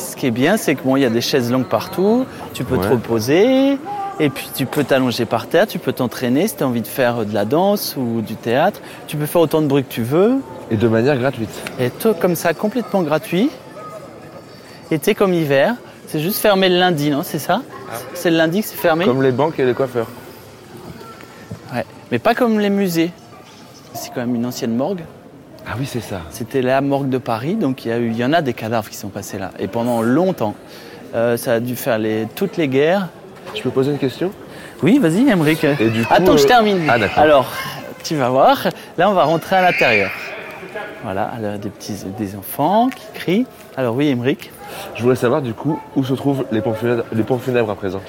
Ce 0.00 0.16
qui 0.16 0.26
est 0.26 0.30
bien, 0.30 0.56
c'est 0.56 0.74
que 0.74 0.82
bon, 0.82 0.96
il 0.96 1.02
y 1.02 1.04
a 1.04 1.10
des 1.10 1.20
chaises 1.20 1.52
longues 1.52 1.68
partout. 1.68 2.24
Tu 2.54 2.64
peux 2.64 2.78
te 2.78 2.88
reposer. 2.88 3.78
Et 4.18 4.28
puis 4.28 4.50
tu 4.54 4.66
peux 4.66 4.84
t'allonger 4.84 5.24
par 5.24 5.46
terre, 5.46 5.66
tu 5.66 5.78
peux 5.78 5.94
t'entraîner 5.94 6.46
si 6.46 6.56
tu 6.56 6.62
as 6.62 6.66
envie 6.66 6.82
de 6.82 6.86
faire 6.86 7.24
de 7.24 7.32
la 7.32 7.46
danse 7.46 7.96
ou 7.96 8.20
du 8.20 8.34
théâtre. 8.34 8.80
Tu 9.06 9.16
peux 9.16 9.24
faire 9.24 9.40
autant 9.40 9.62
de 9.62 9.66
bruit 9.66 9.82
que 9.82 9.92
tu 9.92 10.02
veux. 10.02 10.42
Et 10.70 10.76
de 10.76 10.88
manière 10.88 11.16
gratuite. 11.16 11.48
Et 11.78 11.88
tout 11.88 12.12
comme 12.12 12.34
ça, 12.34 12.52
complètement 12.52 13.02
gratuit. 13.02 13.50
Été 14.90 15.14
comme 15.14 15.32
hiver. 15.32 15.74
C'est 16.06 16.20
juste 16.20 16.38
fermé 16.38 16.68
le 16.68 16.78
lundi, 16.78 17.08
non 17.08 17.22
C'est 17.22 17.38
ça? 17.38 17.62
C'est 18.12 18.30
le 18.30 18.36
lundi 18.36 18.60
que 18.60 18.68
c'est 18.68 18.76
fermé? 18.76 19.06
Comme 19.06 19.22
les 19.22 19.32
banques 19.32 19.58
et 19.58 19.64
les 19.64 19.74
coiffeurs. 19.74 20.08
Ouais. 21.72 21.86
Mais 22.10 22.18
pas 22.18 22.34
comme 22.34 22.58
les 22.60 22.70
musées. 22.70 23.12
C'est 23.94 24.10
quand 24.12 24.20
même 24.20 24.34
une 24.34 24.44
ancienne 24.44 24.76
morgue. 24.76 25.02
Ah 25.72 25.76
oui, 25.78 25.86
c'est 25.86 26.00
ça. 26.00 26.22
C'était 26.30 26.62
la 26.62 26.80
morgue 26.80 27.08
de 27.08 27.18
Paris, 27.18 27.54
donc 27.54 27.84
il 27.84 27.90
y, 27.90 27.92
a 27.92 27.98
eu, 27.98 28.08
il 28.10 28.16
y 28.16 28.24
en 28.24 28.32
a 28.32 28.42
des 28.42 28.54
cadavres 28.54 28.88
qui 28.88 28.96
sont 28.96 29.08
passés 29.08 29.38
là. 29.38 29.52
Et 29.60 29.68
pendant 29.68 30.02
longtemps. 30.02 30.56
Euh, 31.14 31.36
ça 31.36 31.54
a 31.54 31.60
dû 31.60 31.76
faire 31.76 31.98
les, 31.98 32.26
toutes 32.34 32.56
les 32.56 32.66
guerres. 32.66 33.08
Je 33.54 33.62
peux 33.62 33.70
poser 33.70 33.92
une 33.92 33.98
question? 33.98 34.32
Oui, 34.82 34.98
vas-y, 34.98 35.28
Emmerich. 35.28 35.64
Attends, 36.10 36.36
je 36.36 36.44
euh, 36.44 36.48
termine. 36.48 36.80
Ah. 36.88 36.98
Alors, 37.16 37.52
tu 38.02 38.16
vas 38.16 38.30
voir. 38.30 38.66
Là, 38.98 39.10
on 39.10 39.12
va 39.12 39.24
rentrer 39.24 39.56
à 39.56 39.62
l'intérieur. 39.62 40.10
Voilà, 41.04 41.30
alors, 41.36 41.58
des 41.58 41.68
petits 41.68 42.04
des 42.18 42.34
enfants 42.34 42.88
qui 42.88 43.04
crient. 43.14 43.46
Alors 43.76 43.94
oui, 43.94 44.08
Emmerich. 44.08 44.50
Je 44.94 45.02
voulais 45.02 45.16
savoir 45.16 45.42
du 45.42 45.54
coup 45.54 45.78
où 45.96 46.04
se 46.04 46.14
trouvent 46.14 46.44
les 46.52 46.60
pompes 46.60 46.76
funèbres, 46.76 47.04
les 47.12 47.22
pompes 47.22 47.42
funèbres 47.42 47.70
à 47.70 47.74
présent. 47.74 48.00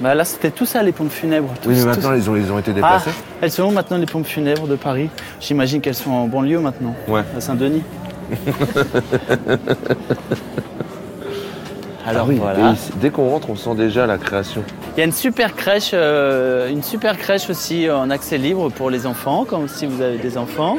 Bah, 0.00 0.14
là, 0.14 0.24
c'était 0.24 0.50
tout 0.50 0.66
ça, 0.66 0.82
les 0.82 0.92
pompes 0.92 1.10
funèbres. 1.10 1.48
oui, 1.66 1.74
mais 1.76 1.84
maintenant 1.84 2.10
tous- 2.10 2.16
ils 2.16 2.30
ont, 2.30 2.36
ils 2.36 2.52
ont 2.52 2.58
été 2.58 2.70
Ah, 2.72 2.74
déplacés. 2.74 3.10
elles 3.40 3.50
sont 3.50 3.64
où 3.64 3.70
maintenant 3.70 3.96
les 3.98 4.06
pompes 4.06 4.26
funèbres 4.26 4.66
de 4.66 4.76
Paris? 4.76 5.10
J'imagine 5.40 5.80
qu'elles 5.80 5.94
sont 5.94 6.10
en 6.12 6.26
banlieue 6.28 6.60
maintenant, 6.60 6.94
Ouais. 7.08 7.22
à 7.36 7.40
Saint-Denis. 7.40 7.82
Alors 12.08 12.22
Ah 12.26 12.28
oui, 12.28 12.36
voilà. 12.40 12.74
dès 13.00 13.10
qu'on 13.10 13.28
rentre, 13.30 13.50
on 13.50 13.56
sent 13.56 13.74
déjà 13.74 14.06
la 14.06 14.16
création. 14.16 14.62
Il 14.96 15.00
y 15.00 15.02
a 15.02 15.06
une 15.06 15.12
super 15.12 15.56
crèche, 15.56 15.90
euh, 15.92 16.70
une 16.70 16.82
super 16.84 17.18
crèche 17.18 17.50
aussi 17.50 17.90
en 17.90 18.10
accès 18.10 18.38
libre 18.38 18.68
pour 18.70 18.90
les 18.90 19.06
enfants, 19.06 19.44
comme 19.44 19.66
si 19.66 19.86
vous 19.86 20.00
avez 20.00 20.16
des 20.18 20.38
enfants. 20.38 20.78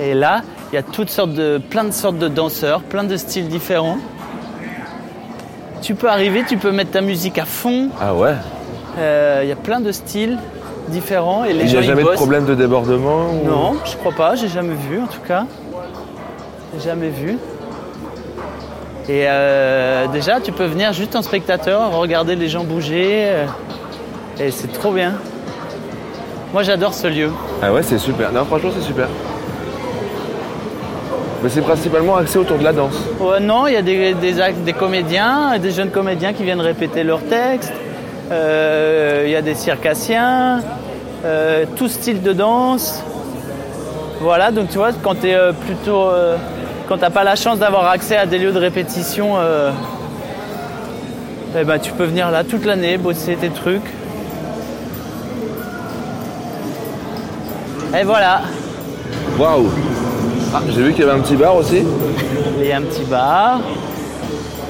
Et 0.00 0.12
là, 0.12 0.42
il 0.72 0.74
y 0.74 0.78
a 0.78 0.82
toutes 0.82 1.08
sortes 1.10 1.34
de, 1.34 1.58
plein 1.70 1.84
de 1.84 1.92
sortes 1.92 2.18
de 2.18 2.26
danseurs, 2.26 2.80
plein 2.82 3.04
de 3.04 3.16
styles 3.16 3.46
différents. 3.48 3.98
Tu 5.84 5.94
peux 5.94 6.08
arriver, 6.08 6.44
tu 6.48 6.56
peux 6.56 6.72
mettre 6.72 6.92
ta 6.92 7.02
musique 7.02 7.36
à 7.38 7.44
fond. 7.44 7.88
Ah 8.00 8.14
ouais 8.14 8.34
Euh, 8.98 9.40
Il 9.42 9.48
y 9.48 9.52
a 9.52 9.56
plein 9.56 9.80
de 9.80 9.92
styles 9.92 10.38
différents 10.88 11.44
et 11.44 11.52
les 11.52 11.64
Il 11.66 11.70
n'y 11.72 11.76
a 11.76 11.82
jamais 11.82 12.02
de 12.04 12.08
problème 12.08 12.46
de 12.46 12.54
débordement 12.54 13.26
ou- 13.30 13.46
Non, 13.46 13.74
je 13.84 13.94
crois 13.96 14.12
pas, 14.12 14.34
j'ai 14.34 14.48
jamais 14.48 14.74
vu 14.74 14.98
en 15.02 15.06
tout 15.06 15.20
cas. 15.28 15.44
J'ai 16.74 16.88
jamais 16.88 17.10
vu. 17.10 17.36
Et 19.10 19.24
euh, 19.28 20.06
déjà, 20.08 20.40
tu 20.40 20.52
peux 20.52 20.64
venir 20.64 20.94
juste 20.94 21.14
en 21.16 21.20
spectateur, 21.22 21.92
regarder 21.92 22.34
les 22.34 22.48
gens 22.48 22.64
bouger. 22.64 23.26
euh, 23.26 23.46
et 24.40 24.50
c'est 24.50 24.72
trop 24.72 24.90
bien. 24.90 25.12
Moi, 26.54 26.62
j'adore 26.62 26.94
ce 26.94 27.08
lieu. 27.08 27.30
Ah 27.62 27.72
ouais, 27.74 27.82
c'est 27.82 27.98
super. 27.98 28.32
Non, 28.32 28.46
franchement, 28.46 28.70
c'est 28.74 28.84
super. 28.86 29.08
Mais 31.44 31.50
c'est 31.50 31.60
principalement 31.60 32.16
axé 32.16 32.38
autour 32.38 32.56
de 32.56 32.64
la 32.64 32.72
danse. 32.72 32.94
Ouais, 33.20 33.38
non, 33.38 33.66
il 33.66 33.74
y 33.74 33.76
a 33.76 33.82
des, 33.82 34.14
des, 34.14 34.32
des 34.64 34.72
comédiens, 34.72 35.58
des 35.58 35.72
jeunes 35.72 35.90
comédiens 35.90 36.32
qui 36.32 36.42
viennent 36.42 36.62
répéter 36.62 37.04
leurs 37.04 37.22
textes. 37.22 37.70
Euh, 38.32 39.24
Il 39.26 39.30
y 39.30 39.36
a 39.36 39.42
des 39.42 39.54
circassiens, 39.54 40.62
euh, 41.26 41.66
tout 41.76 41.88
style 41.88 42.22
de 42.22 42.32
danse. 42.32 43.04
Voilà, 44.22 44.52
donc 44.52 44.70
tu 44.70 44.78
vois, 44.78 44.92
quand 45.02 45.20
tu 45.20 45.28
es 45.28 45.38
plutôt. 45.66 46.08
euh, 46.08 46.38
quand 46.88 46.96
t'as 46.96 47.10
pas 47.10 47.24
la 47.24 47.36
chance 47.36 47.58
d'avoir 47.58 47.88
accès 47.88 48.16
à 48.16 48.24
des 48.24 48.38
lieux 48.38 48.52
de 48.52 48.58
répétition, 48.58 49.36
eh 51.58 51.64
ben, 51.64 51.78
tu 51.78 51.92
peux 51.92 52.04
venir 52.04 52.30
là 52.30 52.42
toute 52.42 52.64
l'année, 52.64 52.96
bosser 52.96 53.36
tes 53.36 53.50
trucs. 53.50 53.90
Et 57.98 58.02
voilà. 58.04 58.40
Waouh 59.38 59.68
Ah, 60.54 60.60
j'ai 60.68 60.82
vu 60.82 60.92
qu'il 60.92 61.04
y 61.04 61.08
avait 61.08 61.18
un 61.18 61.22
petit 61.22 61.36
bar 61.36 61.56
aussi. 61.56 61.82
Il 62.60 62.66
y 62.66 62.72
a 62.72 62.76
un 62.76 62.82
petit 62.82 63.02
bar. 63.04 63.60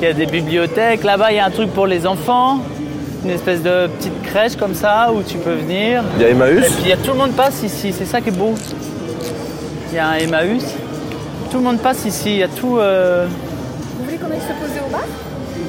Il 0.00 0.04
y 0.04 0.10
a 0.10 0.12
des 0.12 0.26
bibliothèques. 0.26 1.04
Là-bas, 1.04 1.30
il 1.32 1.36
y 1.36 1.38
a 1.38 1.44
un 1.44 1.50
truc 1.50 1.70
pour 1.72 1.86
les 1.86 2.06
enfants. 2.06 2.58
Une 3.24 3.30
espèce 3.30 3.62
de 3.62 3.86
petite 3.98 4.22
crèche 4.22 4.56
comme 4.56 4.74
ça 4.74 5.10
où 5.14 5.22
tu 5.22 5.36
peux 5.38 5.52
venir. 5.54 6.02
Il 6.16 6.22
y 6.22 6.24
a 6.26 6.30
Emmaüs. 6.30 6.58
Et 6.66 6.70
puis 6.70 6.82
il 6.84 6.88
y 6.88 6.92
a 6.92 6.96
tout 6.96 7.12
le 7.12 7.18
monde 7.18 7.32
passe 7.32 7.62
ici. 7.62 7.92
C'est 7.96 8.04
ça 8.06 8.20
qui 8.20 8.28
est 8.30 8.32
beau. 8.32 8.54
Il 9.90 9.96
y 9.96 9.98
a 9.98 10.08
un 10.08 10.14
Emmaüs. 10.14 10.64
Tout 11.50 11.58
le 11.58 11.64
monde 11.64 11.78
passe 11.78 12.04
ici. 12.06 12.30
Il 12.32 12.38
y 12.38 12.42
a 12.42 12.48
tout. 12.48 12.78
euh, 12.78 13.26
Vous 13.98 14.04
voulez 14.04 14.16
qu'on 14.16 14.26
aille 14.30 14.40
se 14.40 14.52
poser 14.66 14.80
au 14.86 14.90
bar? 14.90 15.02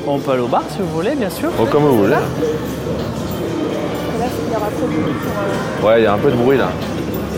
On 0.07 0.19
peut 0.19 0.31
aller 0.31 0.41
au 0.41 0.47
bar 0.47 0.63
si 0.69 0.77
vous 0.79 0.87
voulez, 0.95 1.15
bien 1.15 1.29
sûr. 1.29 1.49
Oh, 1.59 1.65
comme 1.65 1.83
vous 1.83 1.97
voulez. 1.97 2.11
Là, 2.11 2.19
il 4.47 4.53
y 4.53 4.55
aura 4.55 4.67
trop 4.67 4.87
de 4.87 4.93
bruit 4.93 5.13
pour. 5.81 5.89
euh, 5.89 5.93
Ouais, 5.93 6.01
il 6.01 6.03
y 6.03 6.07
a 6.07 6.13
un 6.13 6.17
peu 6.17 6.31
de 6.31 6.35
bruit 6.35 6.57
là. 6.57 6.69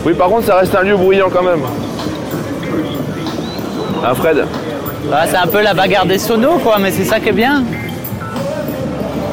Oui, 0.06 0.14
par 0.14 0.30
contre, 0.30 0.46
ça 0.46 0.56
reste 0.58 0.76
un 0.76 0.84
lieu 0.84 0.96
bruyant 0.96 1.30
quand 1.32 1.44
même. 1.44 1.62
Ah, 4.06 4.14
Fred 4.16 4.46
Bah, 5.10 5.22
c'est 5.30 5.38
un 5.38 5.48
peu 5.48 5.62
la 5.62 5.74
bagarre 5.74 6.06
des 6.06 6.18
sonos, 6.20 6.60
quoi, 6.64 6.78
mais 6.80 6.92
c'est 6.92 7.06
ça 7.06 7.20
qui 7.20 7.30
est 7.30 7.34
bien. 7.34 7.64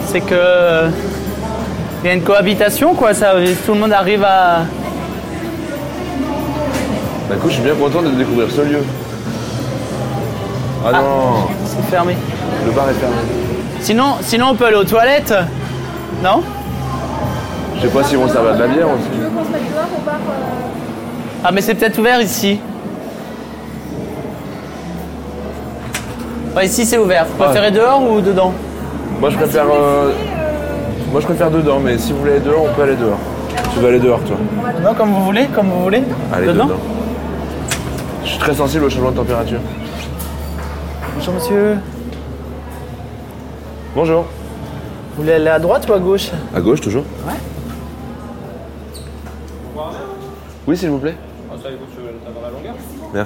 C'est 0.07 0.21
que. 0.21 0.89
Il 2.03 2.09
y 2.09 2.11
a 2.11 2.15
une 2.15 2.23
cohabitation, 2.23 2.95
quoi. 2.95 3.15
Ça, 3.15 3.33
tout 3.67 3.75
le 3.75 3.81
monde 3.81 3.93
arrive 3.93 4.25
à. 4.25 4.61
Bah, 7.29 7.35
écoute, 7.37 7.51
je 7.51 7.55
suis 7.55 7.65
bien 7.65 7.75
content 7.75 8.03
de 8.03 8.11
découvrir 8.11 8.51
ce 8.51 8.61
lieu. 8.61 8.81
Ah, 10.87 10.93
non, 10.93 11.49
C'est 11.65 11.91
fermé. 11.91 12.15
le 12.67 12.71
bar 12.73 12.91
est 12.91 12.95
fermé. 12.95 13.17
Sinon, 13.81 14.17
sinon, 14.21 14.49
on 14.51 14.55
peut 14.55 14.67
aller 14.67 14.77
aux 14.77 14.85
toilettes. 14.85 15.35
Non? 16.23 16.43
Je 17.77 17.83
sais 17.83 17.89
pas 17.89 18.05
si 18.05 18.17
vont 18.17 18.29
servir 18.29 18.55
de 18.55 18.61
la 18.61 18.67
bière 18.69 18.87
aussi. 18.89 19.09
Tu 19.13 19.19
veux 19.21 19.29
qu'on 19.31 19.45
se 19.45 19.51
mette 19.51 19.73
dehors 19.73 19.85
au 19.99 20.05
bar 20.05 20.15
euh, 20.15 21.43
Ah, 21.43 21.51
mais 21.53 21.61
c'est 21.63 21.75
peut-être 21.75 21.99
ouvert 21.99 22.21
ici. 22.21 22.61
Ouais, 26.55 26.67
ici 26.67 26.85
c'est 26.87 26.99
ouvert. 26.99 27.27
Vous 27.27 27.43
préférez 27.45 27.71
dehors 27.71 28.03
ou 28.03 28.21
dedans 28.21 28.53
Moi 29.21 29.31
je 29.31 29.37
préfère. 29.37 29.67
euh, 29.73 30.13
Moi 31.11 31.21
je 31.21 31.27
préfère 31.27 31.51
dedans, 31.51 31.81
mais 31.81 31.99
si 31.99 32.13
vous 32.13 32.19
voulez 32.21 32.33
aller 32.33 32.41
dehors, 32.41 32.65
on 32.71 32.75
peut 32.75 32.83
aller 32.83 32.97
dehors. 32.97 33.19
Tu 33.73 33.81
veux 33.81 33.89
aller 33.89 33.99
dehors 33.99 34.21
toi 34.21 34.37
Non, 34.83 34.95
comme 34.95 35.11
vous 35.13 35.25
voulez, 35.25 35.47
comme 35.47 35.69
vous 35.69 35.83
voulez. 35.83 36.03
Allez 36.33 36.47
dedans 36.47 36.67
dedans. 36.67 36.79
Je 38.25 38.29
suis 38.31 38.39
très 38.39 38.55
sensible 38.55 38.85
au 38.85 38.91
changement 38.91 39.11
de 39.11 39.17
température. 39.17 39.59
Bonjour 41.17 41.35
monsieur. 41.35 41.77
Bonjour. 43.95 44.23
Vous 45.17 45.23
voulez 45.23 45.35
aller 45.35 45.49
à 45.49 45.59
droite 45.59 45.89
ou 45.89 45.93
à 45.93 45.99
gauche 45.99 46.31
À 46.55 46.61
gauche 46.61 46.81
toujours 46.81 47.05
Ouais. 47.27 47.35
Oui 50.67 50.77
s'il 50.77 50.89
vous 50.91 50.99
plaît. 50.99 51.15
Ah, 53.15 53.25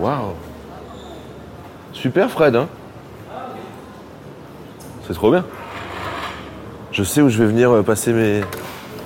waouh 0.00 0.32
Super 1.92 2.30
Fred, 2.30 2.56
hein 2.56 2.68
C'est 5.06 5.14
trop 5.14 5.30
bien. 5.30 5.44
Je 6.92 7.02
sais 7.02 7.20
où 7.20 7.28
je 7.28 7.38
vais 7.42 7.46
venir 7.48 7.70
euh, 7.70 7.82
passer 7.82 8.12
mes... 8.12 8.40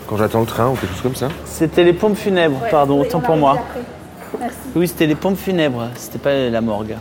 Quand 0.07 0.19
j'attends 0.19 0.41
le 0.41 0.47
train 0.47 0.69
ou 0.69 0.75
quelque 0.75 0.93
chose 0.93 1.01
comme 1.03 1.15
ça. 1.15 1.29
C'était 1.47 1.83
les 1.83 1.95
pompes 1.95 2.17
funèbres, 2.17 2.61
pardon, 2.71 3.01
autant 3.01 3.21
pour 3.21 3.37
moi. 3.37 3.57
Merci. 4.39 4.57
Oui, 4.77 4.87
c'était 4.87 5.07
les 5.07 5.15
pompes 5.15 5.39
funèbres, 5.39 5.89
c'était 5.95 6.19
pas 6.19 6.51
la 6.51 6.61
morgue. 6.61 6.97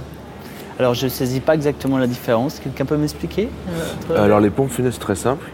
Alors 0.80 0.94
je 0.94 1.08
saisis 1.08 1.42
pas 1.42 1.54
exactement 1.54 1.98
la 1.98 2.08
différence. 2.08 2.60
Quelqu'un 2.60 2.86
peut 2.86 2.96
m'expliquer? 2.98 3.50
Euh, 4.10 4.24
Alors 4.24 4.40
les 4.40 4.50
pompes 4.50 4.72
funèbres 4.72 4.94
c'est 4.94 5.02
très 5.02 5.16
simple. 5.16 5.46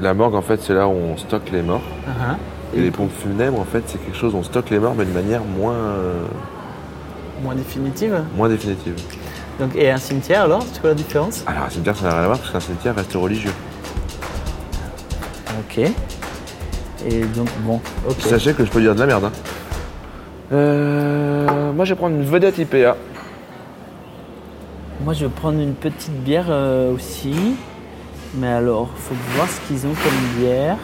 La 0.00 0.14
morgue 0.14 0.34
en 0.34 0.42
fait 0.42 0.62
c'est 0.62 0.74
là 0.74 0.86
où 0.86 0.92
on 0.92 1.16
stocke 1.16 1.50
les 1.52 1.62
morts. 1.62 1.82
Ah, 2.06 2.36
Et 2.74 2.80
les 2.80 2.90
pompes 2.90 3.12
funèbres 3.12 3.60
en 3.60 3.64
fait 3.64 3.82
c'est 3.86 3.98
quelque 3.98 4.16
chose 4.16 4.34
où 4.34 4.38
on 4.38 4.42
stocke 4.44 4.70
les 4.70 4.78
morts 4.78 4.94
mais 4.96 5.04
de 5.04 5.12
manière 5.12 5.42
moins, 5.42 5.74
euh, 5.74 6.14
Moins 7.42 7.54
définitive. 7.54 8.22
moins 8.36 8.48
définitive. 8.48 8.94
Donc, 9.58 9.74
et 9.76 9.90
un 9.90 9.96
cimetière 9.98 10.42
alors, 10.42 10.64
c'est 10.72 10.80
quoi 10.80 10.90
la 10.90 10.94
différence? 10.96 11.42
Alors 11.46 11.64
un 11.64 11.70
cimetière 11.70 11.96
ça 11.96 12.04
n'a 12.06 12.12
rien 12.14 12.22
à 12.22 12.26
voir 12.26 12.38
parce 12.38 12.50
qu'un 12.50 12.60
cimetière 12.60 12.94
reste 12.94 13.12
religieux. 13.14 13.52
Ok. 15.60 15.78
Et 15.78 17.20
donc 17.36 17.48
bon, 17.64 17.80
ok. 18.08 18.16
Sachez 18.20 18.52
que 18.54 18.64
je 18.64 18.70
peux 18.70 18.80
dire 18.80 18.94
de 18.94 19.00
la 19.00 19.06
merde. 19.06 19.24
hein. 19.24 19.32
Euh, 20.52 21.72
moi 21.72 21.84
je 21.84 21.94
vais 21.94 21.98
prendre 21.98 22.14
une 22.16 22.24
vedette 22.24 22.58
IPA. 22.58 22.96
Moi 25.04 25.14
je 25.14 25.24
vais 25.26 25.30
prendre 25.32 25.58
une 25.58 25.74
petite 25.74 26.12
bière 26.22 26.46
euh, 26.48 26.94
aussi. 26.94 27.34
Mais 28.34 28.48
alors, 28.48 28.88
faut 28.96 29.14
voir 29.34 29.46
ce 29.48 29.60
qu'ils 29.68 29.86
ont 29.86 29.92
comme 29.92 30.40
bière. 30.42 30.76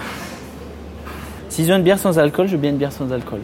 S'ils 1.49 1.73
ont 1.73 1.77
une 1.77 1.83
bière 1.83 1.99
sans 1.99 2.19
alcool, 2.19 2.47
je 2.47 2.53
veux 2.53 2.59
bien 2.59 2.71
une 2.71 2.77
bière 2.77 2.93
sans 2.93 3.11
alcool. 3.11 3.41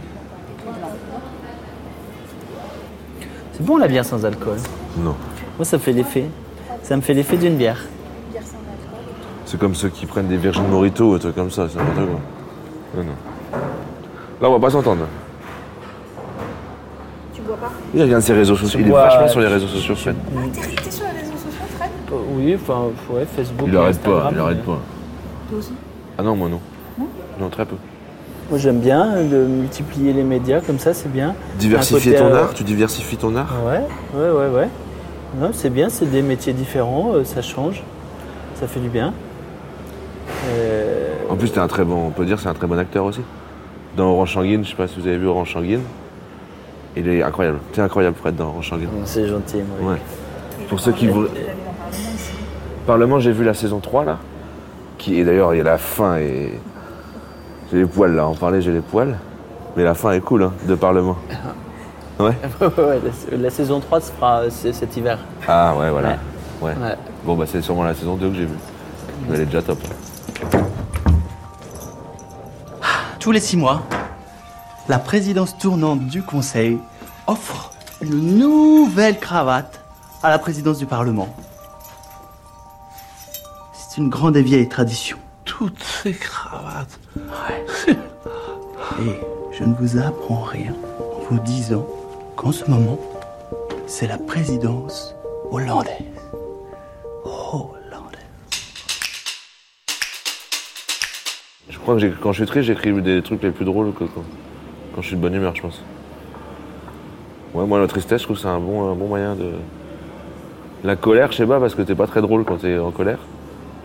C'est 3.57 3.65
bon 3.65 3.77
la 3.77 3.89
bière 3.89 4.05
sans 4.05 4.25
alcool. 4.25 4.57
Non. 4.99 5.15
Moi 5.59 5.65
ça 5.65 5.79
fait 5.79 5.93
l'effet. 5.93 6.25
Ça 6.83 6.97
me 6.97 7.01
fait 7.03 7.15
l'effet 7.15 7.37
d'une 7.37 7.57
bière. 7.57 7.81
C'est 9.47 9.59
comme 9.59 9.75
ceux 9.75 9.89
qui 9.89 10.07
prennent 10.07 10.27
des 10.27 10.37
Virgin 10.37 10.67
Morito 10.69 11.13
ou 11.13 11.15
un 11.15 11.19
truc 11.19 11.35
comme 11.35 11.51
ça, 11.51 11.69
c'est 11.69 11.79
n'importe 11.79 11.97
quoi. 12.09 12.21
Non, 12.97 13.05
non. 13.05 13.59
Là, 14.41 14.49
on 14.49 14.53
va 14.53 14.59
pas 14.59 14.71
s'entendre. 14.71 15.05
Tu 17.35 17.41
bois 17.43 17.57
pas? 17.57 17.71
Il 17.95 18.03
regarde 18.03 18.23
ses 18.23 18.33
réseaux 18.33 18.57
sociaux. 18.57 18.81
Il 18.81 18.87
est 18.87 18.91
bois- 18.91 19.05
vachement 19.05 19.29
sur 19.29 19.41
les 19.41 19.47
réseaux 19.47 19.69
sociaux, 19.69 19.95
Fred. 19.95 20.17
T'es 20.53 20.91
sur 20.91 21.05
les 21.07 21.21
réseaux 21.21 21.33
sociaux, 21.33 21.67
Fred? 21.77 21.91
Oui, 22.37 22.55
enfin, 22.57 22.83
ouais, 23.11 23.27
Facebook. 23.37 23.69
Il 23.71 23.77
arrête 23.77 24.01
pas, 24.01 24.31
il 24.33 24.39
arrête 24.39 24.65
pas. 24.65 24.79
Toi 25.51 25.59
aussi? 25.59 25.73
Ah 26.19 26.23
non, 26.23 26.35
moi 26.37 26.49
non? 26.49 26.61
Non, 27.39 27.49
très 27.51 27.65
peu. 27.67 27.77
Moi 28.55 28.61
j'aime 28.61 28.79
bien 28.79 29.25
de 29.25 29.39
multiplier 29.47 30.13
les 30.13 30.23
médias 30.23 30.61
comme 30.61 30.79
ça, 30.79 30.95
c'est 30.95 31.11
bien. 31.11 31.35
Diversifier 31.59 32.15
ton 32.15 32.27
euh, 32.27 32.43
art, 32.43 32.55
tu 32.55 32.63
diversifies 32.63 33.17
ton 33.17 33.35
art? 33.35 33.53
Ouais, 33.67 33.81
ouais, 34.15 34.31
ouais, 34.31 34.47
ouais. 34.47 34.69
Non, 35.41 35.51
c'est 35.53 35.71
bien, 35.71 35.89
c'est 35.89 36.09
des 36.09 36.23
métiers 36.23 36.53
différents, 36.53 37.15
euh, 37.15 37.25
ça 37.25 37.43
change, 37.43 37.83
ça 38.55 38.69
fait 38.69 38.79
du 38.79 38.89
bien. 38.89 39.13
Euh, 40.51 41.15
En 41.29 41.35
plus, 41.35 41.51
t'es 41.51 41.59
un 41.59 41.67
très 41.67 41.83
bon, 41.83 41.97
on 42.07 42.11
peut 42.11 42.25
dire, 42.25 42.39
c'est 42.39 42.47
un 42.47 42.55
très 42.55 42.69
bon 42.69 42.79
acteur 42.79 43.07
aussi. 43.07 43.23
Dans 43.97 44.13
Orange 44.13 44.35
Sanguine, 44.35 44.63
je 44.63 44.71
sais 44.71 44.77
pas 44.77 44.87
si 44.87 45.01
vous 45.01 45.09
avez 45.09 45.19
vu 45.19 45.27
Orange 45.27 45.53
Sanguine. 45.53 45.83
Il 46.97 47.09
est 47.09 47.25
incroyable. 47.25 47.59
T'es 47.73 47.81
incroyable, 47.81 48.15
Fred, 48.15 48.37
dans 48.37 48.51
Orange 48.51 48.71
Sanguine. 48.71 48.89
c'est 49.05 49.27
gentil, 49.27 49.63
moi. 49.81 49.95
Ouais. 49.95 49.99
Pour 50.69 50.79
ceux 50.79 50.93
qui 50.93 51.09
vous. 51.09 51.27
Parlement, 52.87 53.19
j'ai 53.19 53.33
vu 53.33 53.43
la 53.43 53.55
saison 53.55 53.81
3 53.81 54.05
là. 54.05 54.19
Qui 54.97 55.19
est 55.19 55.25
d'ailleurs, 55.25 55.53
il 55.55 55.59
y 55.59 55.61
a 55.61 55.65
la 55.65 55.77
fin 55.79 56.19
et. 56.19 56.53
J'ai 57.71 57.79
les 57.79 57.87
poils 57.87 58.15
là, 58.15 58.27
en 58.27 58.35
parlait, 58.35 58.61
j'ai 58.63 58.73
les 58.73 58.81
poils. 58.81 59.19
Mais 59.77 59.83
la 59.85 59.95
fin 59.95 60.13
est 60.13 60.21
cool, 60.21 60.45
hein, 60.45 60.53
de 60.67 60.75
Parlement. 60.75 61.17
Ouais. 62.21 62.27
Ouais, 62.61 62.67
ouais, 62.79 63.01
la, 63.33 63.37
la 63.39 63.51
saison 63.51 63.81
3 63.81 64.01
se 64.01 64.13
fera 64.13 64.43
euh, 64.43 64.49
cet 64.49 64.97
hiver. 64.97 65.19
Ah 65.49 65.75
ouais, 65.77 65.91
voilà. 65.91 66.11
Ouais. 66.63 66.71
Ouais. 66.81 66.97
Bon, 67.25 67.35
bah 67.35 67.45
c'est 67.45 67.61
sûrement 67.61 67.83
la 67.83 67.93
saison 67.93 68.15
2 68.15 68.29
que 68.29 68.35
j'ai 68.37 68.45
vue. 68.45 68.59
Mais 69.29 69.35
elle 69.35 69.41
est 69.41 69.47
déjà 69.47 69.63
top. 69.63 69.79
Tous 73.19 73.33
les 73.33 73.41
six 73.41 73.57
mois, 73.57 73.83
la 74.89 75.01
présidence 75.01 75.59
tournante 75.59 76.07
du 76.07 76.23
Conseil 76.23 76.79
offre 77.27 77.73
une 78.01 78.39
nouvelle 78.39 79.19
cravate 79.19 79.81
à 80.23 80.31
la 80.31 80.39
présidence 80.39 80.79
du 80.79 80.87
Parlement. 80.87 81.35
C'est 83.73 84.01
une 84.01 84.09
grande 84.09 84.37
et 84.37 84.43
vieille 84.43 84.69
tradition. 84.69 85.17
Toutes 85.57 85.83
ces 85.85 86.13
cravates. 86.13 86.99
Et 89.01 89.21
je 89.53 89.63
ne 89.63 89.73
vous 89.75 89.99
apprends 89.99 90.43
rien 90.43 90.75
en 90.99 91.21
vous 91.31 91.39
disant 91.39 91.87
qu'en 92.35 92.51
ce 92.51 92.69
moment, 92.69 92.99
c'est 93.87 94.09
la 94.09 94.19
présidence 94.19 95.15
hollandaise. 95.53 95.95
Hollandaise. 97.25 98.21
Je 101.71 101.79
crois 101.79 102.01
que 102.01 102.07
quand 102.21 102.33
je 102.33 102.39
suis 102.39 102.47
triste, 102.47 102.67
j'écris 102.67 102.93
des 103.01 103.23
trucs 103.23 103.45
les 103.45 103.53
plus 103.53 103.65
drôles 103.65 103.93
que 103.93 104.05
quand, 104.05 104.25
quand 104.95 105.03
je 105.03 105.07
suis 105.07 105.17
de 105.17 105.21
bonne 105.21 105.35
humeur, 105.35 105.55
je 105.55 105.63
pense. 105.63 105.81
Ouais, 107.55 107.65
moi, 107.65 107.79
la 107.79 107.87
tristesse, 107.87 108.23
je 108.23 108.27
trouve 108.27 108.37
que 108.37 108.43
c'est 108.43 108.49
un 108.49 108.59
bon, 108.59 108.91
un 108.91 108.97
bon 108.97 109.07
moyen 109.07 109.37
de. 109.37 109.53
La 110.83 110.97
colère, 110.97 111.31
je 111.31 111.37
sais 111.37 111.47
pas, 111.47 111.61
parce 111.61 111.77
que 111.77 111.83
t'es 111.83 111.95
pas 111.95 112.09
très 112.09 112.23
drôle 112.23 112.45
quand 112.45 112.57
t'es 112.57 112.77
en 112.77 112.91
colère. 112.91 113.21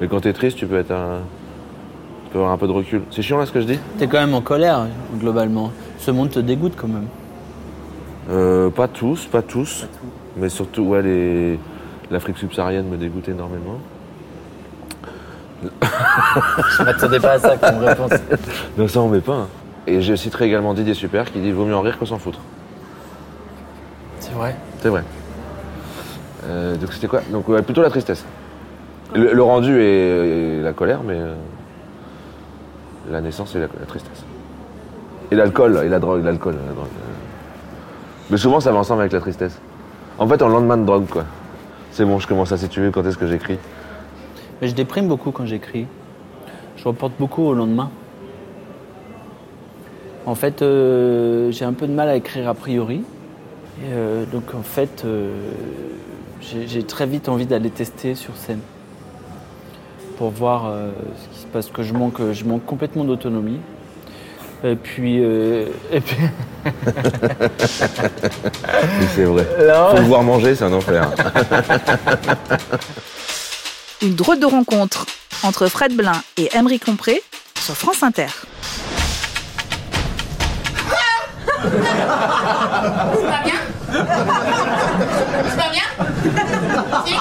Mais 0.01 0.07
quand 0.07 0.21
t'es 0.21 0.33
triste, 0.33 0.57
tu 0.57 0.65
peux 0.65 0.79
être 0.79 0.91
un. 0.91 1.19
Tu 2.29 2.33
peux 2.33 2.39
avoir 2.39 2.51
un 2.53 2.57
peu 2.57 2.67
de 2.67 2.71
recul. 2.71 3.01
C'est 3.11 3.21
chiant 3.23 3.37
là 3.39 3.45
ce 3.47 3.51
que 3.51 3.59
je 3.61 3.65
dis 3.65 3.79
T'es 3.97 4.07
quand 4.07 4.19
même 4.19 4.35
en 4.35 4.41
colère, 4.41 4.85
globalement. 5.19 5.71
Ce 5.97 6.11
monde 6.11 6.29
te 6.29 6.39
dégoûte 6.39 6.73
quand 6.77 6.87
même. 6.87 7.07
euh, 8.29 8.69
Pas 8.69 8.87
tous, 8.87 9.25
pas 9.25 9.41
tous. 9.41 9.87
Mais 10.37 10.49
surtout, 10.49 10.83
ouais, 10.83 11.01
les... 11.01 11.59
l'Afrique 12.11 12.37
subsaharienne 12.37 12.87
me 12.87 12.97
dégoûte 12.97 13.27
énormément. 13.29 13.79
Je 16.77 16.83
m'attendais 16.83 17.19
pas 17.19 17.31
à 17.33 17.39
ça 17.39 17.57
comme 17.57 17.79
réponse. 17.79 18.11
Non, 18.77 18.87
ça, 18.87 19.01
on 19.01 19.09
met 19.09 19.19
pas. 19.21 19.33
hein. 19.33 19.47
Et 19.87 20.01
je 20.01 20.13
citerai 20.13 20.45
également 20.45 20.73
Didier 20.75 20.93
Super 20.93 21.31
qui 21.31 21.39
dit 21.39 21.51
Vaut 21.51 21.65
mieux 21.65 21.75
en 21.75 21.81
rire 21.81 21.97
que 21.97 22.05
s'en 22.05 22.19
foutre. 22.19 22.39
C'est 24.19 24.33
vrai. 24.33 24.55
C'est 24.81 24.89
vrai. 24.89 25.03
Euh, 26.45 26.75
donc 26.77 26.93
c'était 26.93 27.07
quoi? 27.07 27.21
Donc 27.31 27.47
ouais, 27.49 27.61
plutôt 27.63 27.81
la 27.81 27.89
tristesse. 27.89 28.23
Le, 29.15 29.33
le 29.33 29.41
rendu 29.43 29.81
est 29.81 30.61
la 30.61 30.73
colère, 30.73 30.99
mais 31.03 31.15
euh, 31.15 31.33
la 33.11 33.21
naissance 33.21 33.55
est 33.55 33.59
la, 33.59 33.67
tristesse. 33.87 34.23
Et 35.31 35.35
l'alcool, 35.35 35.79
et 35.83 35.89
la 35.89 35.99
drogue, 35.99 36.23
l'alcool, 36.23 36.55
la 36.67 36.73
drogue. 36.73 36.87
Mais 38.29 38.37
souvent 38.37 38.59
ça 38.59 38.71
va 38.71 38.79
ensemble 38.79 39.01
avec 39.01 39.13
la 39.13 39.19
tristesse. 39.19 39.59
En 40.17 40.27
fait, 40.27 40.41
en 40.41 40.49
lendemain 40.49 40.77
de 40.77 40.85
drogue, 40.85 41.07
quoi. 41.07 41.23
C'est 41.91 42.05
bon, 42.05 42.19
je 42.19 42.27
commence 42.27 42.51
à 42.51 42.57
situer 42.57 42.91
quand 42.91 43.05
est-ce 43.05 43.17
que 43.17 43.27
j'écris? 43.27 43.57
Mais 44.61 44.67
je 44.67 44.75
déprime 44.75 45.07
beaucoup 45.07 45.31
quand 45.31 45.45
j'écris. 45.45 45.87
Je 46.77 46.83
reporte 46.83 47.13
beaucoup 47.19 47.43
au 47.43 47.53
lendemain. 47.53 47.89
En 50.25 50.35
fait, 50.35 50.61
euh, 50.61 51.51
j'ai 51.51 51.65
un 51.65 51.73
peu 51.73 51.87
de 51.87 51.93
mal 51.93 52.07
à 52.09 52.15
écrire 52.15 52.47
a 52.47 52.53
priori. 52.53 53.03
Et, 53.81 53.91
euh, 53.91 54.25
donc 54.25 54.53
en 54.53 54.61
fait, 54.61 55.03
euh, 55.05 55.33
j'ai 56.41 56.83
très 56.83 57.05
vite 57.05 57.29
envie 57.29 57.45
d'aller 57.45 57.69
tester 57.69 58.15
sur 58.15 58.35
scène 58.35 58.59
pour 60.17 60.29
voir 60.29 60.71
ce 61.15 61.35
qui 61.35 61.38
passe. 61.49 61.69
Que 61.69 61.83
je 61.83 61.93
manque, 61.93 62.19
je 62.31 62.43
manque 62.45 62.65
complètement 62.65 63.03
d'autonomie. 63.03 63.59
Et 64.63 64.75
puis, 64.75 65.19
euh, 65.23 65.67
et 65.91 66.01
puis 66.01 66.17
c'est 69.15 69.23
vrai. 69.23 69.47
Alors 69.57 69.91
Faut 69.91 69.97
le 69.97 70.03
voir 70.03 70.21
manger, 70.23 70.53
c'est 70.55 70.65
un 70.65 70.73
enfer. 70.73 71.09
Une 74.01 74.15
drôle 74.15 74.39
de 74.39 74.45
rencontre 74.45 75.05
entre 75.43 75.67
Fred 75.67 75.95
Blin 75.95 76.21
et 76.37 76.49
Emery 76.53 76.79
Compré 76.79 77.21
sur 77.59 77.75
France 77.75 78.03
Inter. 78.03 78.27
C'est 81.61 81.69
pas 83.27 83.43
bien? 83.43 83.59
C'est 83.91 85.57
pas 85.57 85.69
bien? 85.71 85.83
Si? 87.05 87.13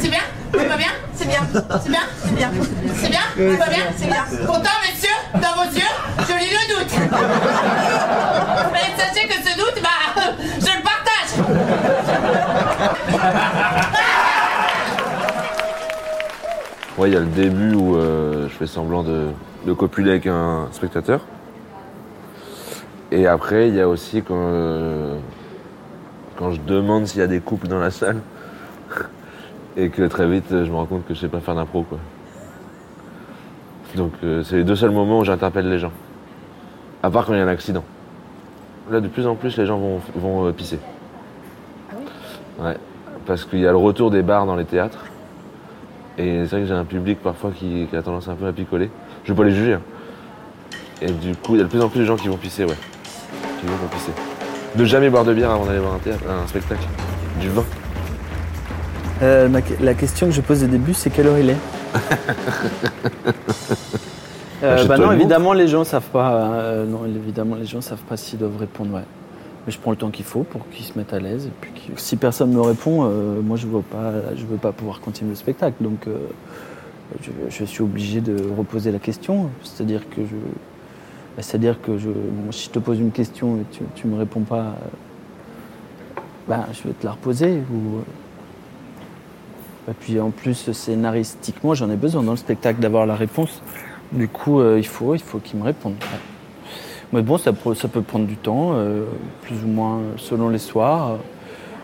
C'est 0.00 0.08
bien? 0.08 0.20
C'est 0.52 0.68
pas 0.68 0.76
bien? 0.76 0.92
C'est 1.26 1.32
bien. 1.32 1.42
C'est 1.82 1.90
bien. 1.90 2.00
C'est 2.22 2.36
bien. 2.36 2.50
C'est 2.94 3.08
bien. 3.08 3.20
C'est 3.36 3.58
pas 3.58 3.68
bien. 3.68 3.84
C'est 3.96 4.06
bien. 4.06 4.24
Pourtant, 4.46 4.70
messieurs, 4.82 5.10
dans 5.34 5.54
vos 5.56 5.68
yeux, 5.74 5.82
je 6.20 6.32
lis 6.38 6.50
Mais 8.72 8.86
sachez 8.96 9.26
que 9.26 9.34
ce 9.34 9.56
doute, 9.58 9.82
bah, 9.82 10.22
je 10.60 10.66
le 10.66 10.82
partage. 10.82 11.32
Ouais, 16.96 17.10
il 17.10 17.14
y 17.14 17.16
a 17.16 17.20
le 17.20 17.26
début 17.26 17.74
où 17.74 17.96
euh, 17.96 18.48
je 18.48 18.54
fais 18.54 18.66
semblant 18.68 19.02
de, 19.02 19.26
de 19.66 19.72
copuler 19.72 20.12
avec 20.12 20.26
un 20.28 20.68
spectateur. 20.70 21.22
Et 23.10 23.26
après, 23.26 23.68
il 23.68 23.74
y 23.74 23.80
a 23.80 23.88
aussi 23.88 24.22
quand, 24.22 24.34
euh, 24.36 25.16
quand 26.36 26.52
je 26.52 26.60
demande 26.60 27.06
s'il 27.06 27.20
y 27.20 27.24
a 27.24 27.26
des 27.26 27.40
couples 27.40 27.66
dans 27.66 27.80
la 27.80 27.90
salle. 27.90 28.20
Et 29.76 29.90
que 29.90 30.02
très 30.04 30.26
vite, 30.26 30.46
je 30.50 30.70
me 30.70 30.74
rends 30.76 30.86
compte 30.86 31.06
que 31.06 31.14
je 31.14 31.20
sais 31.20 31.28
pas 31.28 31.40
faire 31.40 31.54
d'impro, 31.54 31.82
quoi. 31.82 31.98
Donc, 33.94 34.12
euh, 34.24 34.42
c'est 34.42 34.56
les 34.56 34.64
deux 34.64 34.76
seuls 34.76 34.90
moments 34.90 35.20
où 35.20 35.24
j'interpelle 35.24 35.68
les 35.68 35.78
gens. 35.78 35.92
À 37.02 37.10
part 37.10 37.26
quand 37.26 37.32
il 37.32 37.38
y 37.38 37.40
a 37.40 37.44
un 37.44 37.48
accident. 37.48 37.84
Là, 38.90 39.00
de 39.00 39.08
plus 39.08 39.26
en 39.26 39.34
plus, 39.34 39.56
les 39.56 39.66
gens 39.66 39.78
vont, 39.78 40.00
vont 40.14 40.46
euh, 40.46 40.52
pisser. 40.52 40.78
Ouais. 42.58 42.76
Parce 43.26 43.44
qu'il 43.44 43.60
y 43.60 43.66
a 43.66 43.70
le 43.70 43.76
retour 43.76 44.10
des 44.10 44.22
bars 44.22 44.46
dans 44.46 44.56
les 44.56 44.64
théâtres. 44.64 45.04
Et 46.18 46.44
c'est 46.44 46.50
vrai 46.56 46.60
que 46.60 46.66
j'ai 46.66 46.74
un 46.74 46.84
public 46.84 47.22
parfois 47.22 47.50
qui, 47.50 47.86
qui 47.90 47.96
a 47.96 48.02
tendance 48.02 48.28
un 48.28 48.34
peu 48.34 48.46
à 48.46 48.52
picoler. 48.52 48.90
Je 49.24 49.32
vais 49.32 49.36
pas 49.36 49.44
les 49.44 49.54
juger. 49.54 49.74
hein. 49.74 49.82
Et 51.02 51.10
du 51.10 51.34
coup, 51.36 51.54
il 51.54 51.58
y 51.58 51.60
a 51.60 51.64
de 51.64 51.68
plus 51.68 51.82
en 51.82 51.88
plus 51.88 52.00
de 52.00 52.04
gens 52.06 52.16
qui 52.16 52.28
vont 52.28 52.36
pisser, 52.38 52.64
ouais. 52.64 52.76
Qui 53.60 53.66
vont 53.66 53.88
pisser. 53.90 54.12
Ne 54.76 54.84
jamais 54.84 55.10
boire 55.10 55.24
de 55.24 55.34
bière 55.34 55.50
avant 55.50 55.66
d'aller 55.66 55.80
voir 55.80 55.94
un 55.94 55.98
théâtre, 55.98 56.22
un 56.28 56.46
spectacle. 56.46 56.86
Du 57.40 57.48
vin. 57.50 57.64
Euh, 59.22 59.48
ma- 59.48 59.60
la 59.80 59.94
question 59.94 60.26
que 60.26 60.32
je 60.32 60.40
pose 60.40 60.62
au 60.62 60.66
début, 60.66 60.92
c'est 60.94 61.10
quelle 61.10 61.26
heure 61.28 61.38
il 61.38 61.50
est 61.50 61.56
Euh, 64.62 64.74
Achète-toi 64.76 64.96
bah 64.96 65.04
non, 65.04 65.12
évidemment, 65.12 65.52
les 65.52 65.68
gens 65.68 65.84
savent 65.84 66.08
pas. 66.10 66.32
euh, 66.54 66.86
non, 66.86 67.04
évidemment, 67.04 67.56
les 67.56 67.66
gens 67.66 67.82
savent 67.82 68.02
pas 68.08 68.16
s'ils 68.16 68.38
doivent 68.38 68.56
répondre. 68.56 68.94
Ouais. 68.94 69.02
Mais 69.66 69.72
je 69.72 69.78
prends 69.78 69.90
le 69.90 69.98
temps 69.98 70.08
qu'il 70.10 70.24
faut 70.24 70.44
pour 70.44 70.66
qu'ils 70.70 70.86
se 70.86 70.96
mettent 70.98 71.12
à 71.12 71.18
l'aise. 71.20 71.46
Et 71.46 71.50
puis, 71.60 71.72
si 71.96 72.16
personne 72.16 72.52
me 72.52 72.60
répond, 72.62 73.02
moi, 73.42 73.58
je 73.58 73.66
ne 73.66 73.72
veux 73.72 73.82
pas, 73.82 74.12
je 74.34 74.46
veux 74.46 74.56
pas 74.56 74.72
pouvoir 74.72 75.00
continuer 75.00 75.30
le 75.32 75.36
spectacle. 75.36 75.76
Donc, 75.82 76.06
je, 77.22 77.30
je 77.50 77.64
suis 77.66 77.82
obligé 77.82 78.22
de 78.22 78.34
reposer 78.56 78.90
la 78.92 78.98
question. 78.98 79.50
C'est-à-dire 79.62 80.08
que 80.08 80.22
je, 80.22 80.34
bah, 81.36 81.42
c'est-à-dire 81.42 81.76
que 81.82 81.98
je, 81.98 82.08
si 82.50 82.64
je 82.66 82.70
te 82.70 82.78
pose 82.78 82.98
une 82.98 83.12
question 83.12 83.56
et 83.56 83.64
tu, 83.76 83.82
tu 83.94 84.06
me 84.06 84.16
réponds 84.18 84.40
pas, 84.40 84.74
bah, 86.48 86.64
je 86.72 86.88
vais 86.88 86.94
te 86.94 87.04
la 87.04 87.12
reposer. 87.12 87.58
Ou, 87.70 87.98
et 89.88 89.92
puis 89.92 90.20
en 90.20 90.30
plus, 90.30 90.72
scénaristiquement, 90.72 91.74
j'en 91.74 91.90
ai 91.90 91.96
besoin 91.96 92.22
dans 92.22 92.32
le 92.32 92.36
spectacle 92.36 92.80
d'avoir 92.80 93.06
la 93.06 93.14
réponse. 93.14 93.62
Du 94.12 94.28
coup, 94.28 94.60
euh, 94.60 94.78
il 94.78 94.86
faut, 94.86 95.14
il 95.14 95.20
faut 95.22 95.38
qu'ils 95.38 95.58
me 95.58 95.64
répondent. 95.64 95.94
ouais. 96.00 96.18
Mais 97.12 97.22
bon, 97.22 97.38
ça, 97.38 97.52
peut- 97.52 97.74
ça 97.74 97.86
peut 97.88 98.02
prendre 98.02 98.26
du 98.26 98.36
temps, 98.36 98.70
euh, 98.74 99.04
plus 99.42 99.56
ou 99.64 99.68
moins 99.68 100.00
selon 100.16 100.48
les 100.48 100.58
soirs. 100.58 101.18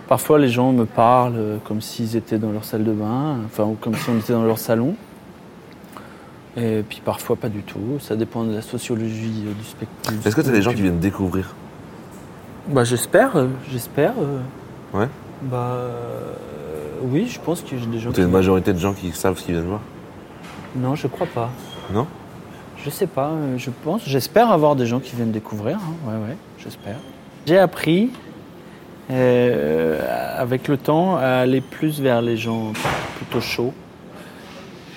Parfois, 0.08 0.38
les 0.38 0.48
gens 0.48 0.72
me 0.72 0.84
parlent 0.84 1.34
euh, 1.36 1.56
comme 1.64 1.80
s'ils 1.80 2.16
étaient 2.16 2.38
dans 2.38 2.50
leur 2.50 2.64
salle 2.64 2.82
de 2.84 2.92
bain, 2.92 3.36
enfin, 3.46 3.64
ou 3.64 3.76
comme 3.80 3.94
si 3.94 4.10
on 4.10 4.18
était 4.18 4.32
dans 4.32 4.44
leur 4.44 4.58
salon. 4.58 4.94
Et 6.56 6.82
puis 6.86 7.00
parfois, 7.04 7.36
pas 7.36 7.48
du 7.48 7.62
tout. 7.62 7.98
Ça 8.00 8.14
dépend 8.16 8.44
de 8.44 8.52
la 8.54 8.62
sociologie 8.62 9.44
euh, 9.46 9.52
du 9.54 9.64
spectacle. 9.64 10.16
Est-ce 10.26 10.36
que 10.36 10.40
tu 10.42 10.48
as 10.48 10.52
des 10.52 10.60
gens 10.62 10.74
qui 10.74 10.82
viennent 10.82 10.98
découvrir? 10.98 11.54
Bah, 12.68 12.84
j'espère, 12.84 13.32
j'espère. 13.70 14.12
Ouais 14.92 15.08
bah, 15.42 15.56
euh, 15.56 16.32
oui, 17.02 17.26
je 17.28 17.38
pense 17.40 17.60
que 17.62 17.76
j'ai 17.76 17.86
des 17.86 17.98
gens 17.98 18.10
t'as 18.10 18.16
qui- 18.16 18.22
une 18.22 18.30
majorité 18.30 18.72
de 18.72 18.78
gens 18.78 18.92
qui 18.94 19.10
savent 19.12 19.38
ce 19.38 19.44
qu'ils 19.44 19.54
viennent 19.54 19.66
voir 19.66 19.80
Non, 20.76 20.94
je 20.94 21.06
crois 21.06 21.26
pas. 21.26 21.50
Non 21.92 22.06
Je 22.84 22.90
sais 22.90 23.06
pas, 23.06 23.28
euh, 23.30 23.58
je 23.58 23.70
pense. 23.84 24.02
J'espère 24.06 24.50
avoir 24.50 24.74
des 24.76 24.86
gens 24.86 25.00
qui 25.00 25.14
viennent 25.16 25.30
découvrir. 25.32 25.76
hein. 25.76 26.08
Ouais, 26.10 26.14
ouais, 26.16 26.36
j'espère. 26.58 26.96
J'ai 27.46 27.58
appris, 27.58 28.10
euh, 29.10 29.98
avec 30.38 30.68
le 30.68 30.76
temps, 30.76 31.16
à 31.16 31.26
aller 31.42 31.60
plus 31.60 32.00
vers 32.00 32.22
les 32.22 32.36
gens 32.36 32.72
plutôt 33.16 33.40
chauds. 33.40 33.72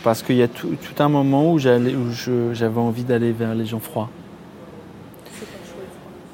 Parce 0.03 0.21
qu'il 0.21 0.35
y 0.35 0.43
a 0.43 0.47
tout, 0.47 0.69
tout 0.69 1.03
un 1.03 1.09
moment 1.09 1.51
où 1.51 1.57
j'allais- 1.59 1.95
où 1.95 2.11
je- 2.11 2.53
j'avais 2.53 2.79
envie 2.79 3.03
d'aller 3.03 3.31
vers 3.31 3.55
les 3.55 3.65
gens 3.65 3.79
froids. 3.79 4.09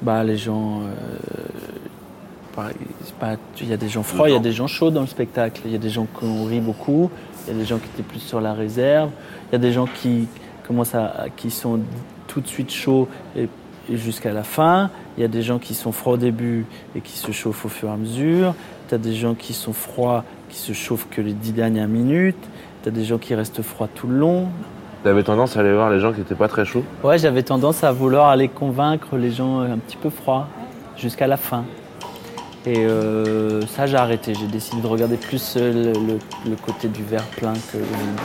Bah, 0.02 0.22
les 0.24 0.36
gens. 0.36 0.80
euh, 0.82 0.88
Il 3.60 3.68
y 3.68 3.72
a 3.72 3.76
des 3.76 3.88
gens 3.88 4.02
froids, 4.02 4.28
il 4.28 4.32
y 4.32 4.36
a 4.36 4.40
des 4.40 4.52
gens 4.52 4.66
chauds 4.66 4.90
dans 4.90 5.00
le 5.00 5.06
spectacle. 5.06 5.62
Il 5.64 5.72
y 5.72 5.74
a 5.74 5.78
des 5.78 5.90
gens 5.90 6.06
qui 6.18 6.24
ont 6.24 6.44
ri 6.44 6.60
beaucoup, 6.60 7.10
il 7.46 7.52
y 7.52 7.56
a 7.56 7.58
des 7.58 7.64
gens 7.64 7.78
qui 7.78 7.86
étaient 7.86 8.02
plus 8.02 8.20
sur 8.20 8.40
la 8.40 8.52
réserve, 8.52 9.10
il 9.50 9.52
y 9.52 9.56
a 9.56 9.58
des 9.58 9.72
gens 9.72 9.86
qui 9.86 10.28
commencent 10.66 10.94
à, 10.94 11.26
qui 11.36 11.50
sont 11.50 11.80
tout 12.26 12.40
de 12.40 12.46
suite 12.46 12.70
chauds 12.70 13.08
et, 13.36 13.48
et 13.90 13.96
jusqu'à 13.96 14.32
la 14.32 14.42
fin. 14.42 14.90
Il 15.18 15.20
y 15.20 15.24
a 15.24 15.28
des 15.28 15.42
gens 15.42 15.58
qui 15.58 15.74
sont 15.74 15.92
froids 15.92 16.14
au 16.14 16.18
début 16.18 16.64
et 16.96 17.00
qui 17.00 17.18
se 17.18 17.32
chauffent 17.32 17.66
au 17.66 17.68
fur 17.68 17.88
et 17.88 17.92
à 17.92 17.96
mesure. 17.96 18.54
Tu 18.88 18.94
as 18.94 18.98
des 18.98 19.14
gens 19.14 19.34
qui 19.34 19.52
sont 19.52 19.72
froids, 19.72 20.24
qui 20.48 20.56
se 20.58 20.72
chauffent 20.72 21.08
que 21.10 21.20
les 21.20 21.32
dix 21.32 21.52
dernières 21.52 21.88
minutes. 21.88 22.48
Tu 22.82 22.88
as 22.88 22.92
des 22.92 23.04
gens 23.04 23.18
qui 23.18 23.34
restent 23.34 23.62
froids 23.62 23.88
tout 23.94 24.06
le 24.06 24.16
long. 24.16 24.48
T'avais 25.04 25.22
tendance 25.22 25.56
à 25.56 25.60
aller 25.60 25.72
voir 25.72 25.90
les 25.90 26.00
gens 26.00 26.12
qui 26.12 26.20
étaient 26.20 26.34
pas 26.34 26.48
très 26.48 26.64
chauds? 26.64 26.84
Ouais, 27.02 27.18
j'avais 27.18 27.42
tendance 27.42 27.82
à 27.82 27.92
vouloir 27.92 28.28
aller 28.28 28.48
convaincre 28.48 29.16
les 29.16 29.30
gens 29.30 29.60
un 29.60 29.78
petit 29.78 29.96
peu 29.96 30.10
froids 30.10 30.48
jusqu'à 30.96 31.26
la 31.26 31.36
fin. 31.36 31.64
Et 32.64 32.78
euh, 32.86 33.60
ça, 33.66 33.86
j'ai 33.86 33.96
arrêté. 33.96 34.34
J'ai 34.34 34.46
décidé 34.46 34.80
de 34.82 34.86
regarder 34.86 35.16
plus 35.16 35.54
euh, 35.56 35.72
le, 35.72 35.92
le- 35.92 36.18
le 36.50 36.56
côté 36.56 36.88
du 36.88 37.02
verre 37.02 37.24
plein 37.24 37.52
que 37.54 37.78
le 37.78 37.82
vide. 37.82 38.20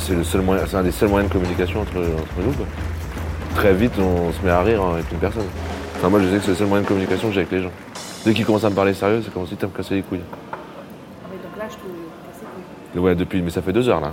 C'est 0.00 0.14
le 0.14 0.24
seul 0.24 0.40
moyen, 0.42 0.64
c'est 0.66 0.76
un 0.76 0.82
des 0.82 0.90
seuls 0.92 1.08
moyens 1.08 1.30
de 1.30 1.34
communication 1.38 1.80
entre, 1.82 1.96
entre 1.98 2.46
nous. 2.46 2.52
quoi. 2.52 2.66
Très 3.54 3.74
vite, 3.74 3.92
on 3.98 4.32
se 4.32 4.44
met 4.44 4.50
à 4.50 4.62
rire 4.62 4.82
avec 4.82 5.10
une 5.12 5.18
personne. 5.18 5.44
Enfin, 5.96 6.08
moi, 6.08 6.20
je 6.20 6.28
sais 6.28 6.36
que 6.36 6.42
c'est 6.42 6.50
le 6.50 6.56
seul 6.56 6.66
moyen 6.68 6.82
de 6.82 6.88
communication 6.88 7.28
que 7.28 7.34
j'ai 7.34 7.40
avec 7.40 7.52
les 7.52 7.62
gens. 7.62 7.70
Dès 8.24 8.34
qu'ils 8.34 8.44
commencent 8.46 8.64
à 8.64 8.70
me 8.70 8.74
parler 8.74 8.94
sérieux, 8.94 9.20
c'est 9.24 9.32
comme 9.32 9.46
si 9.46 9.56
tu 9.56 9.66
me 9.66 9.70
casser 9.70 9.94
les 9.96 10.02
couilles. 10.02 10.20
Ah 10.52 10.56
oui, 11.30 11.38
donc 11.42 11.56
là, 11.58 11.64
je 11.68 11.74
te 11.74 11.80
casse 11.80 12.40
les 12.42 12.94
couilles. 12.94 13.02
Ouais, 13.02 13.14
depuis, 13.14 13.42
mais 13.42 13.50
ça 13.50 13.62
fait 13.62 13.72
deux 13.72 13.88
heures 13.88 14.00
là. 14.00 14.12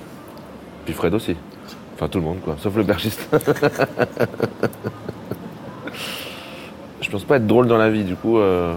Puis 0.84 0.94
Fred 0.94 1.12
aussi. 1.14 1.36
Enfin, 1.94 2.08
tout 2.08 2.18
le 2.18 2.24
monde, 2.24 2.38
quoi, 2.42 2.56
sauf 2.58 2.74
le 2.76 2.82
bergiste. 2.84 3.28
je 7.00 7.10
pense 7.10 7.24
pas 7.24 7.36
être 7.36 7.46
drôle 7.46 7.66
dans 7.66 7.78
la 7.78 7.90
vie, 7.90 8.04
du 8.04 8.14
coup. 8.16 8.38
euh, 8.38 8.74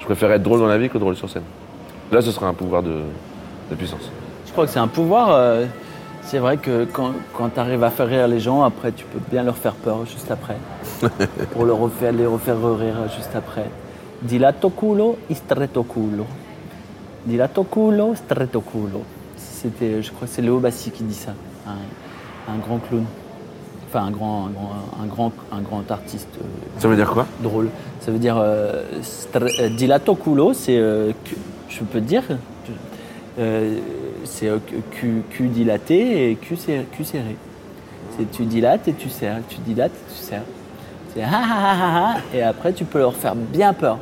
Je 0.00 0.04
préfère 0.04 0.30
être 0.32 0.42
drôle 0.42 0.60
dans 0.60 0.66
la 0.66 0.78
vie 0.78 0.88
que 0.88 0.98
drôle 0.98 1.16
sur 1.16 1.28
scène. 1.28 1.42
Là, 2.12 2.22
ce 2.22 2.30
sera 2.30 2.46
un 2.46 2.54
pouvoir 2.54 2.82
de, 2.82 3.00
de 3.70 3.74
puissance. 3.74 4.10
Je 4.46 4.52
crois 4.52 4.66
que 4.66 4.70
c'est 4.70 4.78
un 4.78 4.88
pouvoir. 4.88 5.30
euh, 5.32 5.66
c'est 6.22 6.38
vrai 6.38 6.56
que 6.56 6.84
quand, 6.92 7.12
quand 7.36 7.50
tu 7.50 7.60
arrives 7.60 7.84
à 7.84 7.90
faire 7.90 8.08
rire 8.08 8.26
les 8.28 8.40
gens, 8.40 8.62
après, 8.62 8.92
tu 8.92 9.04
peux 9.04 9.20
bien 9.30 9.42
leur 9.44 9.56
faire 9.56 9.74
peur 9.74 10.04
juste 10.06 10.30
après. 10.30 10.56
pour 11.52 11.64
leur 11.64 11.78
refaire, 11.78 12.12
les 12.12 12.26
refaire 12.26 12.56
rire 12.78 12.96
juste 13.16 13.34
après. 13.36 13.70
Dilato 14.22 14.70
culo, 14.70 15.18
stretto 15.32 15.82
culo. 15.84 16.24
Dilato 17.26 17.64
culo, 17.64 18.14
stretto 18.14 18.60
culo. 18.60 19.02
C'était, 19.36 20.02
je 20.02 20.10
crois 20.12 20.26
que 20.26 20.32
c'est 20.34 20.42
Léo 20.42 20.58
Bassi 20.58 20.90
qui 20.90 21.02
dit 21.04 21.14
ça, 21.14 21.32
un, 21.66 22.52
un 22.52 22.58
grand 22.58 22.78
clown. 22.78 23.04
Enfin, 23.96 24.08
un 24.08 24.10
grand, 24.10 24.46
un 24.46 24.50
grand, 24.50 24.74
un 25.02 25.06
grand, 25.06 25.32
un 25.52 25.60
grand 25.62 25.90
artiste. 25.90 26.28
euh, 26.38 26.44
Ça 26.78 26.86
veut 26.86 26.96
dire 26.96 27.10
quoi 27.10 27.26
Drôle. 27.40 27.70
Ça 28.00 28.10
veut 28.10 28.18
dire 28.18 28.36
euh, 28.36 28.82
euh, 29.36 29.68
dilato 29.70 30.14
culo, 30.14 30.52
c'est, 30.52 30.76
je 30.76 31.80
peux 31.90 32.00
te 32.00 32.04
dire, 32.04 32.22
c'est 34.24 34.50
cul 35.30 35.48
dilaté 35.48 36.30
et 36.30 36.34
cul, 36.36 36.56
serré-. 36.56 37.36
C'est 38.18 38.30
tu 38.30 38.44
dilates 38.44 38.86
et 38.88 38.92
tu 38.92 39.08
serres, 39.08 39.38
tu 39.48 39.56
dilates 39.58 39.92
et 39.92 40.12
tu 40.12 40.18
serres. 40.18 40.42
C'est 41.14 41.22
ah 41.22 41.28
ah 41.32 41.42
ah 41.64 42.14
ah, 42.16 42.36
et 42.36 42.42
après 42.42 42.74
tu 42.74 42.84
peux 42.84 42.98
leur 42.98 43.14
faire 43.14 43.34
bien 43.34 43.72
peur, 43.72 43.98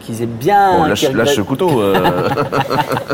qu'ils 0.00 0.20
aient 0.20 0.26
bien. 0.26 0.78
Bon, 0.78 0.84
lâche, 0.86 1.12
lâche 1.12 1.36
ce 1.36 1.42
couteau. 1.42 1.80
euh. 1.80 2.28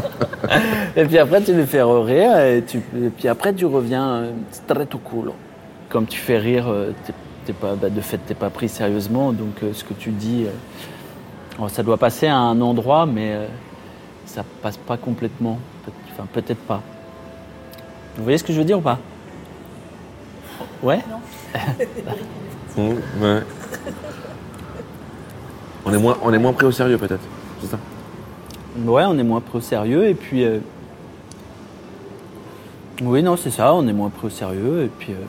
et 0.97 1.05
puis 1.05 1.19
après, 1.19 1.43
tu 1.43 1.55
les 1.55 1.67
fais 1.67 1.83
rire. 1.83 2.39
Et, 2.39 2.65
tu, 2.67 2.79
et 2.79 3.11
puis 3.11 3.29
après, 3.29 3.53
tu 3.53 3.67
reviens 3.67 4.25
stretto 4.51 4.99
culo. 4.99 5.35
Comme 5.95 6.07
tu 6.09 6.19
fais 6.19 6.39
rire, 6.39 6.65
euh, 6.67 6.91
t'es- 7.07 7.13
t'es 7.47 7.53
pas, 7.53 7.77
bah, 7.77 7.89
de 7.89 8.01
fait, 8.01 8.19
tu 8.19 8.31
n'es 8.31 8.35
pas 8.35 8.51
pris 8.51 8.69
sérieusement. 8.69 9.31
Donc, 9.33 9.63
euh, 9.63 9.73
ce 9.73 9.85
que 9.85 9.95
tu 9.95 10.11
dis, 10.11 10.43
euh, 10.45 10.51
oh, 11.61 11.69
ça 11.69 11.85
doit 11.85 11.99
passer 11.99 12.27
à 12.27 12.37
un 12.37 12.61
endroit, 12.61 13.07
mais 13.07 13.31
euh, 13.33 13.47
ça 14.27 14.43
passe 14.61 14.77
pas 14.77 14.97
complètement. 14.97 15.61
Enfin, 16.13 16.27
peut-être 16.33 16.59
pas. 16.67 16.83
Vous 18.17 18.25
voyez 18.25 18.39
ce 18.39 18.43
que 18.43 18.53
je 18.53 18.59
veux 18.59 18.65
dire 18.65 18.79
ou 18.79 18.81
pas? 18.81 18.99
Ouais? 20.83 20.99
Mmh, 22.77 22.81
ouais. 23.23 23.43
On 25.87 25.93
est 25.93 25.99
moins, 25.99 26.19
on 26.25 26.33
est 26.33 26.39
moins 26.41 26.53
pris 26.55 26.67
au 26.67 26.73
sérieux 26.73 26.99
peut-être. 26.99 27.23
C'est 27.61 27.69
ça? 27.69 27.79
Ouais, 28.85 29.05
on 29.07 29.17
est 29.17 29.23
moins 29.23 29.41
pris 29.41 29.59
au 29.59 29.61
sérieux. 29.61 30.09
Et 30.09 30.15
puis. 30.15 30.43
euh, 30.45 30.59
Oui, 33.01 33.23
non, 33.23 33.37
c'est 33.37 33.51
ça, 33.53 33.73
on 33.75 33.87
est 33.87 33.93
moins 33.93 34.11
pris 34.11 34.27
au 34.27 34.31
sérieux. 34.31 34.83
Et 34.83 34.89
puis. 34.89 35.13
euh, 35.13 35.23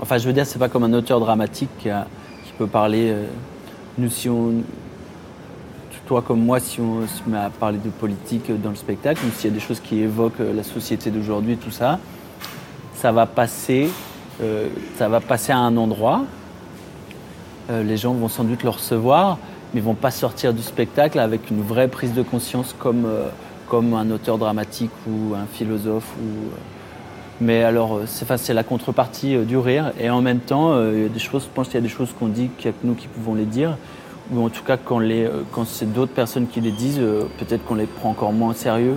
Enfin, 0.00 0.18
je 0.18 0.26
veux 0.26 0.32
dire, 0.32 0.46
c'est 0.46 0.58
pas 0.58 0.68
comme 0.68 0.84
un 0.84 0.92
auteur 0.92 1.20
dramatique 1.20 1.70
qui, 1.78 1.88
peut 2.58 2.66
parler. 2.66 3.10
euh, 3.10 3.26
Nous, 3.98 4.10
si 4.10 4.28
on. 4.28 4.52
Toi 6.06 6.22
comme 6.22 6.44
moi, 6.44 6.58
si 6.58 6.80
on 6.80 7.06
se 7.06 7.30
met 7.30 7.38
à 7.38 7.50
parler 7.50 7.78
de 7.78 7.88
politique 7.88 8.50
dans 8.60 8.70
le 8.70 8.76
spectacle, 8.76 9.24
ou 9.24 9.30
s'il 9.30 9.48
y 9.48 9.52
a 9.52 9.54
des 9.54 9.60
choses 9.60 9.78
qui 9.78 10.00
évoquent 10.00 10.40
euh, 10.40 10.52
la 10.52 10.64
société 10.64 11.08
d'aujourd'hui, 11.08 11.56
tout 11.56 11.70
ça, 11.70 12.00
ça 12.96 13.12
va 13.12 13.26
passer 13.26 13.88
euh, 14.42 14.68
ça 14.96 15.08
va 15.08 15.20
passer 15.20 15.52
à 15.52 15.58
un 15.58 15.76
endroit. 15.76 16.22
Euh, 17.70 17.82
les 17.82 17.96
gens 17.96 18.14
vont 18.14 18.28
sans 18.28 18.44
doute 18.44 18.62
le 18.62 18.70
recevoir, 18.70 19.38
mais 19.72 19.80
ils 19.80 19.84
vont 19.84 19.94
pas 19.94 20.10
sortir 20.10 20.54
du 20.54 20.62
spectacle 20.62 21.18
avec 21.18 21.50
une 21.50 21.62
vraie 21.62 21.88
prise 21.88 22.14
de 22.14 22.22
conscience 22.22 22.74
comme, 22.78 23.04
euh, 23.06 23.28
un 23.72 24.10
auteur 24.10 24.38
dramatique 24.38 24.90
ou 25.06 25.34
un 25.34 25.46
philosophe. 25.46 26.08
Ou, 26.20 26.46
euh, 26.46 26.56
mais 27.40 27.62
alors, 27.62 27.96
euh, 27.98 28.04
c'est 28.06 28.54
la 28.54 28.62
contrepartie 28.64 29.34
euh, 29.36 29.44
du 29.44 29.56
rire. 29.56 29.92
Et 29.98 30.10
en 30.10 30.20
même 30.22 30.40
temps, 30.40 30.72
euh, 30.72 30.92
il 30.94 31.02
y 31.02 31.06
a 31.06 31.08
des 31.08 31.18
choses, 31.18 31.44
je 31.44 31.48
pense 31.54 31.66
qu'il 31.68 31.76
y 31.76 31.78
a 31.78 31.82
des 31.82 31.88
choses 31.88 32.10
qu'on 32.18 32.28
dit 32.28 32.50
qu'il 32.58 32.70
n'y 32.70 32.76
a 32.76 32.80
que 32.80 32.86
nous 32.86 32.94
qui 32.94 33.08
pouvons 33.08 33.34
les 33.34 33.44
dire. 33.46 33.76
Ou 34.32 34.44
en 34.44 34.48
tout 34.48 34.62
cas, 34.62 34.76
quand, 34.76 34.98
les, 35.00 35.28
quand 35.52 35.66
c'est 35.66 35.92
d'autres 35.92 36.12
personnes 36.12 36.46
qui 36.46 36.60
les 36.60 36.70
disent, 36.70 37.00
peut-être 37.38 37.64
qu'on 37.64 37.74
les 37.74 37.86
prend 37.86 38.10
encore 38.10 38.32
moins 38.32 38.50
au 38.50 38.54
sérieux. 38.54 38.94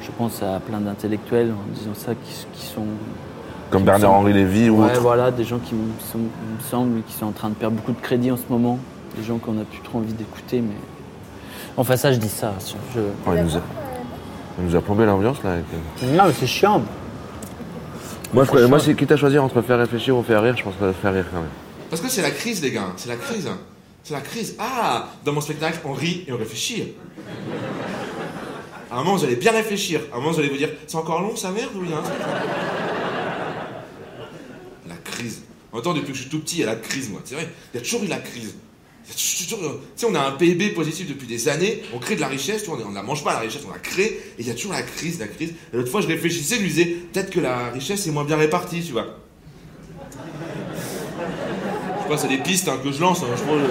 Je 0.00 0.10
pense 0.16 0.42
à 0.42 0.60
plein 0.60 0.80
d'intellectuels 0.80 1.50
en 1.52 1.74
disant 1.74 1.94
ça 1.94 2.12
qui, 2.14 2.46
qui 2.54 2.66
sont. 2.66 2.84
Comme 3.70 3.82
qui 3.82 3.86
Bernard-Henri 3.86 4.32
semblent- 4.32 4.38
Lévy 4.38 4.70
ou 4.70 4.80
Ouais, 4.82 4.92
autre. 4.92 5.00
voilà, 5.00 5.30
des 5.30 5.44
gens 5.44 5.58
qui 5.58 5.74
me, 5.74 5.88
sont- 6.12 6.18
il 6.18 6.56
me 6.56 6.70
semble 6.70 7.02
qui 7.02 7.14
sont 7.14 7.26
en 7.26 7.32
train 7.32 7.48
de 7.48 7.54
perdre 7.54 7.76
beaucoup 7.76 7.92
de 7.92 8.00
crédit 8.00 8.30
en 8.30 8.36
ce 8.36 8.42
moment. 8.48 8.78
Des 9.16 9.22
gens 9.24 9.38
qu'on 9.38 9.52
n'a 9.52 9.64
plus 9.64 9.80
trop 9.80 9.98
envie 9.98 10.12
d'écouter, 10.12 10.60
mais. 10.60 10.74
Enfin, 11.76 11.96
ça, 11.96 12.12
je 12.12 12.18
dis 12.18 12.28
ça. 12.28 12.52
je- 12.94 13.00
Ouais, 13.30 13.38
il, 13.38 13.42
nous 13.44 13.56
a, 13.56 13.60
il 14.60 14.66
nous 14.66 14.76
a 14.76 14.80
plombé 14.80 15.04
l'ambiance 15.06 15.42
là. 15.42 15.52
avec. 15.52 15.64
Non, 16.14 16.24
mais 16.26 16.32
c'est 16.32 16.46
chiant. 16.46 16.82
Moi, 18.32 18.44
je 18.44 18.64
moi, 18.66 18.80
c'est 18.80 18.94
quitte 18.94 19.12
à 19.12 19.16
choisir 19.16 19.44
entre 19.44 19.62
faire 19.62 19.78
réfléchir 19.78 20.16
ou 20.16 20.22
faire 20.22 20.42
rire, 20.42 20.56
je 20.56 20.64
pense 20.64 20.74
que 20.80 20.92
faire 20.92 21.12
rire 21.14 21.26
quand 21.30 21.40
même. 21.40 21.50
Parce 21.90 22.02
que 22.02 22.08
c'est 22.08 22.22
la 22.22 22.30
crise, 22.30 22.62
les 22.62 22.72
gars. 22.72 22.92
C'est 22.96 23.08
la 23.08 23.16
crise. 23.16 23.48
C'est 24.02 24.14
la 24.14 24.20
crise. 24.20 24.56
Ah, 24.58 25.08
dans 25.24 25.32
mon 25.32 25.40
spectacle, 25.40 25.78
on 25.84 25.92
rit 25.92 26.24
et 26.26 26.32
on 26.32 26.36
réfléchit. 26.36 26.94
À 28.90 28.96
un 28.96 28.98
moment, 28.98 29.16
vous 29.16 29.24
allez 29.24 29.36
bien 29.36 29.52
réfléchir. 29.52 30.00
À 30.12 30.16
un 30.16 30.18
moment, 30.18 30.32
vous 30.32 30.40
allez 30.40 30.48
vous 30.48 30.56
dire 30.56 30.70
C'est 30.86 30.96
encore 30.96 31.22
long, 31.22 31.36
sa 31.36 31.50
merde, 31.50 31.70
ou 31.74 31.84
il 31.84 31.90
y 31.90 31.92
a 31.92 31.98
un 31.98 32.02
truc 32.02 32.14
La 34.88 34.96
crise. 34.96 35.42
En 35.72 35.76
même 35.76 35.84
temps, 35.84 35.94
depuis 35.94 36.12
que 36.12 36.14
je 36.14 36.22
suis 36.22 36.30
tout 36.30 36.40
petit, 36.40 36.56
il 36.56 36.60
y 36.60 36.62
a 36.64 36.66
la 36.66 36.76
crise, 36.76 37.10
moi. 37.10 37.20
C'est 37.24 37.34
vrai, 37.34 37.48
il 37.72 37.78
y 37.78 37.80
a 37.80 37.82
toujours 37.82 38.04
eu 38.04 38.06
la 38.06 38.18
crise. 38.18 38.54
Tu 39.06 39.44
sais, 39.44 40.06
on 40.08 40.14
a 40.14 40.20
un 40.20 40.30
PIB 40.32 40.70
positif 40.70 41.06
depuis 41.08 41.26
des 41.26 41.48
années, 41.48 41.82
on 41.94 41.98
crée 41.98 42.16
de 42.16 42.20
la 42.22 42.28
richesse, 42.28 42.62
tu 42.62 42.70
vois, 42.70 42.78
on 42.84 42.88
ne 42.90 42.94
la 42.94 43.02
mange 43.02 43.22
pas, 43.22 43.34
la 43.34 43.40
richesse, 43.40 43.62
on 43.68 43.72
la 43.72 43.78
crée, 43.78 44.04
et 44.04 44.22
il 44.38 44.46
y 44.46 44.50
a 44.50 44.54
toujours 44.54 44.72
la 44.72 44.82
crise, 44.82 45.18
la 45.20 45.26
crise. 45.26 45.50
Et 45.72 45.76
l'autre 45.76 45.90
fois, 45.90 46.00
je 46.00 46.06
réfléchissais, 46.08 46.56
je 46.56 46.60
me 46.62 46.66
disais 46.66 46.96
Peut-être 47.12 47.30
que 47.30 47.40
la 47.40 47.70
richesse 47.70 48.06
est 48.06 48.10
moins 48.10 48.24
bien 48.24 48.36
répartie, 48.38 48.82
tu 48.82 48.92
vois. 48.92 49.06
Je 51.96 52.02
sais 52.02 52.08
pas, 52.08 52.16
c'est 52.18 52.28
des 52.28 52.38
pistes 52.38 52.68
hein, 52.68 52.78
que 52.82 52.90
je 52.92 53.00
lance. 53.00 53.22
hein, 53.22 53.26
je 53.36 53.42
crois, 53.42 53.56
euh, 53.56 53.66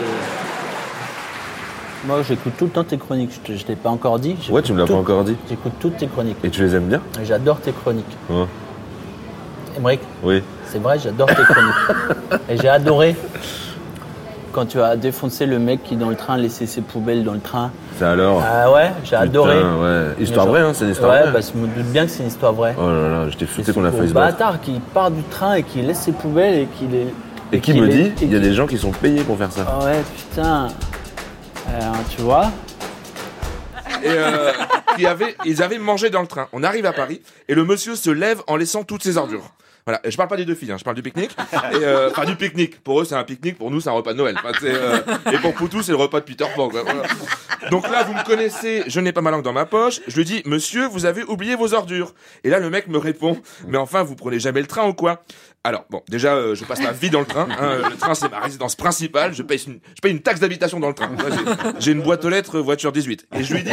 Moi, 2.05 2.21
j'écoute 2.27 2.53
tout 2.57 2.65
le 2.65 2.71
temps 2.71 2.83
tes 2.83 2.97
chroniques. 2.97 3.31
Je 3.47 3.53
ne 3.53 3.57
t'ai 3.57 3.75
pas 3.75 3.89
encore 3.89 4.19
dit. 4.19 4.35
Ouais, 4.49 4.61
tu 4.61 4.73
me 4.73 4.79
l'as 4.79 4.85
pas 4.87 4.93
encore 4.93 5.23
dit. 5.23 5.35
J'écoute 5.49 5.73
toutes 5.79 5.97
tes 5.97 6.07
chroniques. 6.07 6.37
Et 6.43 6.49
tu 6.49 6.61
les 6.63 6.75
aimes 6.75 6.87
bien 6.89 7.01
J'adore 7.23 7.59
tes 7.59 7.71
chroniques. 7.71 8.05
Ouais. 8.29 8.45
Emmerich, 9.77 10.01
Oui. 10.23 10.41
c'est 10.71 10.77
vrai, 10.79 10.99
j'adore 10.99 11.27
tes 11.27 11.33
chroniques. 11.43 12.39
Et 12.49 12.57
j'ai 12.57 12.69
adoré 12.69 13.15
quand 14.53 14.67
tu 14.67 14.79
as 14.79 14.95
défoncé 14.95 15.45
le 15.45 15.59
mec 15.59 15.83
qui, 15.83 15.95
dans 15.97 16.09
le 16.09 16.15
train, 16.15 16.37
laissait 16.37 16.65
ses 16.67 16.79
poubelles 16.81 17.23
dans 17.25 17.33
le 17.33 17.41
train. 17.41 17.71
Ça 17.99 18.11
alors 18.11 18.41
Ah 18.45 18.71
ouais, 18.71 18.91
j'ai 19.03 19.15
adoré. 19.17 19.55
Putain, 19.57 19.75
ouais. 19.81 20.23
Histoire 20.23 20.47
vraie, 20.47 20.61
hein, 20.61 20.71
c'est 20.73 20.85
une 20.85 20.91
histoire 20.91 21.11
ouais, 21.11 21.23
vraie. 21.23 21.31
bah, 21.31 21.39
je 21.41 21.59
me 21.59 21.67
doute 21.67 21.85
bien 21.91 22.05
que 22.05 22.11
c'est 22.11 22.21
une 22.23 22.29
histoire 22.29 22.53
vraie. 22.53 22.75
Oh 22.79 22.87
là 22.87 23.09
là, 23.09 23.29
j'étais 23.29 23.45
foutu 23.45 23.73
qu'on 23.73 23.83
a 23.83 23.91
Ce 23.91 23.97
failli 23.97 24.09
se 24.09 24.13
battre. 24.13 24.37
bâtard 24.37 24.61
qui 24.61 24.79
part 24.93 25.11
du 25.11 25.23
train 25.23 25.55
et 25.55 25.63
qui 25.63 25.81
laisse 25.81 25.99
ses 25.99 26.11
poubelles 26.13 26.59
et 26.59 26.67
qui 26.77 26.85
les. 26.87 27.07
Et 27.51 27.59
qui 27.59 27.73
qui 27.73 27.81
me 27.81 27.85
les- 27.87 28.09
dit, 28.09 28.13
il 28.21 28.31
y 28.31 28.35
a 28.35 28.39
des 28.39 28.53
gens 28.53 28.65
qui 28.67 28.77
sont 28.77 28.91
payés 28.91 29.23
pour 29.23 29.37
faire 29.37 29.51
ça. 29.51 29.65
Ah 29.67 29.83
ouais, 29.85 30.01
putain. 30.15 30.67
Alors, 31.67 31.95
tu 32.15 32.21
vois 32.21 32.51
et 34.03 34.07
euh, 34.09 34.51
qui 34.97 35.05
avaient, 35.05 35.33
ils 35.45 35.63
avaient 35.63 35.77
mangé 35.79 36.09
dans 36.09 36.19
le 36.21 36.27
train. 36.27 36.47
On 36.51 36.61
arrive 36.61 36.85
à 36.85 36.91
Paris 36.91 37.21
et 37.47 37.55
le 37.55 37.63
monsieur 37.63 37.95
se 37.95 38.09
lève 38.09 38.41
en 38.47 38.57
laissant 38.57 38.83
toutes 38.83 39.01
ses 39.03 39.17
ordures. 39.17 39.49
Voilà, 39.85 39.99
je 40.05 40.15
parle 40.15 40.29
pas 40.29 40.37
des 40.37 40.45
deux 40.45 40.55
filles, 40.55 40.71
hein, 40.71 40.77
je 40.77 40.83
parle 40.83 40.95
du 40.95 41.01
pique-nique. 41.01 41.35
Euh, 41.73 42.09
enfin 42.11 42.25
du 42.25 42.35
pique-nique. 42.35 42.81
Pour 42.83 43.01
eux 43.01 43.05
c'est 43.05 43.15
un 43.15 43.23
pique-nique, 43.23 43.57
pour 43.57 43.69
nous 43.69 43.81
c'est 43.81 43.89
un 43.89 43.93
repas 43.93 44.13
de 44.13 44.17
Noël. 44.17 44.35
Enfin, 44.37 44.51
euh, 44.63 44.99
et 45.31 45.37
pour 45.39 45.53
Poutou 45.53 45.81
c'est 45.81 45.91
le 45.91 45.97
repas 45.97 46.19
de 46.21 46.25
Peter 46.25 46.45
Pan. 46.55 46.69
quoi, 46.69 46.83
voilà. 46.83 47.03
Donc 47.69 47.89
là 47.89 48.03
vous 48.03 48.13
me 48.13 48.23
connaissez, 48.23 48.83
je 48.87 48.99
n'ai 48.99 49.11
pas 49.11 49.21
ma 49.21 49.31
langue 49.31 49.43
dans 49.43 49.53
ma 49.53 49.65
poche. 49.65 49.99
Je 50.07 50.15
lui 50.15 50.25
dis 50.25 50.41
Monsieur, 50.45 50.87
vous 50.87 51.05
avez 51.05 51.23
oublié 51.23 51.55
vos 51.55 51.73
ordures. 51.73 52.13
Et 52.43 52.49
là 52.49 52.59
le 52.59 52.69
mec 52.69 52.87
me 52.87 52.97
répond 52.97 53.41
Mais 53.67 53.77
enfin 53.77 54.03
vous 54.03 54.15
prenez 54.15 54.39
jamais 54.39 54.61
le 54.61 54.67
train 54.67 54.87
ou 54.87 54.93
quoi? 54.93 55.21
Alors 55.65 55.85
bon, 55.89 56.01
déjà, 56.09 56.35
euh, 56.35 56.55
je 56.55 56.65
passe 56.65 56.81
ma 56.81 56.91
vie 56.91 57.09
dans 57.09 57.21
le 57.21 57.25
train. 57.25 57.47
hein, 57.49 57.89
le 57.89 57.95
train, 57.95 58.13
c'est 58.15 58.29
ma 58.29 58.39
résidence 58.41 58.75
principale. 58.75 59.33
Je 59.33 59.43
paye 59.43 59.63
une, 59.65 59.79
je 59.95 60.01
paye 60.01 60.11
une 60.11 60.21
taxe 60.21 60.41
d'habitation 60.41 60.77
dans 60.81 60.89
le 60.89 60.93
train. 60.93 61.09
J'ai 61.79 61.93
une 61.93 62.01
boîte 62.01 62.25
aux 62.25 62.29
lettres 62.29 62.59
voiture 62.59 62.91
18. 62.91 63.27
Et 63.37 63.43
je 63.45 63.53
lui 63.53 63.63
dis, 63.63 63.71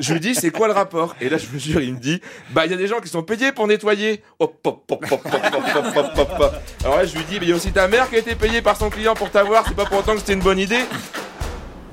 je 0.00 0.12
lui 0.12 0.20
dis, 0.20 0.34
c'est 0.34 0.50
quoi 0.50 0.66
le 0.66 0.72
rapport? 0.72 1.14
Et 1.20 1.28
là, 1.28 1.36
je 1.38 1.46
me 1.52 1.58
jure, 1.58 1.80
il 1.80 1.94
me 1.94 2.00
dit, 2.00 2.20
bah, 2.52 2.64
il 2.66 2.70
y 2.72 2.74
a 2.74 2.76
des 2.78 2.86
gens 2.88 2.98
qui 3.00 3.08
sont 3.08 3.22
payés 3.22 3.52
pour 3.52 3.66
nettoyer. 3.68 4.22
Hop, 4.38 4.54
hop, 4.66 4.80
hop, 4.90 5.04
hop, 5.10 5.20
hop, 5.24 5.30
hop, 5.34 5.54
hop, 5.76 5.86
hop, 5.96 6.06
hop, 6.18 6.28
hop. 6.40 6.54
Alors 6.84 6.96
là, 6.96 7.04
je 7.04 7.14
lui 7.16 7.24
dis, 7.24 7.34
mais 7.38 7.46
il 7.46 7.48
y 7.50 7.52
a 7.52 7.56
aussi 7.56 7.70
ta 7.72 7.86
mère 7.86 8.08
qui 8.08 8.16
a 8.16 8.18
été 8.18 8.34
payée 8.34 8.62
par 8.62 8.76
son 8.76 8.90
client 8.90 9.14
pour 9.14 9.30
t'avoir. 9.30 9.64
C'est 9.68 9.76
pas 9.76 9.84
pour 9.84 9.98
autant 9.98 10.12
que 10.14 10.18
c'était 10.20 10.32
une 10.32 10.40
bonne 10.42 10.58
idée. 10.58 10.84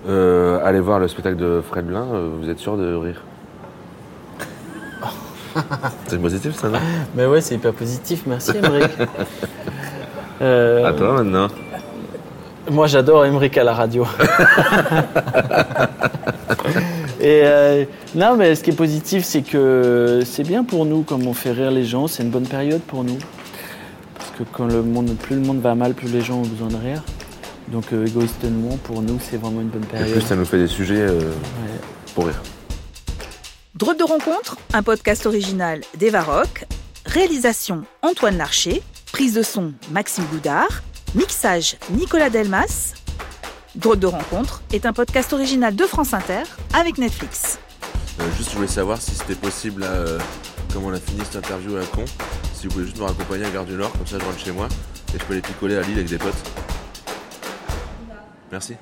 Euh, 0.08 0.60
allez 0.64 0.80
voir 0.80 1.00
le 1.00 1.08
spectacle 1.10 1.36
de 1.36 1.62
Fred 1.68 1.86
Blin, 1.86 2.08
euh, 2.14 2.30
vous 2.40 2.50
êtes 2.50 2.60
sûr 2.60 2.78
de 2.78 2.96
rire? 2.96 3.22
C'est 6.08 6.22
positif 6.22 6.56
ça, 6.56 6.70
non? 6.70 6.80
Mais 7.16 7.26
ouais, 7.26 7.42
c'est 7.42 7.56
hyper 7.56 7.74
positif, 7.74 8.22
merci 8.26 8.52
Emmerich. 8.56 8.92
Euh, 10.40 10.86
À 10.86 10.94
toi 10.94 11.14
maintenant. 11.14 11.48
Moi, 12.70 12.86
j'adore 12.86 13.26
Emmerich 13.26 13.58
à 13.58 13.64
la 13.64 13.74
radio. 13.74 14.06
Et 17.20 17.42
euh, 17.44 17.86
non, 18.16 18.36
mais 18.38 18.54
ce 18.56 18.64
qui 18.64 18.70
est 18.70 18.76
positif, 18.76 19.24
c'est 19.24 19.42
que 19.42 20.22
c'est 20.26 20.44
bien 20.44 20.64
pour 20.64 20.86
nous, 20.86 21.02
comme 21.02 21.26
on 21.28 21.34
fait 21.34 21.52
rire 21.52 21.72
les 21.72 21.84
gens, 21.86 22.08
c'est 22.08 22.22
une 22.24 22.30
bonne 22.30 22.48
période 22.48 22.82
pour 22.82 23.04
nous. 23.04 23.18
Parce 24.18 24.32
que 24.38 24.44
quand 24.52 24.66
le 24.68 24.84
monde, 24.84 25.16
plus 25.18 25.36
le 25.36 25.42
monde 25.42 25.60
va 25.62 25.74
mal, 25.76 25.94
plus 25.94 26.10
les 26.10 26.22
gens 26.22 26.38
ont 26.38 26.46
besoin 26.48 26.68
de 26.68 26.76
rire. 26.78 27.04
Donc 27.70 27.86
euh, 27.92 28.06
égoïstement, 28.06 28.78
pour 28.84 29.02
nous, 29.02 29.20
c'est 29.20 29.38
vraiment 29.38 29.62
une 29.62 29.70
bonne 29.70 29.86
période. 29.86 30.12
plus, 30.12 30.22
ça 30.22 30.36
nous 30.36 30.46
fait 30.46 30.60
des 30.60 30.68
sujets 30.68 31.02
euh, 31.02 31.20
Ouais. 31.20 31.80
pour 32.16 32.26
rire. 32.28 32.42
Drôle 33.76 33.98
de 33.98 34.04
rencontre, 34.04 34.58
un 34.74 34.84
podcast 34.84 35.26
original 35.26 35.82
d'Eva 35.98 36.22
Rock. 36.22 36.66
Réalisation 37.06 37.84
Antoine 38.04 38.38
Larcher. 38.38 38.82
Prise 39.12 39.34
de 39.34 39.42
son 39.44 39.74
Maxime 39.92 40.24
Boudard. 40.32 40.82
Mixage 41.16 41.78
Nicolas 41.92 42.30
Delmas. 42.30 42.94
Drôle 43.78 44.00
de 44.00 44.08
rencontre 44.08 44.64
est 44.74 44.88
un 44.88 44.94
podcast 44.94 45.34
original 45.34 45.76
de 45.76 45.84
France 45.84 46.16
Inter 46.16 46.42
avec 46.74 46.98
Netflix. 46.98 47.60
Euh, 48.20 48.24
juste, 48.36 48.50
je 48.50 48.56
voulais 48.56 48.68
savoir 48.68 49.00
si 49.00 49.12
c'était 49.12 49.36
possible, 49.36 49.84
euh, 49.86 50.18
comme 50.74 50.86
on 50.86 50.94
a 50.94 51.00
fini 51.00 51.22
cette 51.24 51.46
interview 51.46 51.78
à 51.78 51.86
con, 51.86 52.04
si 52.56 52.66
vous 52.66 52.74
pouvez 52.74 52.86
juste 52.86 52.98
me 52.98 53.04
raccompagner 53.04 53.46
à 53.46 53.52
Gare 53.52 53.66
du 53.66 53.74
Nord, 53.74 53.92
comme 53.92 54.08
ça 54.08 54.18
je 54.20 54.26
rentre 54.26 54.40
chez 54.40 54.52
moi, 54.52 54.68
et 55.14 55.20
je 55.20 55.24
peux 55.24 55.36
les 55.36 55.42
picoler 55.42 55.78
à 55.78 55.82
Lille 55.82 55.98
avec 55.98 56.10
des 56.10 56.18
potes. 56.18 56.34
Merci. 58.52 58.74